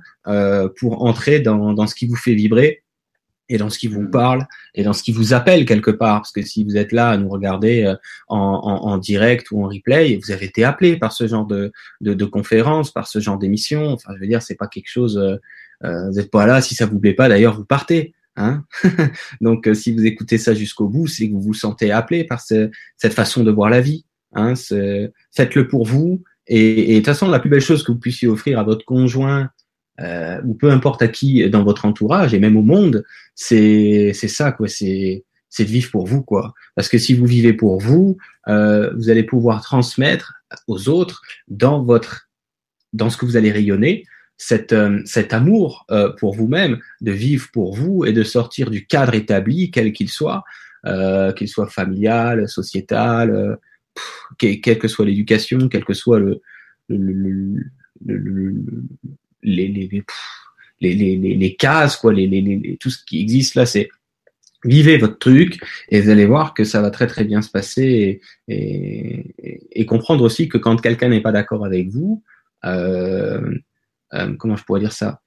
[0.80, 2.82] pour entrer dans ce qui vous fait vibrer
[3.50, 6.22] et dans ce qui vous parle et dans ce qui vous appelle quelque part.
[6.22, 7.96] Parce que si vous êtes là à nous regarder euh,
[8.28, 11.72] en, en, en direct ou en replay, vous avez été appelé par ce genre de,
[12.02, 13.92] de, de conférence, par ce genre d'émission.
[13.92, 15.18] Enfin, je veux dire, c'est pas quelque chose.
[15.18, 15.38] Euh,
[15.84, 16.62] euh vous n'êtes pas là.
[16.62, 18.14] Si ça vous plaît pas, d'ailleurs, vous partez.
[18.36, 18.66] Hein
[19.42, 22.42] Donc, euh, si vous écoutez ça jusqu'au bout, c'est que vous vous sentez appelé par
[22.42, 24.06] ce, cette façon de voir la vie.
[24.34, 26.24] Hein Faites-le pour vous.
[26.48, 28.86] Et, et de toute façon, la plus belle chose que vous puissiez offrir à votre
[28.86, 29.50] conjoint,
[30.02, 33.04] euh, ou peu importe à qui dans votre entourage et même au monde,
[33.34, 36.54] c'est c'est ça quoi, c'est c'est de vivre pour vous quoi.
[36.76, 38.18] Parce que si vous vivez pour vous,
[38.48, 40.34] euh, vous allez pouvoir transmettre
[40.68, 42.30] aux autres dans votre
[42.94, 44.06] dans ce que vous allez rayonner
[44.38, 48.86] cet, euh, cet amour euh, pour vous-même, de vivre pour vous et de sortir du
[48.86, 50.44] cadre établi, quel qu'il soit,
[50.86, 53.58] euh, qu'il soit familial, sociétal,
[54.38, 56.42] quelle que soit l'éducation, quel que soit le,
[56.90, 57.64] le,
[58.06, 58.54] le,
[59.46, 60.04] le les,
[60.82, 63.90] les, les, les, les cases, quoi, les, les, tout ce qui existe là, c'est
[64.64, 65.60] vivez votre truc
[65.90, 69.34] et vous allez voir que ça va très très bien se passer et,
[69.72, 72.24] et, comprendre aussi que quand quelqu'un n'est pas d'accord avec vous,
[72.66, 73.60] euh,
[74.14, 75.22] euh, comment je pourrais dire ça?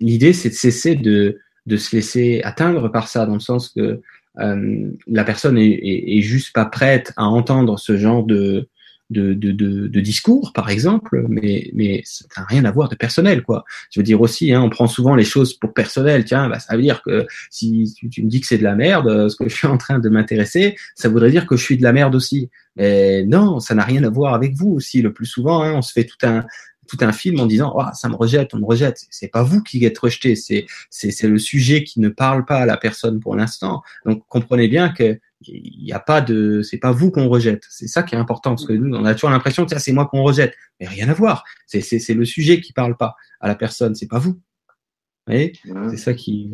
[0.00, 4.00] L'idée c'est de cesser de, de se laisser atteindre par ça, dans le sens que
[4.38, 8.68] euh, la personne est, est, juste pas prête à entendre ce genre de,
[9.10, 12.94] de, de, de, de, discours, par exemple, mais, mais ça n'a rien à voir de
[12.94, 13.64] personnel, quoi.
[13.90, 16.24] Je veux dire aussi, hein, on prend souvent les choses pour personnel.
[16.24, 19.28] Tiens, bah, ça veut dire que si tu, me dis que c'est de la merde,
[19.28, 21.82] ce que je suis en train de m'intéresser, ça voudrait dire que je suis de
[21.82, 22.50] la merde aussi.
[22.76, 25.00] Mais non, ça n'a rien à voir avec vous aussi.
[25.00, 26.44] Le plus souvent, hein, on se fait tout un
[26.88, 29.04] tout un film en disant oh, ça me rejette, on me rejette.
[29.10, 32.66] C'est pas vous qui êtes rejeté, c'est c'est le sujet qui ne parle pas à
[32.66, 33.82] la personne pour l'instant.
[34.06, 37.64] Donc comprenez bien que il n'y a pas de, c'est pas vous qu'on rejette.
[37.68, 40.06] C'est ça qui est important parce que nous, on a toujours l'impression que c'est moi
[40.06, 41.44] qu'on rejette, mais rien à voir.
[41.66, 44.40] C'est c'est le sujet qui parle pas à la personne, c'est pas vous.
[45.26, 45.52] voyez?
[45.90, 46.50] C'est ça qui.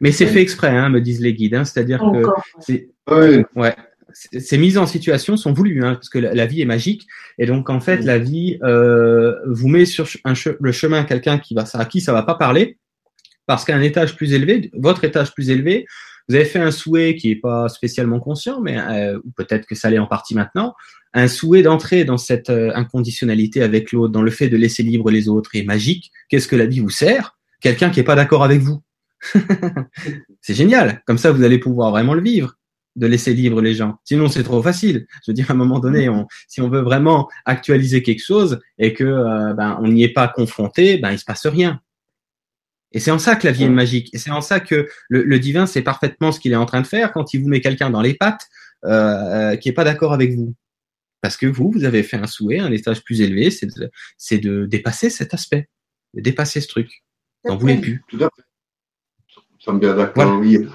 [0.00, 1.54] Mais c'est fait exprès, hein, me disent les guides.
[1.54, 2.26] Hein, C'est-à-dire que
[2.60, 2.90] c'est.
[3.54, 3.76] Ouais.
[4.12, 7.06] Ces mises en situation sont voulues, hein, parce que la, vie est magique,
[7.36, 11.54] et donc en fait la vie euh, vous met sur un le chemin quelqu'un qui
[11.54, 12.78] va, à qui ça va pas parler,
[13.44, 15.86] parce qu'à un étage plus élevé, votre étage plus élevé,
[16.28, 19.90] vous avez fait un souhait qui est pas spécialement conscient, mais euh, peut-être que ça
[19.90, 20.74] l'est en partie maintenant,
[21.14, 25.10] un souhait d'entrer dans cette euh, inconditionnalité avec l'autre, dans le fait de laisser libre
[25.10, 26.10] les autres est magique.
[26.28, 27.38] Qu'est-ce que la vie vous sert?
[27.60, 28.82] Quelqu'un qui est pas d'accord avec vous.
[30.40, 31.02] c'est génial.
[31.06, 32.54] Comme ça, vous allez pouvoir vraiment le vivre,
[32.96, 33.96] de laisser libre les gens.
[34.04, 35.06] Sinon, c'est trop facile.
[35.24, 38.60] Je veux dire, à un moment donné, on, si on veut vraiment actualiser quelque chose
[38.78, 41.80] et que euh, ben, on n'y est pas confronté, ben il se passe rien.
[42.92, 44.14] Et c'est en ça que la vie est magique.
[44.14, 46.86] Et c'est en ça que le, divin sait parfaitement ce qu'il est en train de
[46.86, 48.48] faire quand il vous met quelqu'un dans les pattes
[48.84, 50.54] euh, euh qui est pas d'accord avec vous.
[51.20, 53.90] Parce que vous, vous avez fait un souhait, un étage plus élevé, c'est de,
[54.38, 55.68] de, dépasser cet aspect,
[56.14, 57.02] de dépasser ce truc.
[57.44, 58.02] N'en voulez plus.
[58.08, 58.42] Tout à fait.
[59.36, 60.66] Nous sommes bien d'accord, oui.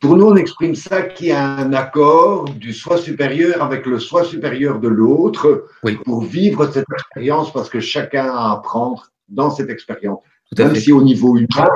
[0.00, 4.24] Pour nous, on exprime ça qui a un accord du soi supérieur avec le soi
[4.24, 5.68] supérieur de l'autre
[6.04, 10.20] pour vivre cette expérience parce que chacun a à apprendre dans cette expérience.
[10.58, 11.68] Même si au niveau humain,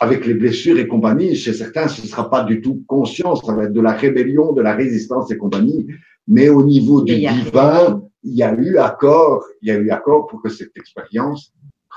[0.00, 3.52] avec les blessures et compagnie, chez certains, ce ne sera pas du tout conscient, ça
[3.54, 5.86] va être de la rébellion, de la résistance et compagnie.
[6.26, 10.26] Mais au niveau du divin, il y a eu accord, il y a eu accord
[10.26, 11.52] pour que cette expérience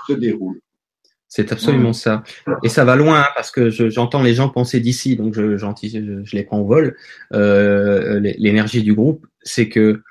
[0.08, 0.62] se déroule.
[1.28, 2.24] C'est absolument ça.
[2.62, 5.66] Et ça va loin hein, parce que j'entends les gens penser d'ici, donc je, je,
[6.26, 6.98] je, les prends au vol.
[7.34, 10.02] Euh, L'énergie du groupe, c'est que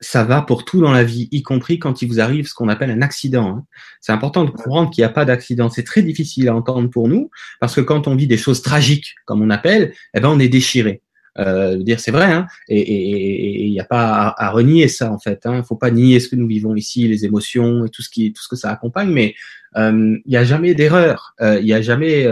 [0.00, 2.68] ça va pour tout dans la vie, y compris quand il vous arrive ce qu'on
[2.68, 3.48] appelle un accident.
[3.48, 3.64] Hein.
[4.00, 5.68] C'est important de comprendre qu'il n'y a pas d'accident.
[5.70, 7.30] C'est très difficile à entendre pour nous,
[7.60, 10.48] parce que quand on vit des choses tragiques, comme on appelle, eh ben on est
[10.48, 11.02] déchiré.
[11.38, 15.40] Euh, dire c'est vrai, hein, et il n'y a pas à, renier ça en fait.
[15.44, 15.62] Il hein.
[15.62, 18.42] faut pas nier ce que nous vivons ici, les émotions et tout ce qui, tout
[18.42, 19.34] ce que ça accompagne, mais
[19.76, 22.26] euh, il n'y a jamais d'erreur, euh, il n'y a jamais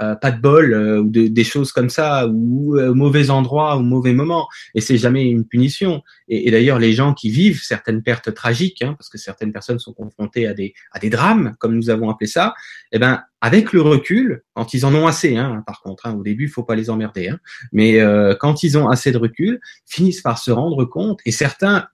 [0.00, 3.30] euh, euh, pas de bol euh, ou des choses comme ça ou euh, au mauvais
[3.30, 4.48] endroit au mauvais moment.
[4.74, 6.02] Et c'est jamais une punition.
[6.28, 9.92] Et, d'ailleurs les gens qui vivent certaines pertes tragiques hein, parce que certaines personnes sont
[9.92, 12.54] confrontées à des à des drames comme nous avons appelé ça
[12.92, 16.22] eh ben avec le recul quand ils en ont assez hein, par contre hein, au
[16.22, 17.38] début faut pas les emmerder hein,
[17.72, 17.98] mais
[18.38, 21.88] quand ils ont assez de recul finissent par se rendre compte et certains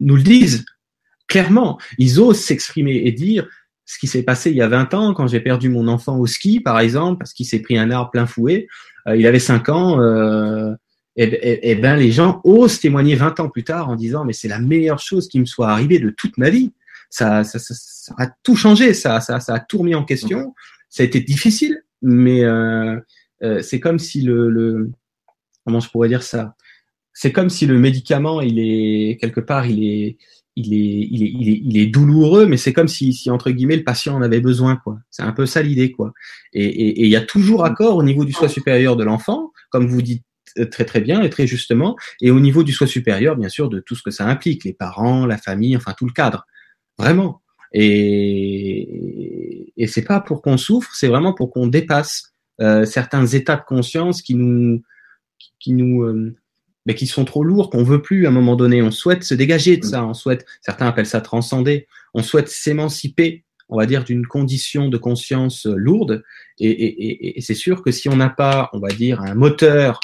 [0.00, 0.64] nous le disent
[1.28, 3.46] clairement ils osent s'exprimer et dire
[3.90, 6.24] ce qui s'est passé il y a 20 ans quand j'ai perdu mon enfant au
[6.24, 8.68] ski, par exemple, parce qu'il s'est pris un arbre plein fouet.
[9.08, 10.00] Euh, il avait 5 ans.
[10.00, 10.72] Euh,
[11.16, 14.60] et, ben les gens osent témoigner 20 ans plus tard en disant mais c'est la
[14.60, 16.72] meilleure chose qui me soit arrivée de toute ma vie.
[17.10, 20.54] Ça, ça, ça, a tout changé, ça, ça, ça a tout remis en question.
[20.88, 22.96] Ça a été difficile, mais euh,
[23.42, 24.92] euh c'est comme si le, le
[25.64, 26.54] comment je pourrais dire ça?
[27.12, 30.16] C'est comme si le médicament, il est quelque part, il est
[30.60, 33.50] il est, il est, il est, il est douloureux, mais c'est comme si, si, entre
[33.50, 34.98] guillemets, le patient en avait besoin, quoi.
[35.10, 36.12] C'est un peu ça l'idée, quoi.
[36.52, 40.02] Et il y a toujours accord au niveau du soi supérieur de l'enfant, comme vous
[40.02, 40.24] dites
[40.70, 43.80] très très bien et très justement, et au niveau du soi supérieur, bien sûr, de
[43.80, 46.46] tout ce que ça implique, les parents, la famille, enfin tout le cadre,
[46.98, 47.42] vraiment.
[47.72, 53.56] Et, et c'est pas pour qu'on souffre, c'est vraiment pour qu'on dépasse euh, certains états
[53.56, 54.82] de conscience qui nous,
[55.60, 56.34] qui nous, euh,
[56.90, 58.82] mais qui sont trop lourds, qu'on veut plus à un moment donné.
[58.82, 63.44] On souhaite se dégager de ça, on souhaite, certains appellent ça transcender, on souhaite s'émanciper,
[63.68, 66.24] on va dire, d'une condition de conscience lourde.
[66.58, 70.00] Et, et, et c'est sûr que si on n'a pas, on va dire, un moteur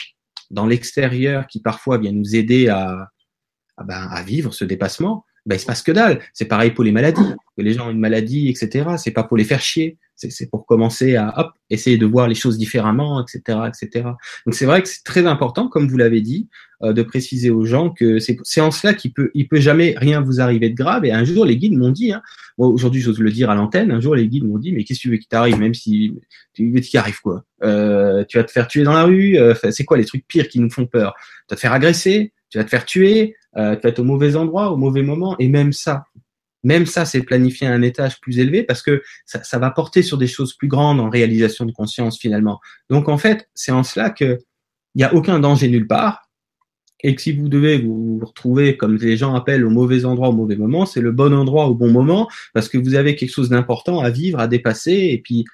[0.53, 3.11] dans l'extérieur qui parfois vient nous aider à,
[3.77, 6.21] à, ben, à vivre ce dépassement, ben, il se passe que dalle.
[6.35, 7.35] C'est pareil pour les maladies.
[7.57, 8.91] Que les gens ont une maladie, etc.
[8.97, 9.99] C'est pas pour les faire chier.
[10.15, 14.09] C'est pour commencer à hop, essayer de voir les choses différemment, etc., etc.
[14.47, 17.65] Donc c'est vrai que c'est très important, comme vous l'avez dit, euh, de préciser aux
[17.65, 21.05] gens que c'est en cela qu'il peut, il peut jamais rien vous arriver de grave.
[21.05, 22.23] Et un jour, les guides m'ont dit, hein,
[22.59, 25.03] aujourd'hui j'ose le dire à l'antenne, un jour les guides m'ont dit, mais qu'est-ce que
[25.03, 26.13] tu veux qui t'arrive, même si
[26.53, 27.45] tu veux qu'il arrive quoi?
[27.63, 30.49] Euh, Tu vas te faire tuer dans la rue euh, C'est quoi les trucs pires
[30.49, 31.15] qui nous font peur?
[31.49, 34.05] Tu vas te faire agresser Tu vas te faire tuer euh, tu vas être au
[34.05, 36.05] mauvais endroit, au mauvais moment, et même ça,
[36.63, 40.19] même ça, c'est planifier un étage plus élevé parce que ça, ça, va porter sur
[40.19, 42.61] des choses plus grandes en réalisation de conscience finalement.
[42.91, 44.39] Donc en fait, c'est en cela que
[44.95, 46.26] il n'y a aucun danger nulle part
[47.03, 50.33] et que si vous devez vous retrouver, comme les gens appellent, au mauvais endroit au
[50.33, 53.51] mauvais moment, c'est le bon endroit au bon moment parce que vous avez quelque chose
[53.51, 55.45] d'important à vivre, à dépasser et puis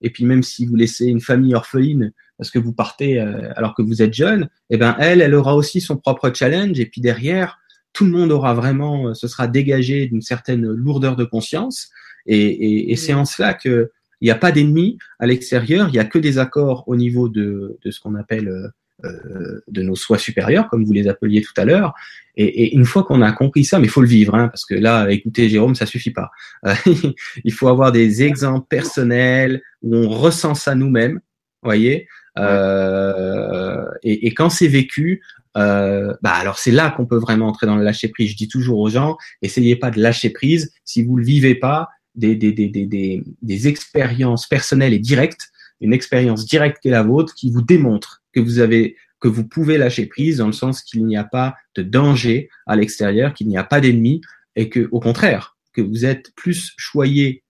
[0.00, 3.74] et puis même si vous laissez une famille orpheline parce que vous partez euh, alors
[3.74, 7.00] que vous êtes jeune, eh ben elle, elle aura aussi son propre challenge et puis
[7.00, 7.58] derrière,
[7.92, 11.90] tout le monde aura vraiment, euh, sera dégagé d'une certaine lourdeur de conscience
[12.26, 15.92] et, et, et c'est en cela que il n'y a pas d'ennemis à l'extérieur, il
[15.92, 18.72] n'y a que des accords au niveau de, de ce qu'on appelle
[19.02, 21.94] de nos soins supérieurs, comme vous les appeliez tout à l'heure.
[22.36, 24.74] Et, une fois qu'on a compris ça, mais il faut le vivre, hein, parce que
[24.74, 26.30] là, écoutez Jérôme, ça suffit pas.
[27.44, 31.20] il faut avoir des exemples personnels où on ressent ça nous-mêmes,
[31.62, 32.08] voyez.
[32.38, 35.22] Euh, et, et, quand c'est vécu,
[35.56, 38.30] euh, bah alors c'est là qu'on peut vraiment entrer dans le lâcher prise.
[38.30, 41.88] Je dis toujours aux gens, essayez pas de lâcher prise si vous le vivez pas.
[42.14, 45.48] Des, des, des, des, des expériences personnelles et directes,
[45.82, 49.46] une expérience directe qui est la vôtre, qui vous démontre que vous avez que vous
[49.46, 53.46] pouvez lâcher prise dans le sens qu'il n'y a pas de danger à l'extérieur, qu'il
[53.46, 54.20] n'y a pas d'ennemi
[54.56, 57.44] et que, au contraire, que vous êtes plus choyé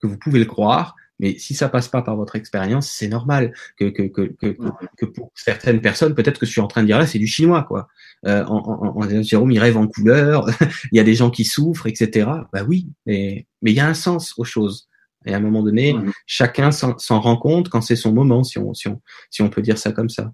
[0.00, 3.52] que vous pouvez le croire mais si ça passe pas par votre expérience, c'est normal
[3.76, 4.56] que, que, que, que,
[4.96, 7.26] que pour certaines personnes, peut-être que je suis en train de dire là, c'est du
[7.26, 7.88] chinois, quoi.
[8.26, 10.46] Euh, en, en, en, Jérôme, il rêve en couleur,
[10.92, 12.26] il y a des gens qui souffrent, etc.
[12.54, 14.88] Bah oui, mais mais il y a un sens aux choses.
[15.26, 15.94] Et à un moment donné,
[16.26, 19.62] chacun s'en rend compte quand c'est son moment, si on, si, on, si on peut
[19.62, 20.32] dire ça comme ça.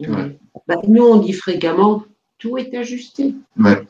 [0.00, 2.04] Bah, nous, on dit fréquemment,
[2.38, 3.34] tout est ajusté.
[3.56, 3.86] Ouais.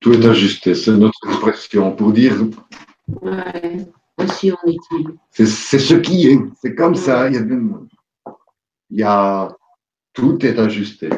[0.00, 2.34] Tout est ajusté, c'est notre expression pour dire
[3.08, 3.86] ouais.
[4.16, 5.08] Aussi en est-il.
[5.30, 7.28] C'est ce qui est, c'est comme ça.
[7.28, 7.42] Il y, a,
[8.90, 9.56] il y a,
[10.12, 11.08] tout est ajusté.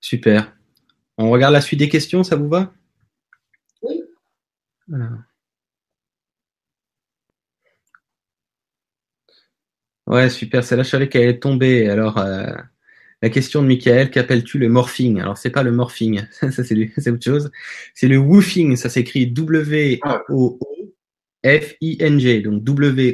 [0.00, 0.54] Super.
[1.18, 2.72] On regarde la suite des questions, ça vous va?
[3.82, 4.02] Oui.
[10.06, 10.62] Ouais, super.
[10.64, 11.88] Celle-là, je savais qu'elle allait tomber.
[11.88, 12.52] Alors, euh,
[13.22, 15.20] la question de Michael, qu'appelles-tu le morphing?
[15.20, 17.50] Alors, c'est pas le morphing, ça c'est autre chose.
[17.94, 20.58] C'est le woofing, ça s'écrit W-O-O
[21.44, 23.06] F-I-N-G, donc W-O-O-F-I-N-G,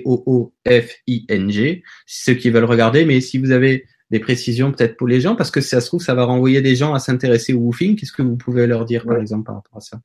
[2.07, 5.51] ceux qui veulent regarder, mais si vous avez des précisions peut-être pour les gens, parce
[5.51, 8.13] que si ça se trouve, ça va renvoyer des gens à s'intéresser au woofing, qu'est-ce
[8.13, 10.01] que vous pouvez leur dire, par exemple, par rapport à ça?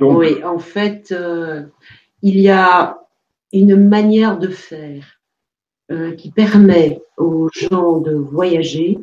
[0.00, 1.62] Oui, en fait, euh,
[2.22, 2.98] il y a
[3.52, 5.15] une manière de faire
[5.90, 8.98] euh, qui permet aux gens de voyager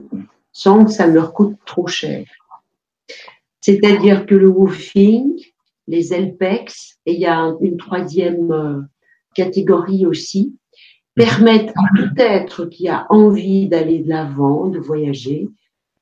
[0.52, 2.26] sans que ça leur coûte trop cher.
[3.62, 5.42] C'est-à-dire que le woofing,
[5.88, 8.82] les LPEX, et il y a une troisième euh,
[9.34, 10.56] catégorie aussi,
[11.16, 15.50] permettent à tout être qui a envie d'aller de l'avant, de voyager,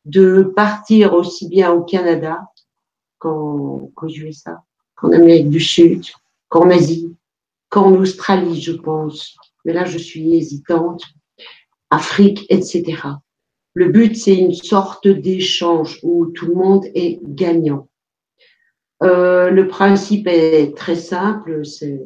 [0.06, 2.40] de partir aussi bien au Canada
[3.20, 4.64] qu'aux USA,
[4.96, 6.06] qu'en Amérique du Sud,
[6.50, 7.16] qu'en Asie,
[7.70, 9.38] qu'en Australie, je pense.
[9.66, 11.04] Mais là, je suis hésitante.
[11.92, 13.04] Afrique, etc.
[13.74, 17.90] Le but, c'est une sorte d'échange où tout le monde est gagnant.
[19.04, 22.02] Euh, le principe est très simple, c'est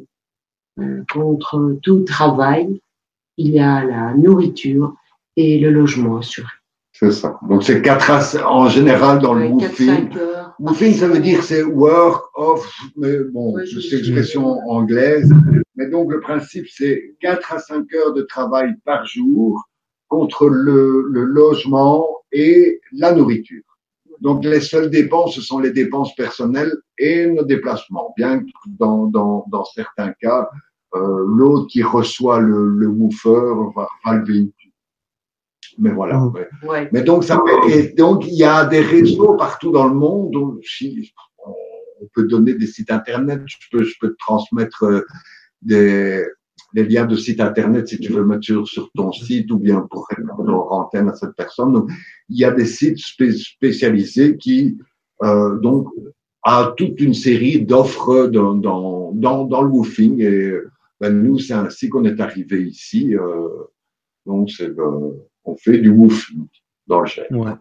[0.80, 2.80] euh, contre tout travail,
[3.36, 4.94] il y a la nourriture
[5.36, 6.48] et le logement assuré.
[6.92, 7.38] C'est ça.
[7.48, 8.10] Donc c'est quatre
[8.44, 10.08] en général dans le woofing.
[10.58, 12.66] Woofing, ça veut dire c'est work off,
[12.96, 15.30] mais bon, c'est l'expression anglaise.
[15.76, 19.62] Mais donc le principe c'est 4 à 5 heures de travail par jour
[20.08, 23.62] contre le, le logement et la nourriture.
[24.20, 28.14] Donc les seules dépenses, ce sont les dépenses personnelles et nos déplacements.
[28.16, 28.46] Bien que
[28.78, 30.48] dans, dans, dans certains cas,
[30.94, 34.50] euh, l'autre qui reçoit le, le woofer va, va le.
[35.78, 36.18] Mais voilà.
[36.18, 36.32] Mmh.
[36.68, 36.88] Ouais.
[36.92, 40.34] Mais donc ça et donc il y a des réseaux partout dans le monde.
[40.36, 41.12] où si,
[42.00, 43.42] on peut donner des sites internet.
[43.46, 45.02] Je peux, je peux te transmettre euh,
[45.62, 46.24] des,
[46.74, 50.06] liens de site internet si tu veux mettre sur, sur ton site ou bien pour
[50.08, 51.72] répondre en antenne à cette personne.
[51.72, 51.90] Donc,
[52.28, 54.78] il y a des sites spécialisés qui
[55.22, 55.88] euh, donc
[56.42, 60.52] a toute une série d'offres dans, dans, dans, dans, le woofing et
[61.00, 63.16] ben, nous c'est ainsi qu'on est arrivé ici.
[63.16, 63.48] Euh,
[64.26, 65.10] donc c'est euh,
[65.46, 66.46] on fait du woofing
[66.86, 67.26] dans le chef.
[67.30, 67.52] Ouais.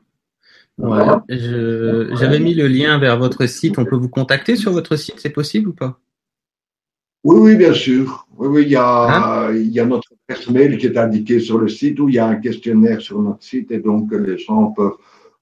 [0.78, 3.80] Ouais, j'avais mis le lien vers votre site.
[3.80, 5.99] On peut vous contacter sur votre site, c'est possible ou pas?
[7.24, 8.28] Oui, oui, bien sûr.
[8.38, 9.56] Oui, oui, il y a, hein?
[9.56, 12.20] il y a notre adresse mail qui est indiqué sur le site où il y
[12.20, 14.98] a un questionnaire sur notre site et donc les gens peuvent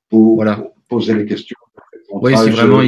[0.07, 0.63] pour, voilà.
[0.87, 1.57] poser les questions.
[2.11, 2.81] Oui, si vraiment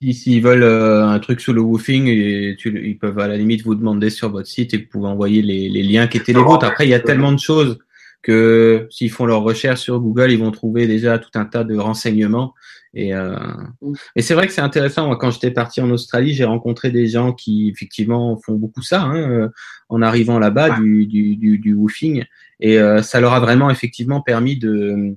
[0.00, 3.36] ils, s'ils veulent euh, un truc sur le woofing, et tu, ils peuvent à la
[3.36, 6.32] limite vous demander sur votre site et vous pouvez envoyer les, les liens qui étaient
[6.32, 6.64] les vôtres.
[6.64, 7.78] Après, il y a tellement de choses
[8.22, 11.76] que s'ils font leur recherche sur Google, ils vont trouver déjà tout un tas de
[11.76, 12.54] renseignements
[12.94, 13.36] et, euh,
[13.80, 13.94] mm.
[14.16, 15.06] et c'est vrai que c'est intéressant.
[15.06, 19.02] Moi, quand j'étais parti en Australie, j'ai rencontré des gens qui effectivement font beaucoup ça
[19.02, 19.48] hein, euh,
[19.88, 22.24] en arrivant là-bas du, du, du, du, woofing.
[22.60, 25.16] Et euh, ça leur a vraiment effectivement permis de,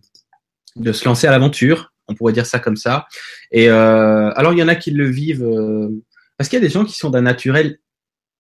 [0.76, 1.92] de se lancer à l'aventure.
[2.08, 3.08] On pourrait dire ça comme ça.
[3.52, 5.90] Et euh, alors, il y en a qui le vivent euh,
[6.38, 7.80] parce qu'il y a des gens qui sont d'un naturel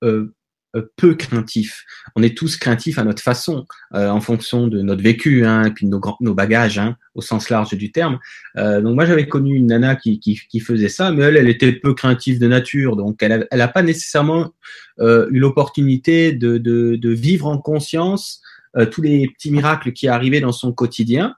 [0.04, 0.34] euh,
[0.82, 1.86] peu craintif.
[2.16, 5.86] On est tous craintifs à notre façon, euh, en fonction de notre vécu, hein, puis
[5.86, 8.20] de nos, nos bagages, hein, au sens large du terme.
[8.58, 11.50] Euh, donc moi, j'avais connu une nana qui, qui, qui, faisait ça, mais elle, elle
[11.50, 14.54] était peu craintive de nature, donc elle n'a pas nécessairement
[15.00, 18.42] eu l'opportunité de, de, de, vivre en conscience
[18.78, 21.36] euh, tous les petits miracles qui arrivaient dans son quotidien,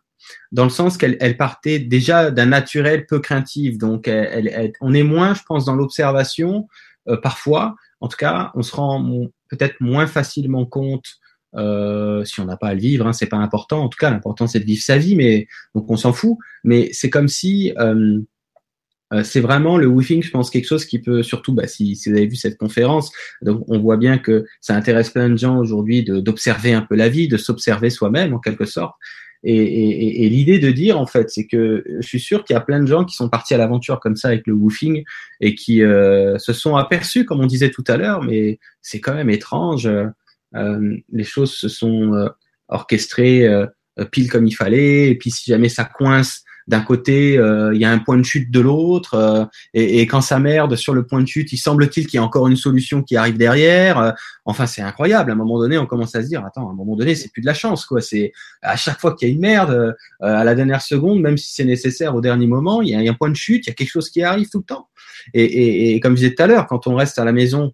[0.51, 3.77] dans le sens qu'elle elle partait déjà d'un naturel peu craintif.
[3.77, 6.67] Donc, elle, on est moins, je pense, dans l'observation
[7.07, 7.75] euh, parfois.
[7.99, 11.19] En tout cas, on se rend peut-être moins facilement compte
[11.55, 13.83] euh, si on n'a pas à le vivre, hein, c'est pas important.
[13.83, 16.37] En tout cas, l'important c'est de vivre sa vie, mais donc on s'en fout.
[16.63, 18.19] Mais c'est comme si euh,
[19.13, 22.09] euh, c'est vraiment le woofing, je pense, quelque chose qui peut, surtout, bah, si, si,
[22.09, 23.11] vous avez vu cette conférence,
[23.41, 27.07] donc on voit bien que ça intéresse plein de gens aujourd'hui d'observer un peu la
[27.07, 28.95] vie, de s'observer soi-même en quelque sorte.
[29.43, 32.57] Et, et, et l'idée de dire, en fait, c'est que je suis sûr qu'il y
[32.57, 35.03] a plein de gens qui sont partis à l'aventure comme ça avec le woofing
[35.39, 39.13] et qui euh, se sont aperçus, comme on disait tout à l'heure, mais c'est quand
[39.13, 39.87] même étrange.
[40.55, 42.29] Euh, les choses se sont euh,
[42.67, 43.47] orchestrées
[44.11, 45.09] pile comme il fallait.
[45.09, 48.23] Et puis si jamais ça coince, d'un côté, euh, il y a un point de
[48.23, 52.07] chute de l'autre, euh, et, quand ça merde sur le point de chute, il semble-t-il
[52.07, 53.97] qu'il y a encore une solution qui arrive derrière.
[53.99, 54.11] Euh,
[54.43, 55.31] enfin, c'est incroyable.
[55.31, 57.31] À un moment donné, on commence à se dire, attends, à un moment donné, c'est
[57.31, 58.01] plus de la chance, quoi.
[58.01, 61.53] C'est à chaque fois qu'il y a une merde, à la dernière seconde, même si
[61.53, 63.75] c'est nécessaire au dernier moment, il y, a, un point de chute, il y a
[63.75, 64.89] quelque chose qui arrive tout le temps.
[65.33, 67.73] Et, comme je disais tout à l'heure, quand on reste à la maison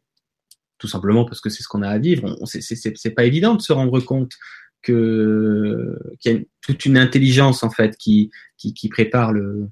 [0.79, 2.35] tout simplement parce que c'est ce qu'on a à vivre.
[2.43, 4.33] C'est pas évident de se rendre compte
[4.83, 9.69] que qu'il y a toute une intelligence en fait qui qui, qui prépare le,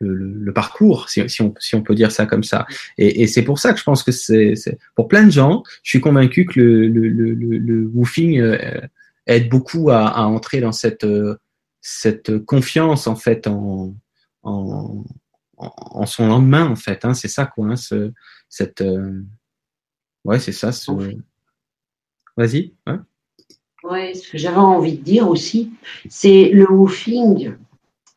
[0.00, 2.66] le, le, parcours, si, si, on, si on peut dire ça comme ça.
[2.98, 4.54] Et, et c'est pour ça que je pense que c'est
[4.94, 8.80] pour plein de gens, je suis convaincu que le, le, le, le woofing euh,
[9.26, 11.06] aide beaucoup à, à, entrer dans cette
[11.80, 13.94] cette confiance en fait en
[14.42, 15.04] en,
[15.56, 17.04] en son lendemain en fait.
[17.04, 18.12] Hein, c'est ça quoi, hein, ce,
[18.48, 19.22] cette euh,
[20.24, 20.72] ouais c'est ça.
[20.72, 20.90] Ce...
[22.36, 22.74] Vas-y.
[22.86, 23.04] Hein
[23.90, 25.72] Ouais, ce que j'avais envie de dire aussi,
[26.08, 27.54] c'est le woofing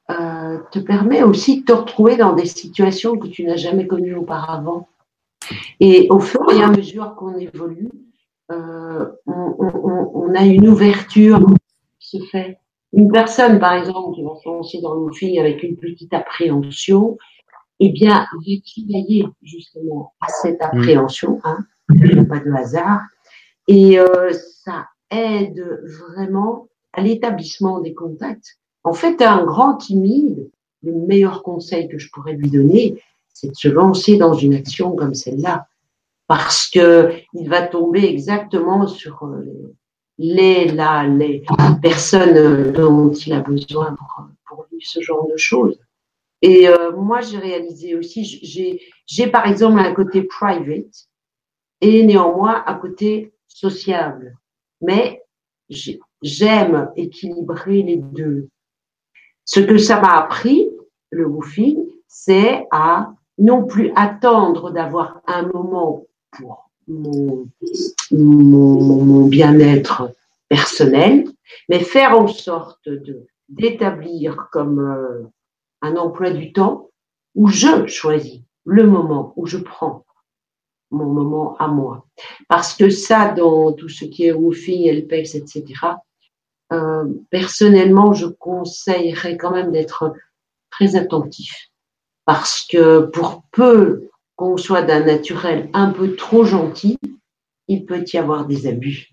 [0.10, 4.16] euh, te permet aussi de te retrouver dans des situations que tu n'as jamais connues
[4.16, 4.90] auparavant.
[5.80, 7.90] Et au fur et à mesure qu'on évolue,
[8.52, 11.46] euh, on, a une ouverture
[12.00, 12.58] qui se fait.
[12.94, 17.18] Une personne, par exemple, qui va se lancer dans le woofing avec une petite appréhension,
[17.80, 20.66] eh bien, va travailler justement à cette mmh.
[20.66, 21.40] appréhension.
[21.46, 23.02] Hein, il n'y a pas de hasard.
[23.68, 28.58] Et euh, ça aide vraiment à l'établissement des contacts.
[28.84, 30.50] En fait, un grand timide,
[30.84, 33.02] le meilleur conseil que je pourrais lui donner,
[33.34, 35.68] c'est de se lancer dans une action comme celle-là,
[36.28, 39.76] parce que il va tomber exactement sur euh,
[40.18, 41.44] les là les
[41.82, 45.80] personnes dont il a besoin pour, pour vivre ce genre de choses.
[46.42, 51.08] Et euh, moi, j'ai réalisé aussi, j'ai j'ai par exemple un côté private
[51.82, 54.38] et néanmoins un côté sociable
[54.82, 55.24] mais
[56.22, 58.50] j'aime équilibrer les deux.
[59.46, 60.70] Ce que ça m'a appris,
[61.12, 61.78] le woofing,
[62.08, 67.48] c'est à non plus attendre d'avoir un moment pour mon,
[69.28, 70.12] bien-être
[70.50, 71.26] personnel,
[71.70, 72.90] mais faire en sorte
[73.50, 75.24] d'établir comme euh,
[75.82, 76.90] un emploi du temps
[77.36, 80.06] où je choisis le moment où je prends
[80.92, 82.06] mon moment à moi.
[82.48, 85.64] Parce que ça, dans tout ce qui est woofing, LPEX, etc.,
[86.74, 90.14] euh, personnellement, je conseillerais quand même d'être
[90.70, 91.70] très attentif.
[92.26, 96.98] Parce que pour peu qu'on soit d'un naturel un peu trop gentil,
[97.68, 99.10] il peut y avoir des abus.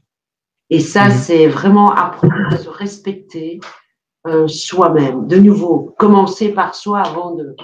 [0.70, 1.12] Et ça, mmh.
[1.12, 3.60] c'est vraiment apprendre à se respecter
[4.26, 5.26] euh, soi-même.
[5.26, 7.56] De nouveau, commencer par soi avant de,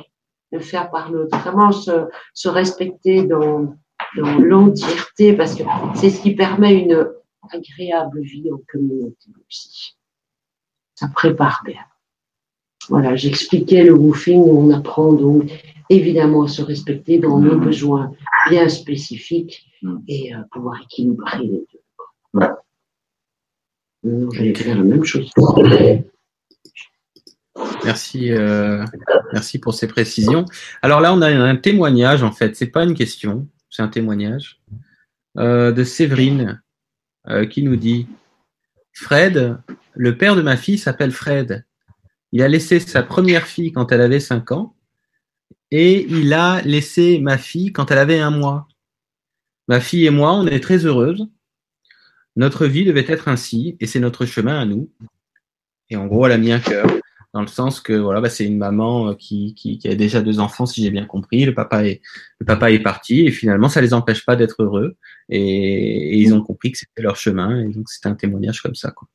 [0.53, 1.37] de faire par l'autre.
[1.39, 3.75] Vraiment se, se respecter dans,
[4.17, 5.63] dans l'entièreté, parce que
[5.95, 7.09] c'est ce qui permet une
[7.51, 9.97] agréable vie en communauté aussi.
[10.95, 11.83] Ça prépare bien.
[12.89, 15.51] Voilà, j'expliquais le woofing où on apprend donc
[15.91, 17.65] évidemment à se respecter dans nos mmh.
[17.65, 18.13] besoins
[18.51, 19.97] bien spécifiques mmh.
[20.09, 21.81] et à pouvoir équilibrer les deux.
[22.35, 22.49] Ouais.
[24.33, 25.31] J'allais faire la même chose.
[27.85, 28.85] Merci, euh,
[29.33, 30.45] merci pour ces précisions.
[30.83, 32.57] Alors là, on a un témoignage en fait.
[32.57, 34.61] C'est pas une question c'est un témoignage,
[35.37, 36.63] euh, de Séverine
[37.29, 38.07] euh, qui nous dit
[38.93, 39.59] Fred,
[39.95, 41.67] le père de ma fille s'appelle Fred.
[42.31, 44.77] Il a laissé sa première fille quand elle avait 5 ans
[45.73, 48.69] et il a laissé ma fille quand elle avait un mois.
[49.67, 51.27] Ma fille et moi, on est très heureuses.
[52.37, 54.89] Notre vie devait être ainsi et c'est notre chemin à nous.
[55.91, 56.87] Et en gros, elle a mis un cœur
[57.35, 60.23] dans le sens que voilà, bah, c'est une maman euh, qui, qui, qui, a déjà
[60.23, 61.45] deux enfants, si j'ai bien compris.
[61.45, 62.01] Le papa est
[62.39, 64.97] le papa est parti et finalement, ça les empêche pas d'être heureux
[65.29, 68.93] et, ils ont compris que c'était leur chemin et donc c'était un témoignage comme ça.
[68.93, 69.09] Quoi.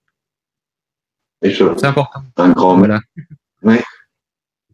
[1.41, 2.21] C'est important.
[2.35, 2.99] Un grand voilà.
[3.63, 3.81] Ouais.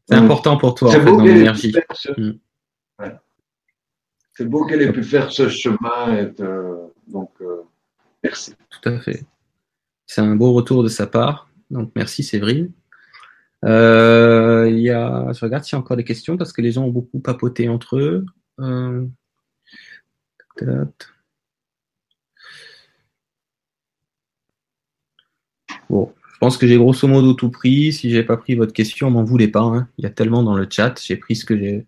[0.09, 1.73] C'est important pour toi en fait, dans l'énergie.
[2.17, 2.31] Mm.
[4.33, 6.17] C'est beau qu'elle ait pu faire ce chemin.
[6.17, 6.33] Et,
[7.07, 7.61] donc, euh,
[8.23, 8.53] merci.
[8.69, 9.23] Tout à fait.
[10.07, 11.47] C'est un beau retour de sa part.
[11.69, 12.71] Donc merci Séverine.
[13.63, 16.71] Euh, il y a, je regarde s'il y a encore des questions parce que les
[16.71, 18.25] gens ont beaucoup papoté entre eux.
[18.59, 19.05] Euh,
[25.89, 27.93] bon, je pense que j'ai grosso modo tout pris.
[27.93, 29.61] Si j'ai pas pris votre question, m'en voulez pas.
[29.61, 29.87] Hein.
[29.97, 31.01] Il y a tellement dans le chat.
[31.03, 31.85] J'ai pris ce que j'ai,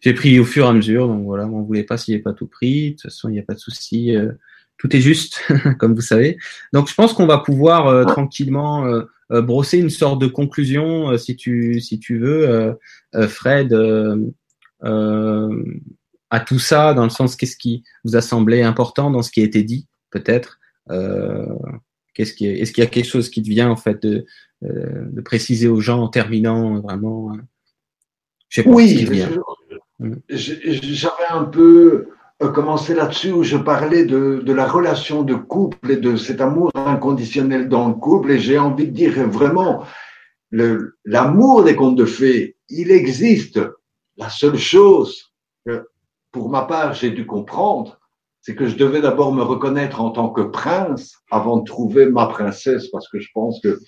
[0.00, 1.08] j'ai pris au fur et à mesure.
[1.08, 2.90] Donc voilà, m'en voulez pas si j'ai pas tout pris.
[2.90, 4.16] De toute façon, il n'y a pas de souci.
[4.16, 4.32] Euh,
[4.80, 5.42] tout est juste,
[5.78, 6.38] comme vous savez.
[6.72, 11.36] Donc je pense qu'on va pouvoir euh, tranquillement euh, brosser une sorte de conclusion, si
[11.36, 12.76] tu si tu veux,
[13.28, 13.72] Fred,
[14.82, 19.40] à tout ça, dans le sens qu'est-ce qui vous a semblé important dans ce qui
[19.40, 20.58] a été dit, peut-être.
[22.14, 24.26] qu'est-ce qui est-ce qu'il y a quelque chose qui te vient en fait de,
[24.62, 27.32] de préciser aux gens en terminant vraiment
[28.48, 29.06] je sais pas oui,
[30.28, 32.08] j'avais un peu
[32.48, 36.70] commencer là-dessus où je parlais de, de, la relation de couple et de cet amour
[36.74, 38.32] inconditionnel dans le couple.
[38.32, 39.84] Et j'ai envie de dire vraiment,
[40.50, 43.60] l'amour des contes de fées, il existe.
[44.16, 45.32] La seule chose
[45.66, 45.86] que,
[46.32, 48.00] pour ma part, j'ai dû comprendre,
[48.40, 52.26] c'est que je devais d'abord me reconnaître en tant que prince avant de trouver ma
[52.26, 53.78] princesse, parce que je pense que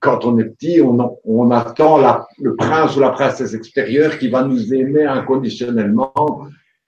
[0.00, 4.28] quand on est petit, on, on attend la, le prince ou la princesse extérieure qui
[4.28, 6.12] va nous aimer inconditionnellement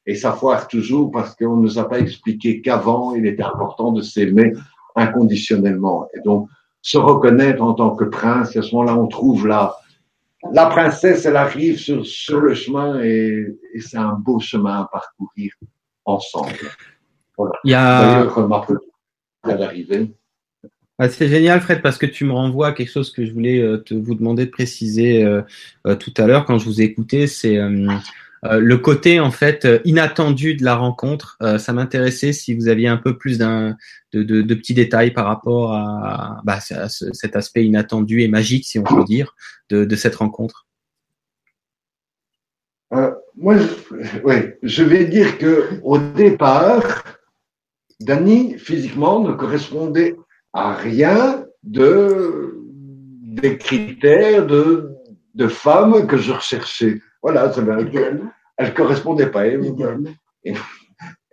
[0.06, 3.92] et ça foire toujours parce qu'on ne nous a pas expliqué qu'avant, il était important
[3.92, 4.52] de s'aimer
[4.94, 6.08] inconditionnellement.
[6.14, 6.48] Et donc,
[6.82, 9.74] se reconnaître en tant que prince, et à ce moment-là, on trouve la,
[10.52, 14.88] la princesse, elle arrive sur, sur le chemin et, et c'est un beau chemin à
[14.90, 15.52] parcourir
[16.04, 16.52] ensemble.
[17.36, 17.54] Voilà.
[17.64, 18.22] Il y a...
[21.10, 23.78] c'est génial, Fred, parce que tu me renvoies à quelque chose que je voulais euh,
[23.78, 25.42] te, vous demander de préciser euh,
[25.86, 27.26] euh, tout à l'heure quand je vous ai écouté.
[27.26, 27.90] C'est euh,
[28.52, 32.88] le côté en fait euh, inattendu de la rencontre, euh, ça m'intéressait si vous aviez
[32.88, 33.74] un peu plus de,
[34.12, 39.34] petits détails par rapport à, bah, cet aspect inattendu et magique, si on peut dire,
[39.70, 40.66] de, cette rencontre.
[43.36, 47.04] moi, je, je vais dire que au départ,
[48.00, 50.16] Dany physiquement ne correspondait
[50.52, 52.52] à rien de
[53.22, 54.96] des critères de
[55.36, 57.00] de femme que je recherchais.
[57.22, 57.62] Voilà, ça
[58.58, 59.46] elle correspondait pas.
[59.46, 59.60] Et,
[60.44, 60.54] et,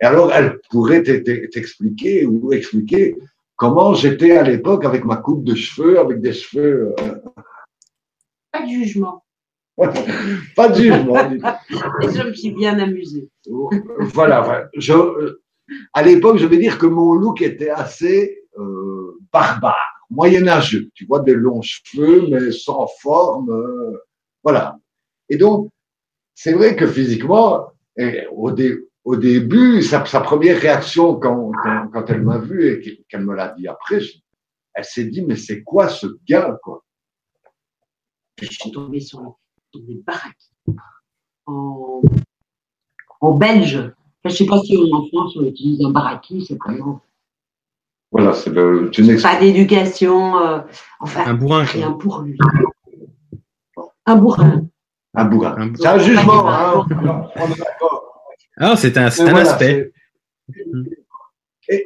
[0.00, 3.16] alors, elle pourrait t'expliquer ou expliquer
[3.56, 6.94] comment j'étais à l'époque avec ma coupe de cheveux, avec des cheveux.
[7.00, 7.14] Euh,
[8.52, 9.24] pas de jugement.
[10.56, 11.30] pas de jugement.
[11.30, 13.28] je me suis bien amusée.
[14.00, 14.68] voilà.
[14.76, 15.38] Je,
[15.92, 20.90] à l'époque, je vais dire que mon look était assez euh, barbare, moyenâgeux.
[20.94, 23.50] Tu vois, des longs cheveux, mais sans forme.
[23.50, 23.98] Euh,
[24.42, 24.78] voilà.
[25.28, 25.70] Et donc,
[26.34, 27.68] c'est vrai que physiquement,
[28.32, 28.52] au,
[29.04, 31.52] au début, sa, première réaction quand,
[31.92, 34.00] quand, elle m'a vu et qu'elle me l'a dit après,
[34.74, 36.84] elle s'est dit, mais c'est quoi ce gars, quoi?
[38.40, 39.38] Je suis tombée sur,
[39.74, 40.50] des baraques
[41.46, 42.02] en,
[43.20, 43.92] en belge.
[44.24, 47.00] Je ne sais pas si en France on utilise un baraki, c'est vraiment.
[48.10, 48.90] Voilà, c'est le.
[49.22, 50.60] Pas d'éducation, euh,
[51.00, 51.24] enfin.
[51.26, 51.64] Un bourrin.
[51.64, 52.38] Rien pour lui.
[54.06, 54.66] Un bourrin.
[55.14, 55.72] Un bourrin.
[55.76, 56.84] C'est un jugement, hein.
[57.36, 58.14] on est d'accord.
[58.56, 59.92] Ah, c'est un, un aspect.
[61.68, 61.82] Et,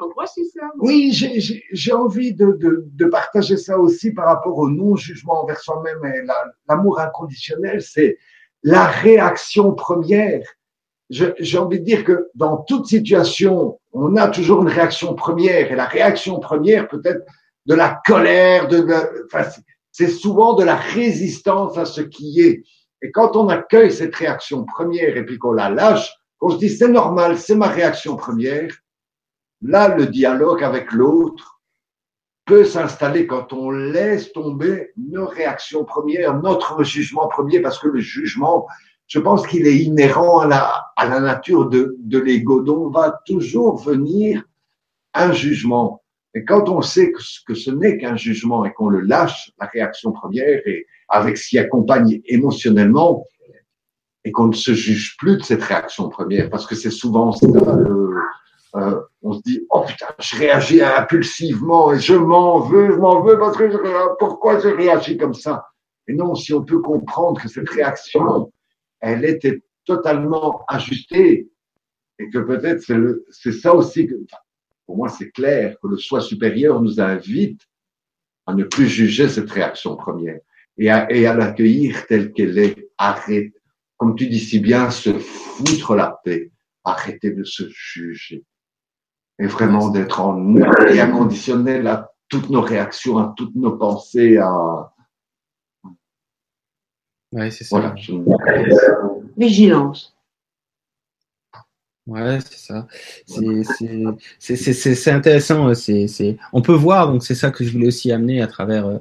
[0.79, 6.05] oui, j'ai envie de, de, de, partager ça aussi par rapport au non-jugement envers soi-même
[6.05, 6.27] et
[6.69, 8.19] l'amour inconditionnel, c'est
[8.65, 10.43] la réaction première.
[11.11, 15.77] J'ai envie de dire que dans toute situation, on a toujours une réaction première et
[15.77, 17.25] la réaction première peut être
[17.67, 19.49] de la colère, de, de enfin,
[19.93, 22.63] c'est souvent de la résistance à ce qui est.
[23.03, 26.71] Et quand on accueille cette réaction première et puis qu'on la lâche, qu'on se dit
[26.71, 28.75] c'est normal, c'est ma réaction première,
[29.63, 31.61] là, le dialogue avec l'autre
[32.45, 38.01] peut s'installer quand on laisse tomber nos réactions premières, notre jugement premier, parce que le
[38.01, 38.67] jugement,
[39.07, 42.63] je pense qu'il est inhérent à la, nature de, de l'ego.
[42.63, 44.43] Donc, va toujours venir
[45.13, 46.03] un jugement.
[46.35, 50.13] Et quand on sait que, ce n'est qu'un jugement et qu'on le lâche, la réaction
[50.13, 53.25] première, et avec ce qui accompagne émotionnellement,
[54.25, 57.47] et qu'on ne se juge plus de cette réaction première, parce que c'est souvent ça,
[58.77, 63.23] euh, on se dit oh putain je réagis impulsivement et je m'en veux, je m'en
[63.23, 63.79] veux parce que je,
[64.19, 65.65] pourquoi je réagis comme ça?
[66.07, 68.53] Et non, si on peut comprendre que cette réaction,
[69.01, 71.49] elle était totalement ajustée
[72.19, 72.83] et que peut-être
[73.31, 74.15] c'est ça aussi que
[74.87, 77.63] pour moi, c'est clair que le soi supérieur nous invite
[78.47, 80.41] à ne plus juger cette réaction première
[80.79, 82.89] et à, et à l'accueillir telle qu'elle est.
[82.97, 83.53] Arrête,
[83.97, 86.51] comme tu dis si bien, se foutre la paix.
[86.85, 88.45] Arrêtez de se juger.
[89.39, 90.57] Et vraiment d'être en
[90.91, 94.93] et inconditionnel à toutes nos réactions, à toutes nos pensées, à.
[97.31, 97.95] Ouais, c'est ça.
[99.37, 100.18] Vigilance.
[102.09, 102.87] Ouais, c'est ça.
[104.39, 105.75] C'est intéressant.
[105.75, 108.97] C'est on peut voir, donc c'est ça que je voulais aussi amener à travers euh,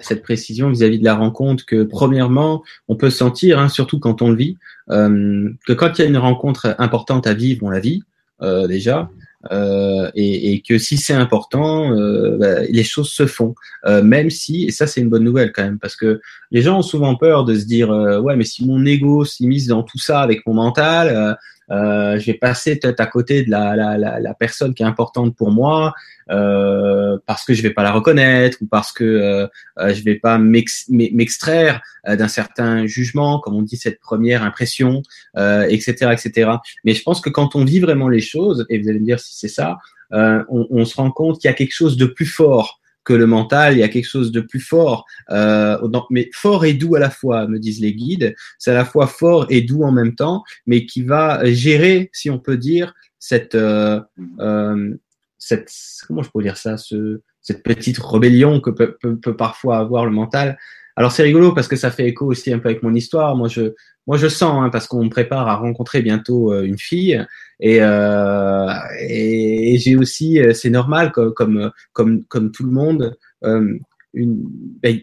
[0.00, 4.30] cette précision vis-à-vis de la rencontre, que premièrement, on peut sentir, hein, surtout quand on
[4.30, 4.56] le vit,
[4.90, 8.02] euh, que quand il y a une rencontre importante à vivre, on la vit
[8.42, 9.08] euh, déjà.
[9.52, 13.54] Euh, et, et, que si c'est important, euh, bah, les choses se font.
[13.86, 16.20] Euh, même si, et ça c'est une bonne nouvelle quand même, parce que
[16.50, 19.84] les gens ont souvent peur de se dire, ouais, mais si mon ego s'immisce dans
[19.84, 21.34] tout ça avec mon mental, euh,
[21.70, 25.36] je vais passer peut-être à côté de la, la, la, la, personne qui est importante
[25.36, 25.94] pour moi
[26.30, 29.46] euh, parce que je vais pas la reconnaître ou parce que euh,
[29.78, 35.02] euh je vais pas m'extraire euh, d'un certain jugement, comme on dit cette première impression,
[35.36, 36.50] etc., etc.
[36.84, 39.20] Mais je pense que quand on vit vraiment les choses, et vous allez me dire
[39.20, 39.78] si c'est ça,
[40.10, 43.26] on, on, se rend compte qu'il y a quelque chose de plus fort que le
[43.26, 45.78] mental, il y a quelque chose de plus fort, euh,
[46.10, 48.34] mais fort et doux à la fois, me disent les guides.
[48.58, 52.28] C'est à la fois fort et doux en même temps, mais qui va gérer, si
[52.30, 54.00] on peut dire, cette, euh,
[54.40, 54.94] euh,
[55.38, 55.72] cette
[56.06, 60.04] comment je peux dire ça, ce, cette petite rébellion que peut, peut, peut parfois avoir
[60.04, 60.58] le mental.
[60.98, 63.36] Alors c'est rigolo parce que ça fait écho aussi un peu avec mon histoire.
[63.36, 63.72] Moi je,
[64.08, 67.24] moi je sens hein, parce qu'on me prépare à rencontrer bientôt euh, une fille
[67.60, 73.78] et, euh, et, j'ai aussi, euh, c'est normal comme, comme, comme, tout le monde, euh,
[74.14, 74.42] une,
[74.82, 74.98] ben,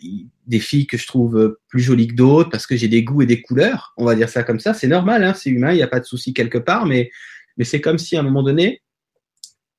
[0.47, 3.25] des filles que je trouve plus jolies que d'autres parce que j'ai des goûts et
[3.25, 4.73] des couleurs, on va dire ça comme ça.
[4.73, 7.09] C'est normal, hein, c'est humain, il n'y a pas de souci quelque part, mais,
[7.57, 8.81] mais c'est comme si à un moment donné,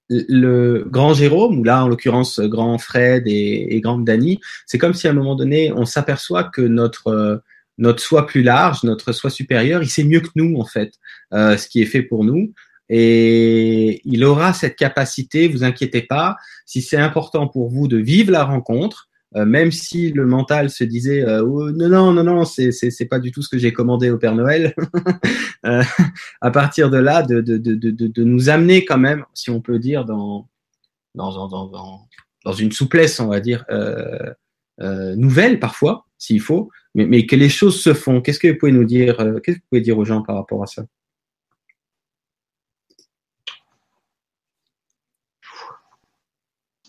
[0.08, 4.94] le grand Jérôme, ou là en l'occurrence grand Fred et, et grand Danny, c'est comme
[4.94, 7.42] si à un moment donné on s'aperçoit que notre
[7.78, 10.94] notre soi plus large, notre soi supérieur, il sait mieux que nous en fait
[11.34, 12.52] euh, ce qui est fait pour nous.
[12.88, 18.30] Et il aura cette capacité, vous inquiétez pas, si c'est important pour vous de vivre
[18.30, 22.44] la rencontre, euh, même si le mental se disait euh, oh, non non non non
[22.44, 24.74] c'est c'est pas du tout ce que j'ai commandé au Père Noël.
[25.64, 25.82] Euh,
[26.42, 30.46] à partir de là de, nous amener quand même si on peut dire dans
[32.56, 34.32] une souplesse on va dire euh,
[34.80, 36.70] euh, nouvelle parfois s'il faut.
[36.94, 39.68] Mais, que les choses se font qu'est-ce que vous pouvez nous dire qu'est-ce que vous
[39.70, 40.84] pouvez dire aux gens par rapport à ça?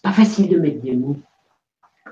[0.04, 1.18] Pas facile de mettre des mots.
[2.08, 2.12] Euh,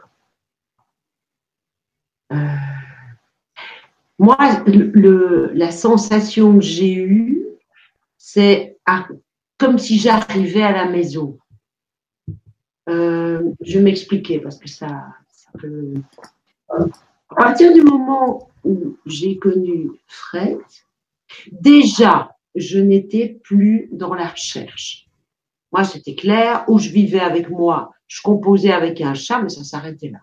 [4.18, 4.38] moi,
[4.68, 7.46] le, la sensation que j'ai eue,
[8.18, 8.78] c'est
[9.58, 11.38] comme si j'arrivais à la maison.
[12.88, 15.94] Euh, je vais m'expliquer parce que ça, ça peut...
[16.70, 20.60] À partir du moment où j'ai connu Fred,
[21.52, 25.08] déjà, je n'étais plus dans la recherche.
[25.72, 26.64] Moi, c'était clair.
[26.68, 30.20] Où je vivais avec moi, je composais avec un chat, mais ça s'arrêtait là.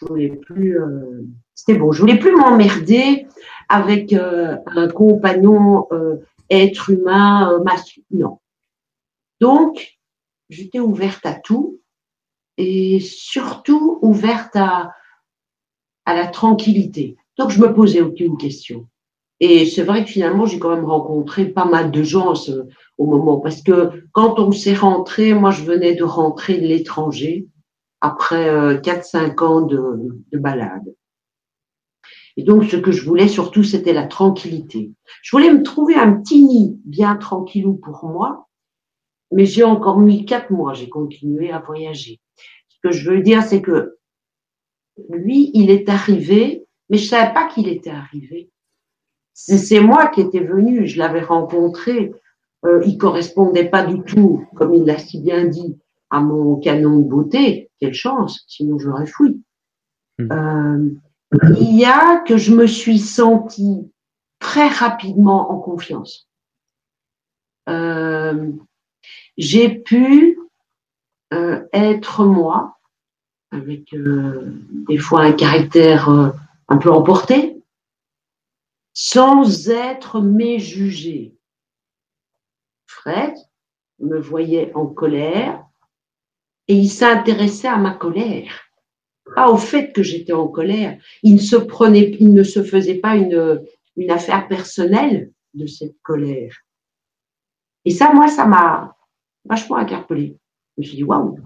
[0.00, 0.80] Je voulais plus.
[0.80, 1.22] Euh,
[1.54, 1.92] c'était bon.
[1.92, 3.26] Je voulais plus m'emmerder
[3.68, 6.16] avec euh, un compagnon euh,
[6.50, 8.38] être humain masculin.
[9.40, 9.98] Donc,
[10.48, 11.80] j'étais ouverte à tout
[12.58, 14.92] et surtout ouverte à,
[16.04, 17.16] à la tranquillité.
[17.36, 18.86] Donc, je me posais aucune question.
[19.40, 22.32] Et c'est vrai que finalement, j'ai quand même rencontré pas mal de gens
[22.96, 27.46] au moment, parce que quand on s'est rentré, moi, je venais de rentrer de l'étranger
[28.06, 30.94] après euh, 4-5 ans de, de balade.
[32.36, 34.92] Et donc, ce que je voulais surtout, c'était la tranquillité.
[35.22, 38.48] Je voulais me trouver un petit nid bien tranquillou pour moi,
[39.32, 42.20] mais j'ai encore mis quatre mois, j'ai continué à voyager.
[42.68, 43.96] Ce que je veux dire, c'est que
[45.08, 48.50] lui, il est arrivé, mais je savais pas qu'il était arrivé.
[49.32, 52.12] C'est moi qui étais venu, je l'avais rencontré.
[52.64, 55.78] Euh, il correspondait pas du tout, comme il l'a si bien dit,
[56.10, 57.70] à mon canon de beauté.
[57.80, 59.42] Quelle chance, sinon j'aurais fui.
[60.18, 60.32] Hmm.
[60.32, 60.90] Euh,
[61.60, 63.90] il y a que je me suis sentie
[64.38, 66.28] très rapidement en confiance.
[67.68, 68.52] Euh,
[69.36, 70.38] j'ai pu
[71.32, 72.78] euh, être moi,
[73.50, 76.30] avec euh, des fois un caractère euh,
[76.68, 77.60] un peu emporté,
[78.94, 81.34] sans être méjugé.
[82.86, 83.34] Fred
[83.98, 85.66] me voyait en colère
[86.68, 88.52] et il s'intéressait à ma colère,
[89.34, 90.98] pas au fait que j'étais en colère.
[91.22, 93.62] Il ne se prenait, il ne se faisait pas une,
[93.96, 96.54] une affaire personnelle de cette colère.
[97.84, 98.96] Et ça, moi, ça m'a
[99.44, 100.36] vachement interpellé.
[100.76, 101.38] Je me suis dit, waouh,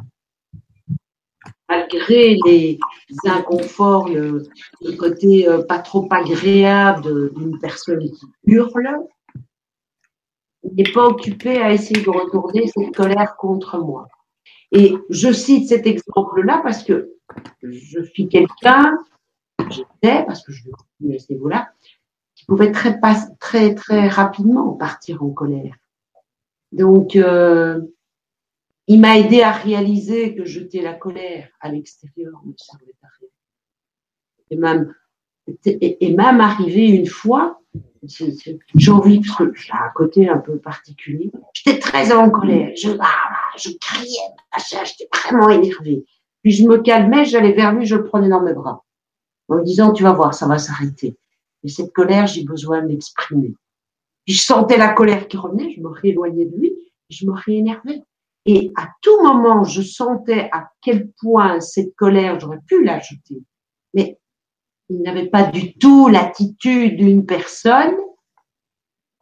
[1.69, 2.79] malgré les
[3.25, 4.43] inconforts, le,
[4.99, 9.07] côté euh, pas trop agréable d'une personne qui hurle,
[10.65, 14.09] il n'est pas occupé à essayer de retourner cette colère contre moi.
[14.73, 17.15] Et je cite cet exemple-là parce que
[17.63, 18.99] je suis quelqu'un,
[19.71, 21.73] j'étais, parce que je le continue à ce niveau-là,
[22.35, 22.99] qui pouvait très,
[23.39, 25.75] très, très rapidement partir en colère.
[26.73, 27.81] Donc, euh,
[28.87, 33.29] il m'a aidé à réaliser que jeter la colère à l'extérieur ne servait à rien.
[34.51, 34.95] Et même,
[35.65, 37.61] et même arrivé une fois,
[38.03, 42.91] j'ai envie, parce que j'ai un côté un peu particulier, j'étais très en colère, je,
[42.99, 46.05] ah, je criais, j'étais vraiment énervée.
[46.43, 48.85] Puis je me calmais, j'allais vers lui, je le prenais dans mes bras,
[49.49, 51.17] en me disant, tu vas voir, ça va s'arrêter.
[51.63, 53.55] Et cette colère, j'ai besoin de l'exprimer.
[54.25, 56.73] Puis je sentais la colère qui revenait, je me rééloignais de lui,
[57.09, 58.03] je me réénervais.
[58.47, 63.43] Et à tout moment, je sentais à quel point cette colère, j'aurais pu l'ajouter.
[63.93, 64.19] Mais
[64.89, 67.97] il n'avait pas du tout l'attitude d'une personne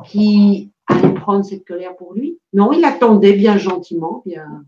[0.06, 2.38] qui allait prendre cette colère pour lui.
[2.52, 4.64] Non, il attendait bien gentiment, bien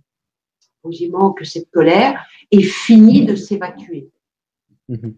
[0.83, 4.11] posément que cette colère ait fini de s'évacuer.
[4.89, 5.17] Mhm.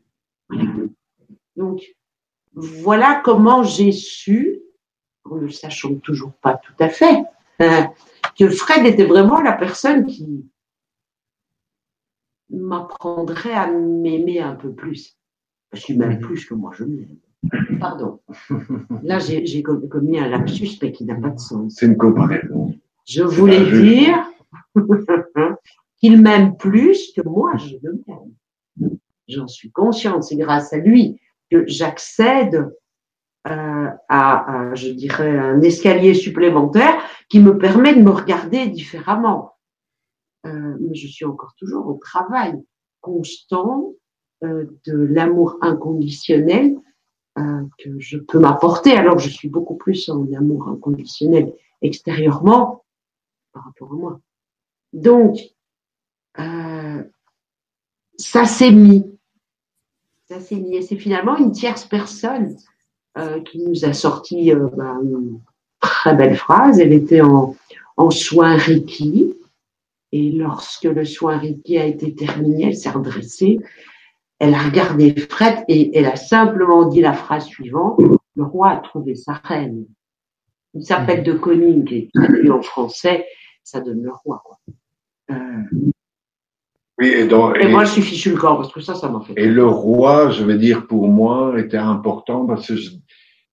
[1.56, 1.94] Donc,
[2.54, 4.60] voilà comment j'ai su,
[5.24, 7.22] en ne le sachant toujours pas tout à fait,
[7.60, 7.92] hein,
[8.38, 10.44] que Fred était vraiment la personne qui
[12.50, 15.16] m'apprendrait à m'aimer un peu plus.
[15.72, 17.18] Je suis même plus que moi je m'aime.
[17.80, 18.20] Pardon.
[19.02, 21.74] Là, j'ai commis un lapsus, mais qui n'a pas de sens.
[21.76, 22.74] C'est une comparaison.
[23.06, 24.24] Je voulais dire
[25.98, 28.98] qu'il m'aime plus que moi je le m'aime.
[29.28, 30.22] J'en suis consciente.
[30.22, 31.20] C'est grâce à lui
[31.50, 32.72] que j'accède
[33.48, 36.94] euh, à, je dirais, un escalier supplémentaire
[37.28, 39.56] qui me permet de me regarder différemment.
[40.46, 42.54] Euh, mais je suis encore toujours au travail
[43.00, 43.94] constant
[44.44, 46.76] euh, de l'amour inconditionnel
[47.38, 48.92] euh, que je peux m'apporter.
[48.92, 52.84] Alors je suis beaucoup plus en amour inconditionnel extérieurement
[53.52, 54.20] par rapport à moi.
[54.92, 55.38] Donc,
[56.38, 57.02] euh,
[58.16, 59.04] ça s'est mis.
[60.28, 60.76] Ça s'est mis.
[60.76, 62.56] Et c'est finalement une tierce personne
[63.44, 65.38] qui nous a sorti bah, une
[65.80, 66.80] très belle phrase.
[66.80, 67.54] Elle était en,
[67.96, 69.34] en soin Reiki.
[70.12, 73.60] Et lorsque le soin Reiki a été terminé, elle s'est redressée
[74.42, 78.00] elle a regardé Fred et elle a simplement dit la phrase suivante
[78.34, 79.84] Le roi a trouvé sa reine.
[80.74, 83.24] Il s'appelle de Koning, est traduit en français,
[83.62, 84.42] ça donne le roi.
[85.30, 85.34] Euh,
[86.98, 89.34] oui, et, moi, je suis fichu le corps parce que ça, ça m'a fait.
[89.36, 92.74] Et le roi, je veux dire, pour moi, était important parce que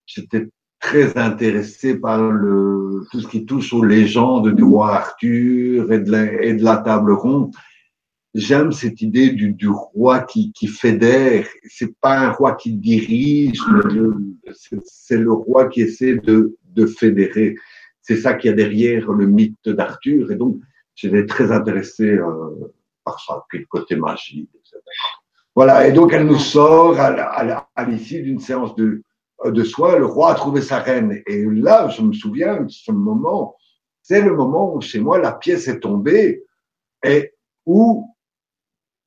[0.07, 0.49] j'étais
[0.79, 6.15] très intéressé par le, tout ce qui touche aux légendes du roi Arthur et de
[6.41, 7.53] et de la table ronde
[8.33, 11.47] j'aime cette idée du, roi qui, qui fédère.
[11.67, 13.61] C'est pas un roi qui dirige,
[14.83, 16.55] c'est le roi qui essaie de,
[16.97, 17.55] fédérer.
[18.01, 20.31] C'est ça qu'il y a derrière le mythe d'Arthur.
[20.31, 20.57] Et donc,
[20.95, 22.73] j'étais très intéressé euh,
[23.03, 24.77] par ça, puis le côté magique, etc.
[25.55, 25.87] Voilà.
[25.87, 29.03] Et donc, elle nous sort à, l'issue d'une séance de,
[29.43, 29.97] de soins.
[29.97, 31.21] Le roi a trouvé sa reine.
[31.27, 33.57] Et là, je me souviens de ce moment.
[34.01, 36.43] C'est le moment où chez moi, la pièce est tombée
[37.03, 37.33] et
[37.65, 38.09] où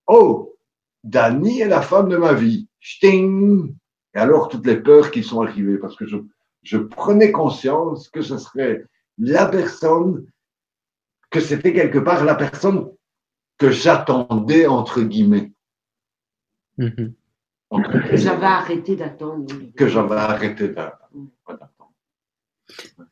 [0.07, 0.57] Oh,
[1.05, 2.69] Dani est la femme de ma vie.
[2.81, 3.75] Sting.
[4.15, 6.17] Et alors, toutes les peurs qui sont arrivées, parce que je,
[6.63, 8.85] je prenais conscience que ce serait
[9.19, 10.27] la personne,
[11.31, 12.91] que c'était quelque part la personne
[13.59, 15.53] que j'attendais, entre guillemets.
[16.79, 17.13] Mm-hmm.
[18.11, 19.55] Que j'avais arrêté d'attendre.
[19.77, 21.31] Que j'avais arrêté d'attendre.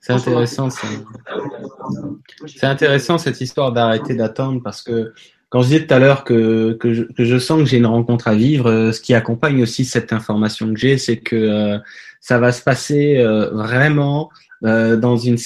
[0.00, 5.12] C'est intéressant, c'est intéressant cette histoire d'arrêter d'attendre parce que
[5.50, 7.86] quand je disais tout à l'heure que, que, je, que je sens que j'ai une
[7.86, 11.78] rencontre à vivre, euh, ce qui accompagne aussi cette information que j'ai, c'est que euh,
[12.20, 14.30] ça va se passer euh, vraiment
[14.62, 15.38] dans une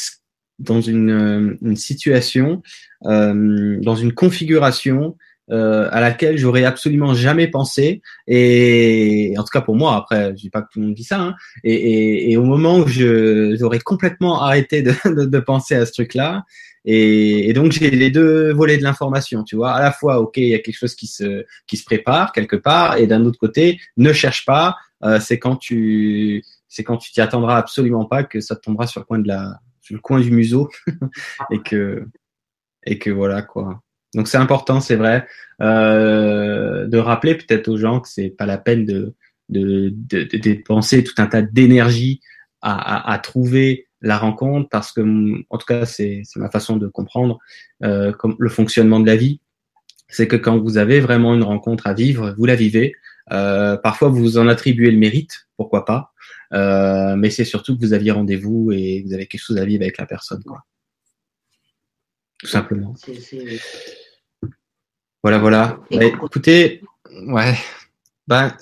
[0.59, 2.63] dans une, une situation,
[3.03, 5.17] dans une configuration
[5.49, 8.03] à laquelle j'aurais absolument jamais pensé.
[8.27, 11.05] Et en tout cas pour moi, après, je dis pas que tout le monde dit
[11.05, 11.21] ça.
[11.21, 15.87] Hein, et, et, et, au moment où j'aurais complètement arrêté de, de, de penser à
[15.87, 16.43] ce truc-là,
[16.85, 19.73] et, donc j'ai les deux volets de l'information, tu vois.
[19.73, 22.57] À la fois, ok, il y a quelque chose qui se qui se prépare quelque
[22.57, 24.77] part, et d'un autre côté, ne cherche pas.
[25.03, 29.01] Euh, c'est quand tu c'est quand tu t'y attendras absolument pas que ça tombera sur
[29.01, 30.71] le coin de la sur le coin du museau
[31.51, 32.07] et que
[32.85, 33.81] et que voilà quoi.
[34.15, 35.27] Donc c'est important, c'est vrai,
[35.61, 39.15] euh, de rappeler peut-être aux gens que c'est pas la peine de
[39.49, 42.21] de, de, de dépenser tout un tas d'énergie
[42.63, 45.01] à, à, à trouver la rencontre parce que,
[45.49, 47.39] en tout cas, c'est ma façon de comprendre
[47.83, 49.41] euh, comme le fonctionnement de la vie.
[50.09, 52.95] C'est que quand vous avez vraiment une rencontre à vivre, vous la vivez.
[53.33, 56.13] Euh, parfois, vous vous en attribuez le mérite, pourquoi pas.
[56.53, 59.83] Euh, mais c'est surtout que vous aviez rendez-vous et vous avez quelque chose à vivre
[59.83, 60.65] avec la personne, quoi.
[62.39, 62.95] Tout simplement.
[65.23, 65.81] Voilà, voilà.
[65.91, 66.83] Bah, écoutez,
[67.27, 67.55] ouais,
[68.29, 68.55] ben,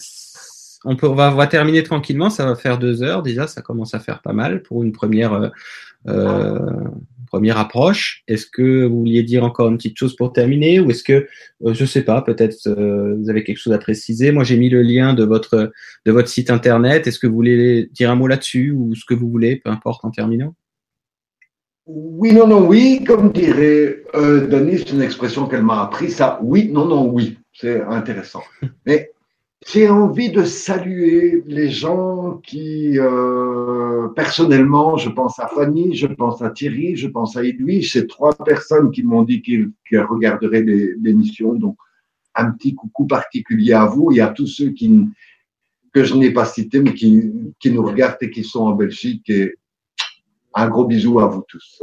[0.85, 2.31] on, peut, on va, on, va, terminer tranquillement.
[2.31, 3.47] Ça va faire deux heures déjà.
[3.47, 5.49] Ça commence à faire pas mal pour une première, euh,
[6.09, 6.59] euh,
[7.33, 8.23] première approche.
[8.29, 11.27] Est-ce que vous vouliez dire encore une petite chose pour terminer ou est-ce que,
[11.65, 14.33] euh, je sais pas, peut-être euh, vous avez quelque chose à préciser?
[14.33, 15.73] Moi, j'ai mis le lien de votre,
[16.05, 17.07] de votre site internet.
[17.07, 20.05] Est-ce que vous voulez dire un mot là-dessus ou ce que vous voulez, peu importe,
[20.05, 20.55] en terminant?
[21.87, 26.39] Oui, non, non, oui, comme dirait euh, Denis, c'est une expression qu'elle m'a appris, ça,
[26.43, 28.43] oui, non, non, oui, c'est intéressant.
[28.87, 29.11] Mais
[29.67, 36.43] j'ai envie de saluer les gens qui, euh, personnellement, je pense à Fanny, je pense
[36.43, 41.55] à Thierry, je pense à Edwige, ces trois personnes qui m'ont dit qu'ils regarderaient l'émission,
[41.55, 41.77] donc
[42.35, 45.09] un petit coucou particulier à vous et à tous ceux qui,
[45.93, 49.29] que je n'ai pas cités, mais qui, qui nous regardent et qui sont en Belgique.
[49.31, 49.55] Et,
[50.55, 51.83] un gros bisou à vous tous.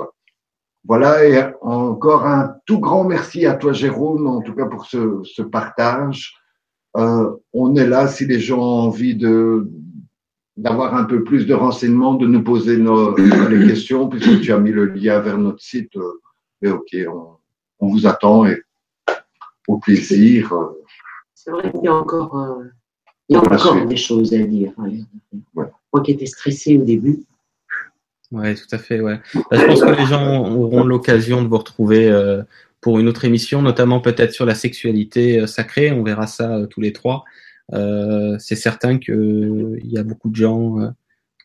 [0.84, 5.22] Voilà, et encore un tout grand merci à toi, Jérôme, en tout cas pour ce,
[5.24, 6.36] ce partage.
[6.98, 9.70] Euh, on est là si les gens ont envie de
[10.58, 14.60] d'avoir un peu plus de renseignements, de nous poser nos, les questions, puisque tu as
[14.60, 15.96] mis le lien vers notre site.
[15.96, 16.20] Euh,
[16.62, 17.38] mais ok, on,
[17.80, 18.62] on vous attend et
[19.68, 20.52] au plaisir.
[20.54, 20.84] Euh.
[21.34, 22.66] C'est vrai qu'il y a encore, euh,
[23.30, 24.74] il y a encore des choses à dire.
[24.78, 24.90] Hein.
[25.54, 27.24] Moi qui étais stressé au début.
[28.32, 29.00] Ouais, tout à fait.
[29.00, 29.20] Ouais.
[29.34, 32.44] Bah, je pense que les gens auront l'occasion de vous retrouver euh,
[32.82, 35.92] pour une autre émission, notamment peut-être sur la sexualité euh, sacrée.
[35.92, 37.24] On verra ça euh, tous les trois.
[38.40, 40.78] c'est certain qu'il y a beaucoup de gens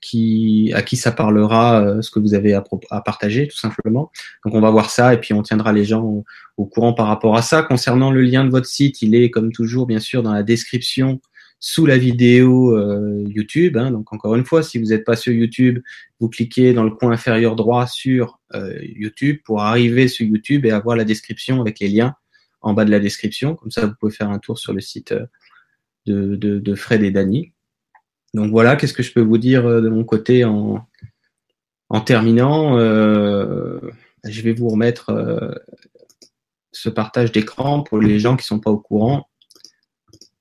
[0.00, 4.10] qui, à qui ça parlera ce que vous avez à, partager, tout simplement.
[4.44, 6.24] Donc on va voir ça et puis on tiendra les gens
[6.56, 7.62] au, courant par rapport à ça.
[7.62, 11.20] Concernant le lien de votre site, il est comme toujours, bien sûr, dans la description
[11.58, 13.76] sous la vidéo euh, YouTube.
[13.76, 13.90] Hein.
[13.90, 15.82] donc encore une fois, si vous n'êtes pas sur YouTube,
[16.20, 20.70] vous cliquez dans le coin inférieur droit sur euh, YouTube pour arriver sur YouTube et
[20.70, 22.14] avoir la description avec les liens
[22.60, 23.54] en bas de la description.
[23.56, 25.12] Comme ça, vous pouvez faire un tour sur le site
[26.08, 27.52] euh, de, Fred et Dany.
[28.34, 30.86] Donc voilà, qu'est-ce que je peux vous dire de mon côté en,
[31.88, 35.62] en terminant Je vais vous remettre
[36.72, 39.28] ce partage d'écran pour les gens qui sont pas au courant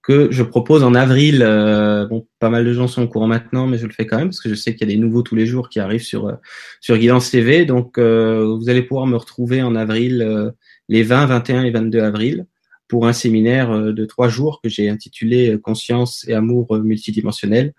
[0.04, 1.42] que je propose en avril.
[1.42, 4.18] Euh, bon, pas mal de gens sont au courant maintenant, mais je le fais quand
[4.18, 6.04] même parce que je sais qu'il y a des nouveaux tous les jours qui arrivent
[6.04, 6.34] sur euh,
[6.82, 7.66] sur Guidance TV.
[7.66, 10.54] Donc, euh, vous allez pouvoir me retrouver en avril,
[10.90, 12.46] les 20, 21 et 22 avril,
[12.90, 17.74] pour un séminaire de trois jours que j'ai intitulé Conscience et amour multidimensionnel.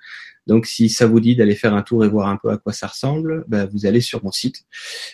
[0.47, 2.73] Donc, si ça vous dit d'aller faire un tour et voir un peu à quoi
[2.73, 4.65] ça ressemble, ben, vous allez sur mon site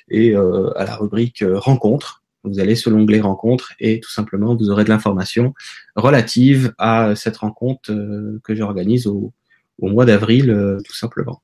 [0.08, 4.84] et à la rubrique rencontres vous allez sur l'onglet rencontre et tout simplement vous aurez
[4.84, 5.54] de l'information
[5.96, 9.32] relative à cette rencontre euh, que j'organise au,
[9.78, 11.42] au, mois d'avril euh, tout simplement.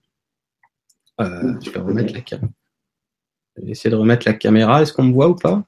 [1.21, 2.53] Euh, je vais remettre la caméra.
[3.67, 4.83] essayer de remettre la caméra.
[4.83, 5.65] Est-ce qu'on me voit ou pas?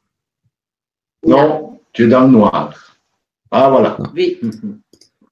[1.26, 2.96] Non, tu es dans le noir.
[3.50, 3.96] Ah voilà.
[4.14, 4.40] Oui.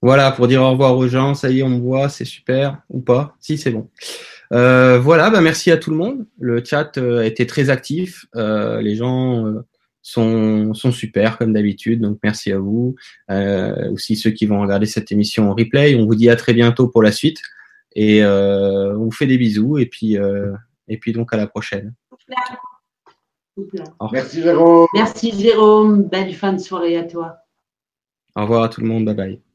[0.02, 2.82] Voilà, pour dire au revoir aux gens, ça y est, on me voit, c'est super,
[2.90, 3.34] ou pas?
[3.40, 3.88] Si, c'est bon.
[4.52, 6.26] Euh, voilà, bah merci à tout le monde.
[6.38, 8.26] Le chat a été très actif.
[8.36, 9.46] Euh, les gens
[10.06, 12.00] sont, sont super comme d'habitude.
[12.00, 12.94] Donc merci à vous.
[13.28, 15.96] Euh, aussi ceux qui vont regarder cette émission en replay.
[15.96, 17.42] On vous dit à très bientôt pour la suite.
[17.96, 19.78] Et euh, on vous fait des bisous.
[19.78, 20.52] Et puis, euh,
[20.86, 21.92] et puis donc à la prochaine.
[24.12, 24.86] Merci Jérôme.
[24.94, 26.02] Merci Jérôme.
[26.04, 27.38] Belle fin de soirée à toi.
[28.36, 29.06] Au revoir à tout le monde.
[29.06, 29.45] Bye bye.